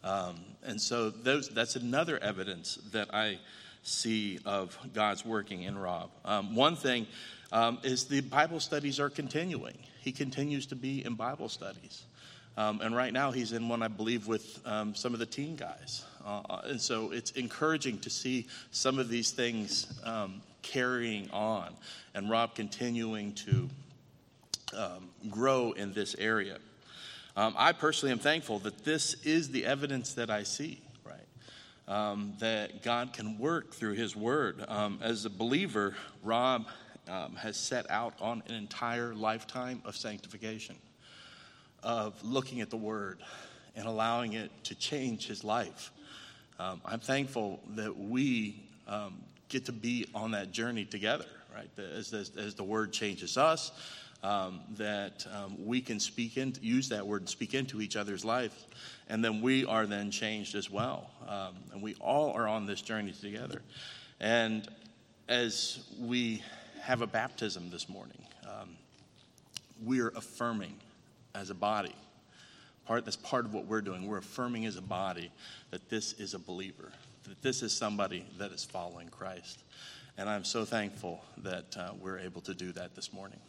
Um, 0.03 0.35
and 0.63 0.79
so 0.79 1.09
those, 1.09 1.49
that's 1.49 1.75
another 1.75 2.17
evidence 2.23 2.75
that 2.91 3.13
I 3.13 3.39
see 3.83 4.39
of 4.45 4.77
God's 4.93 5.25
working 5.25 5.63
in 5.63 5.77
Rob. 5.77 6.09
Um, 6.23 6.55
one 6.55 6.75
thing 6.75 7.07
um, 7.51 7.79
is 7.83 8.05
the 8.05 8.21
Bible 8.21 8.59
studies 8.59 8.99
are 8.99 9.09
continuing. 9.09 9.77
He 10.01 10.11
continues 10.11 10.65
to 10.67 10.75
be 10.75 11.05
in 11.05 11.15
Bible 11.15 11.49
studies. 11.49 12.03
Um, 12.57 12.81
and 12.81 12.95
right 12.95 13.13
now 13.13 13.31
he's 13.31 13.51
in 13.51 13.69
one, 13.69 13.83
I 13.83 13.87
believe, 13.87 14.27
with 14.27 14.59
um, 14.65 14.95
some 14.95 15.13
of 15.13 15.19
the 15.19 15.25
teen 15.25 15.55
guys. 15.55 16.05
Uh, 16.25 16.41
uh 16.49 16.61
and 16.65 16.81
so 16.81 17.11
it's 17.11 17.31
encouraging 17.31 17.99
to 17.99 18.09
see 18.09 18.47
some 18.71 18.99
of 18.99 19.09
these 19.09 19.31
things 19.31 20.01
um, 20.03 20.41
carrying 20.67 21.29
on 21.31 21.73
and 22.13 22.29
Rob 22.29 22.53
continuing 22.55 23.33
to 23.33 23.69
um, 24.75 25.09
grow 25.29 25.71
in 25.71 25.93
this 25.93 26.15
area. 26.19 26.57
Um, 27.35 27.55
I 27.57 27.71
personally 27.71 28.11
am 28.11 28.19
thankful 28.19 28.59
that 28.59 28.83
this 28.83 29.13
is 29.23 29.49
the 29.49 29.65
evidence 29.65 30.13
that 30.15 30.29
I 30.29 30.43
see, 30.43 30.81
right? 31.05 31.27
Um, 31.87 32.33
that 32.39 32.83
God 32.83 33.13
can 33.13 33.37
work 33.37 33.73
through 33.73 33.93
His 33.93 34.15
Word. 34.15 34.65
Um, 34.67 34.99
as 35.01 35.25
a 35.25 35.29
believer, 35.29 35.95
Rob 36.23 36.67
um, 37.07 37.35
has 37.35 37.55
set 37.55 37.89
out 37.89 38.13
on 38.19 38.43
an 38.47 38.55
entire 38.55 39.13
lifetime 39.13 39.81
of 39.85 39.95
sanctification, 39.95 40.75
of 41.83 42.13
looking 42.23 42.61
at 42.61 42.69
the 42.69 42.77
Word 42.77 43.19
and 43.77 43.87
allowing 43.87 44.33
it 44.33 44.51
to 44.65 44.75
change 44.75 45.27
his 45.27 45.43
life. 45.43 45.91
Um, 46.59 46.81
I'm 46.83 46.99
thankful 46.99 47.61
that 47.75 47.95
we 47.95 48.63
get 49.49 49.65
to 49.65 49.71
be 49.71 50.07
on 50.13 50.31
that 50.31 50.51
journey 50.51 50.85
together, 50.85 51.25
right? 51.55 51.69
As, 51.77 52.13
as, 52.13 52.31
as 52.37 52.55
the 52.55 52.63
word 52.63 52.91
changes 52.91 53.37
us, 53.37 53.71
um, 54.23 54.61
that 54.77 55.25
um, 55.33 55.65
we 55.65 55.81
can 55.81 55.99
speak 55.99 56.37
in, 56.37 56.53
use 56.61 56.89
that 56.89 57.05
word 57.05 57.21
and 57.21 57.29
speak 57.29 57.53
into 57.53 57.81
each 57.81 57.95
other's 57.95 58.25
life, 58.25 58.65
and 59.09 59.23
then 59.23 59.41
we 59.41 59.65
are 59.65 59.85
then 59.85 60.11
changed 60.11 60.55
as 60.55 60.69
well. 60.69 61.09
Um, 61.27 61.55
and 61.71 61.81
we 61.81 61.95
all 61.95 62.31
are 62.33 62.47
on 62.47 62.65
this 62.65 62.81
journey 62.81 63.11
together. 63.11 63.61
And 64.19 64.67
as 65.29 65.85
we 65.99 66.41
have 66.81 67.01
a 67.01 67.07
baptism 67.07 67.69
this 67.69 67.87
morning, 67.89 68.21
um, 68.45 68.75
we're 69.83 70.09
affirming 70.09 70.73
as 71.35 71.49
a 71.49 71.55
body. 71.55 71.95
Part, 72.85 73.05
that's 73.05 73.17
part 73.17 73.45
of 73.45 73.53
what 73.53 73.65
we're 73.65 73.81
doing. 73.81 74.07
We're 74.07 74.17
affirming 74.17 74.65
as 74.65 74.77
a 74.77 74.81
body 74.81 75.31
that 75.71 75.89
this 75.89 76.13
is 76.13 76.33
a 76.33 76.39
believer, 76.39 76.91
that 77.27 77.41
this 77.41 77.61
is 77.61 77.73
somebody 77.73 78.25
that 78.37 78.51
is 78.51 78.63
following 78.63 79.09
Christ. 79.09 79.59
And 80.17 80.29
I'm 80.29 80.43
so 80.43 80.65
thankful 80.65 81.23
that 81.37 81.77
uh, 81.77 81.91
we're 81.99 82.19
able 82.19 82.41
to 82.41 82.53
do 82.53 82.71
that 82.71 82.95
this 82.95 83.13
morning. 83.13 83.39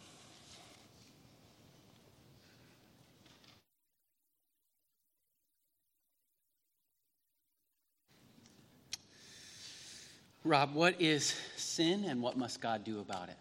Rob, 10.44 10.74
what 10.74 11.00
is 11.00 11.34
sin 11.56 12.04
and 12.04 12.22
what 12.22 12.36
must 12.36 12.60
God 12.60 12.84
do 12.84 13.00
about 13.00 13.28
it? 13.28 13.36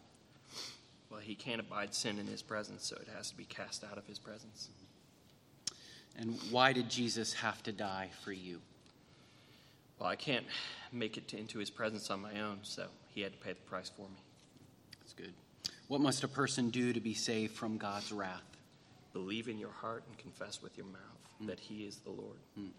Well, 1.10 1.22
he 1.22 1.36
can't 1.36 1.62
abide 1.62 1.94
sin 1.94 2.20
in 2.20 2.28
his 2.28 2.42
presence, 2.42 2.86
so 2.86 2.98
it 2.98 3.08
has 3.16 3.30
to 3.32 3.38
be 3.38 3.46
cast 3.46 3.84
out 3.84 3.98
of 3.98 4.06
his 4.08 4.20
presence. 4.20 4.68
And 6.18 6.38
why 6.52 6.74
did 6.74 6.90
Jesus 6.90 7.34
have 7.34 7.64
to 7.64 7.72
die 7.72 8.10
for 8.24 8.34
you? 8.34 8.60
Well, 10.00 10.10
I 10.10 10.16
can't 10.16 10.46
make 10.92 11.18
it 11.18 11.28
to, 11.30 11.38
into 11.38 11.60
his 11.60 11.70
presence 11.70 12.10
on 12.10 12.22
my 12.22 12.40
own, 12.42 12.60
so 12.62 12.88
he 13.14 13.22
had 13.22 13.34
to 13.34 13.38
pay 13.40 13.54
the 13.54 13.62
price 13.62 13.90
for 13.90 14.04
me. 14.04 14.22
That's 15.00 15.14
good. 15.14 15.34
What 15.88 16.02
must 16.02 16.24
a 16.24 16.28
person 16.28 16.70
do 16.70 16.94
to 16.94 17.00
be 17.00 17.14
saved 17.14 17.54
from 17.54 17.78
God's 17.78 18.12
wrath? 18.12 18.44
Believe 19.14 19.48
in 19.48 19.58
your 19.58 19.72
heart 19.72 20.04
and 20.08 20.18
confess 20.18 20.62
with 20.62 20.78
your 20.78 20.86
mouth 20.88 21.42
mm. 21.42 21.48
that 21.48 21.60
he 21.60 21.86
is 21.86 21.98
the 21.98 22.12
Lord. 22.12 22.38
Mm. 22.60 22.70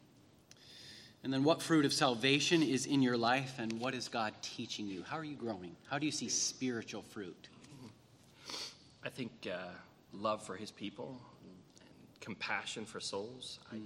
And 1.24 1.32
then, 1.32 1.42
what 1.42 1.60
fruit 1.60 1.84
of 1.84 1.92
salvation 1.92 2.62
is 2.62 2.86
in 2.86 3.02
your 3.02 3.16
life, 3.16 3.54
and 3.58 3.72
what 3.80 3.92
is 3.94 4.06
God 4.06 4.34
teaching 4.40 4.86
you? 4.86 5.02
How 5.02 5.18
are 5.18 5.24
you 5.24 5.34
growing? 5.34 5.74
How 5.90 5.98
do 5.98 6.06
you 6.06 6.12
see 6.12 6.28
spiritual 6.28 7.02
fruit? 7.02 7.48
I 9.04 9.08
think 9.08 9.32
uh, 9.52 9.56
love 10.12 10.44
for 10.44 10.54
his 10.54 10.70
people 10.70 11.20
and 11.42 12.20
compassion 12.20 12.84
for 12.84 13.00
souls. 13.00 13.58
Mm. 13.74 13.78
I, 13.78 13.80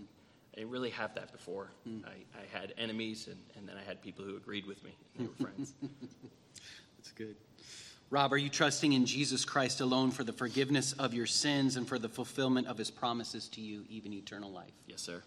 I, 0.54 0.58
didn't 0.58 0.70
really 0.70 0.90
have 0.90 1.14
that 1.14 1.32
before. 1.32 1.70
Mm. 1.88 2.04
I, 2.04 2.38
I, 2.38 2.58
had 2.58 2.74
enemies, 2.76 3.28
and, 3.28 3.38
and, 3.56 3.68
then 3.68 3.76
I 3.76 3.86
had 3.86 4.02
people 4.02 4.24
who 4.24 4.36
agreed 4.36 4.66
with 4.66 4.82
me. 4.84 4.94
They 5.18 5.24
were 5.24 5.34
friends. 5.34 5.72
That's 6.98 7.12
good. 7.12 7.36
Rob, 8.10 8.32
are 8.34 8.38
you 8.38 8.50
trusting 8.50 8.92
in 8.92 9.06
Jesus 9.06 9.46
Christ 9.46 9.80
alone 9.80 10.10
for 10.10 10.22
the 10.22 10.34
forgiveness 10.34 10.92
of 10.92 11.14
your 11.14 11.24
sins 11.24 11.76
and 11.76 11.88
for 11.88 11.98
the 11.98 12.10
fulfillment 12.10 12.66
of 12.66 12.76
his 12.76 12.90
promises 12.90 13.48
to 13.50 13.62
you, 13.62 13.84
even 13.88 14.12
eternal 14.12 14.50
life? 14.50 14.74
Yes, 14.86 15.00
sir. 15.00 15.22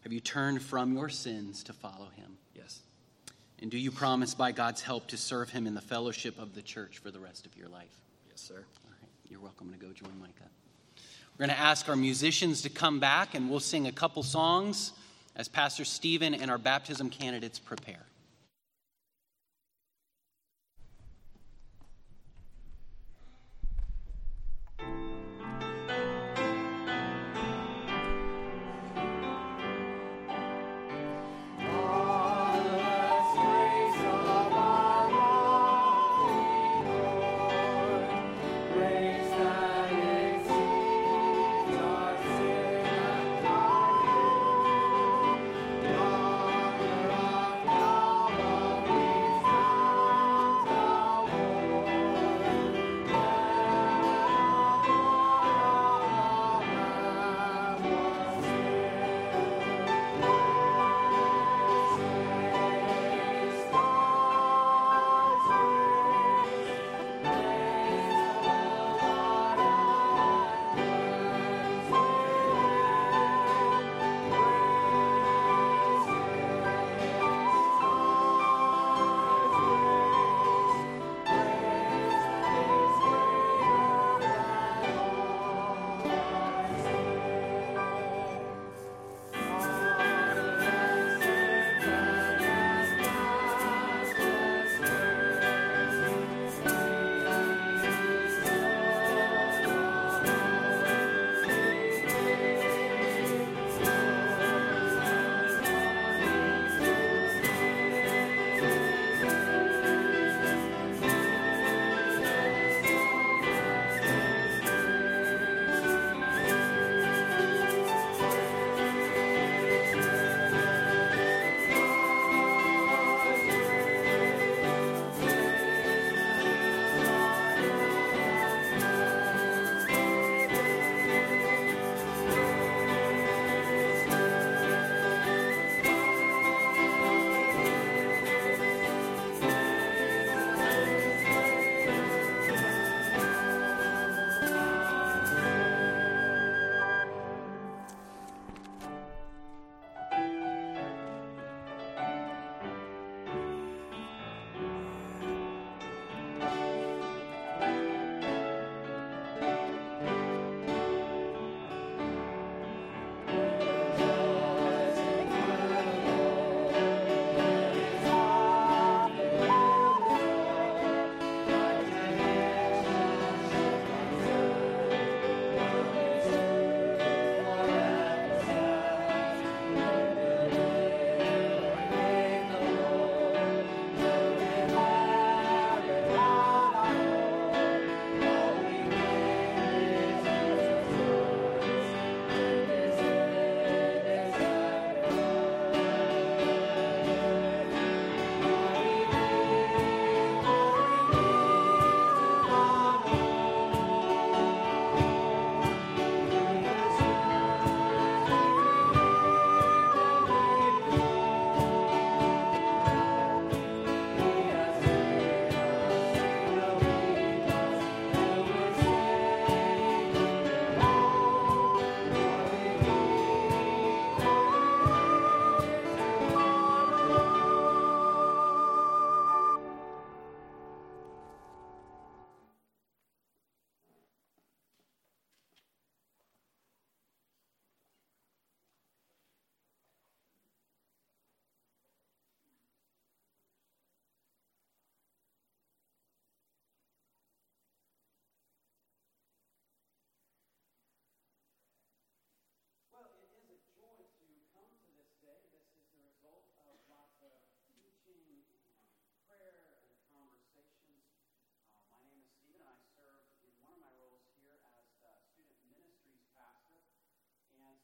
Have 0.00 0.12
you 0.12 0.20
turned 0.20 0.62
from 0.62 0.94
your 0.94 1.10
sins 1.10 1.62
to 1.64 1.74
follow 1.74 2.08
him? 2.16 2.38
Yes. 2.54 2.80
And 3.60 3.70
do 3.70 3.76
you 3.76 3.90
promise 3.90 4.34
by 4.34 4.52
God's 4.52 4.80
help 4.80 5.08
to 5.08 5.18
serve 5.18 5.50
him 5.50 5.66
in 5.66 5.74
the 5.74 5.82
fellowship 5.82 6.38
of 6.38 6.54
the 6.54 6.62
church 6.62 6.98
for 6.98 7.10
the 7.10 7.20
rest 7.20 7.44
of 7.44 7.54
your 7.54 7.68
life? 7.68 7.94
Yes, 8.26 8.40
sir. 8.40 8.64
All 8.84 8.90
right. 8.90 9.10
You're 9.28 9.40
welcome 9.40 9.70
to 9.70 9.78
go 9.78 9.92
join 9.92 10.18
Micah. 10.18 10.48
We're 11.40 11.46
going 11.46 11.56
to 11.56 11.62
ask 11.62 11.88
our 11.88 11.96
musicians 11.96 12.60
to 12.60 12.68
come 12.68 13.00
back 13.00 13.34
and 13.34 13.48
we'll 13.48 13.60
sing 13.60 13.86
a 13.86 13.92
couple 13.92 14.22
songs 14.22 14.92
as 15.36 15.48
Pastor 15.48 15.86
Stephen 15.86 16.34
and 16.34 16.50
our 16.50 16.58
baptism 16.58 17.08
candidates 17.08 17.58
prepare. 17.58 18.04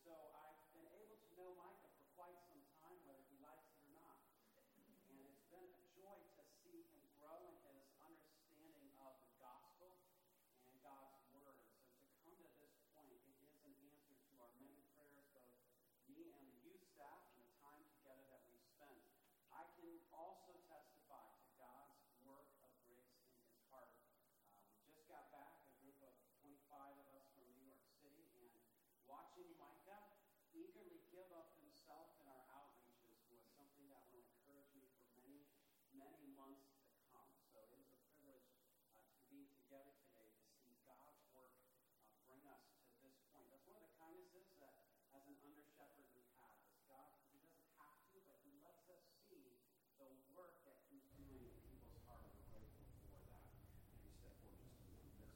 So 0.07 0.36
many 36.13 36.31
months 36.39 36.67
to 36.95 36.99
come. 37.11 37.31
So 37.51 37.59
it 37.67 37.83
is 37.83 37.91
a 37.91 37.99
privilege 38.07 38.47
uh, 38.95 39.03
to 39.11 39.23
be 39.27 39.51
together 39.51 39.95
today 40.07 40.31
to 40.31 40.47
see 40.63 40.79
God's 40.87 41.19
work 41.35 41.55
uh, 42.07 42.15
bring 42.31 42.43
us 42.47 42.63
to 42.87 42.95
this 43.03 43.17
point. 43.33 43.51
That's 43.51 43.67
one 43.67 43.79
of 43.81 43.85
the 43.87 43.95
kindnesses 43.99 44.47
that, 44.63 44.75
as 45.15 45.23
an 45.27 45.35
under 45.43 45.67
shepherd, 45.75 46.07
we 46.15 46.23
have. 46.39 46.55
Is 46.63 46.79
God, 46.87 47.11
He 47.31 47.39
doesn't 47.43 47.67
have 47.77 47.99
to, 48.15 48.17
but 48.31 48.39
He 48.47 48.55
lets 48.63 48.87
us 48.87 49.03
see 49.27 49.59
the 49.99 50.07
work 50.33 50.63
that 50.69 50.79
He's 50.87 51.07
doing 51.19 51.43
in 51.43 51.59
people's 51.67 51.99
hearts. 52.07 52.31
We're 52.39 52.47
grateful 52.55 52.87
for 53.11 53.19
that. 53.27 53.43
Maybe 53.91 54.07
step 54.15 54.39
forward 54.47 54.71
just 54.71 54.95
a 55.03 55.11
bit. 55.19 55.35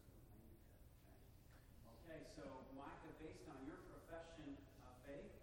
Okay, 1.98 2.20
so 2.38 2.44
Micah, 2.78 3.14
based 3.18 3.44
on 3.50 3.58
your 3.66 3.82
profession 3.90 4.54
of 4.86 4.94
faith 5.02 5.34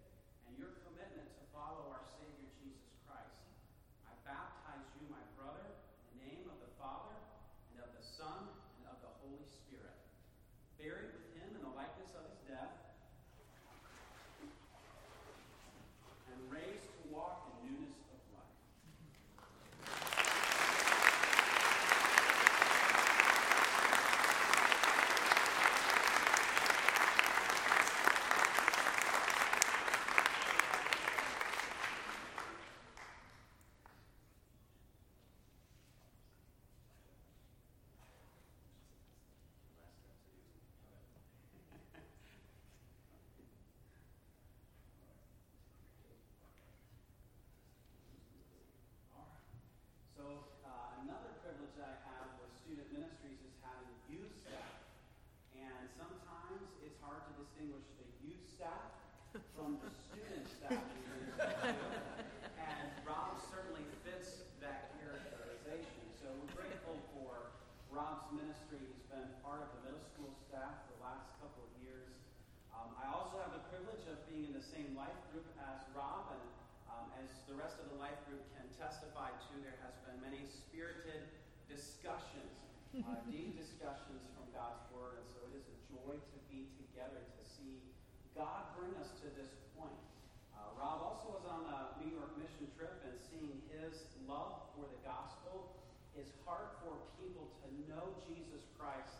and 0.48 0.56
your 0.56 0.80
commitment 0.88 1.28
to 1.36 1.44
follow 1.52 1.92
our 1.92 2.02
Savior 2.16 2.48
Jesus 2.56 2.88
Christ, 3.04 3.44
I 4.08 4.16
baptize 4.24 4.88
you, 4.96 5.06
my 5.12 5.22
brother, 5.36 5.68
in 6.12 6.16
the 6.16 6.24
name 6.24 6.44
of 6.48 6.58
the 6.64 6.72
Father 6.80 7.14
and 7.72 7.84
of 7.84 7.92
the 7.94 8.02
Son 8.04 8.48
and 8.80 8.84
of 8.88 8.98
the 9.04 9.12
Holy 9.22 9.44
Spirit, 9.46 9.96
buried 10.80 11.12
with 11.14 11.28
him 11.36 11.52
in 11.54 11.62
the 11.62 11.74
likeness 11.76 12.10
of 12.16 12.24
his 12.26 12.40
death, 12.48 12.74
and 16.28 16.38
raised 16.52 16.88
to 16.98 17.02
walk 17.12 17.48
in 17.48 17.72
newness 17.72 18.02
of 18.12 18.20
life. 18.34 18.56
All 49.14 49.22
right. 49.22 49.44
So 50.16 50.24
uh, 50.66 51.02
another 51.06 51.38
privilege 51.42 51.74
that 51.78 51.88
I 51.88 51.98
have 52.10 52.38
with 52.42 52.50
student 52.58 52.90
ministries 52.92 53.38
is 53.42 53.54
having 53.62 53.88
youth 54.10 54.34
staff. 54.44 54.82
And 55.54 55.88
sometimes 55.94 56.66
it's 56.84 56.98
hard 57.02 57.22
to 57.30 57.32
distinguish 57.58 57.90
the 57.98 58.06
youth 58.22 58.46
staff 58.54 58.86
from 59.58 59.82
the 59.82 59.90
student 59.90 60.46
staff. 60.46 60.78
and 62.54 62.86
Rob 63.02 63.34
certainly 63.50 63.82
fits 64.06 64.46
that 64.62 64.94
characterization. 65.02 66.06
So 66.22 66.30
we're 66.38 66.54
grateful 66.54 66.94
for 67.18 67.50
Rob's 67.90 68.30
ministry. 68.30 68.78
He's 68.78 69.02
been 69.10 69.26
part 69.42 69.58
of 69.58 69.74
the 69.74 69.90
middle 69.90 70.06
school 70.06 70.30
staff 70.46 70.86
for 70.86 71.02
the 71.02 71.02
last 71.02 71.34
couple 71.42 71.66
of 71.66 71.74
years. 71.82 72.14
Um, 72.70 72.94
I 72.94 73.10
also 73.10 73.42
have 73.42 73.50
the 73.50 73.66
privilege 73.74 74.06
of 74.06 74.22
being 74.30 74.46
in 74.46 74.54
the 74.54 74.62
same 74.62 74.94
life 74.94 75.18
group 75.34 75.50
as 75.58 75.82
Rob, 75.98 76.30
and 76.30 76.46
um, 76.94 77.10
as 77.18 77.42
the 77.50 77.58
rest 77.58 77.82
of 77.82 77.90
the 77.90 77.98
life 77.98 78.22
group 78.30 78.46
can 78.54 78.70
testify 78.78 79.34
to, 79.34 79.52
there 79.66 79.82
has 79.82 79.98
been 80.06 80.22
many 80.22 80.46
spirited 80.46 81.26
discussions, 81.66 82.54
uh, 83.02 83.18
deep 83.26 83.58
discussions 83.58 84.30
from 84.38 84.46
God's 84.54 84.86
Word, 84.94 85.18
and 85.18 85.26
so 85.34 85.42
it 85.50 85.58
is 85.58 85.66
a 85.66 85.78
joy 85.90 86.14
to 86.22 86.38
be 86.46 86.70
together 86.78 87.26
God 88.38 88.70
bring 88.78 88.94
us 89.02 89.10
to 89.18 89.26
this 89.34 89.50
point. 89.74 89.98
Uh, 90.54 90.70
Rob 90.78 91.02
also 91.02 91.34
was 91.34 91.42
on 91.50 91.66
a 91.74 91.98
New 91.98 92.14
York 92.14 92.38
mission 92.38 92.70
trip 92.78 93.02
and 93.02 93.18
seeing 93.18 93.58
his 93.66 94.14
love 94.30 94.70
for 94.78 94.86
the 94.86 95.00
gospel, 95.02 95.74
his 96.14 96.30
heart 96.46 96.78
for 96.86 96.94
people 97.18 97.50
to 97.66 97.68
know 97.90 98.14
Jesus 98.30 98.62
Christ 98.78 99.18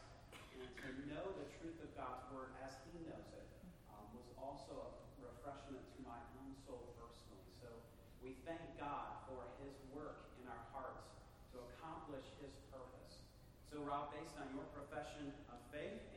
and 0.55 0.71
to 0.71 0.89
know 1.11 1.35
the 1.35 1.51
truth 1.59 1.83
of 1.83 1.91
God's 1.99 2.31
Word 2.31 2.55
as 2.63 2.79
he 2.87 3.03
knows 3.11 3.27
it 3.35 3.51
um, 3.91 4.07
was 4.15 4.31
also 4.39 4.87
a 4.87 4.91
refreshment 5.19 5.83
to 5.83 6.01
my 6.07 6.23
own 6.39 6.55
soul 6.63 6.95
personally. 6.95 7.51
So 7.59 7.75
we 8.23 8.39
thank 8.47 8.63
God 8.79 9.19
for 9.27 9.51
his 9.67 9.75
work 9.91 10.31
in 10.39 10.47
our 10.47 10.63
hearts 10.71 11.11
to 11.51 11.59
accomplish 11.75 12.23
his 12.39 12.55
purpose. 12.71 13.27
So, 13.67 13.83
Rob, 13.83 14.15
based 14.15 14.39
on 14.39 14.47
your 14.55 14.71
profession 14.71 15.35
of 15.51 15.59
faith 15.75 16.08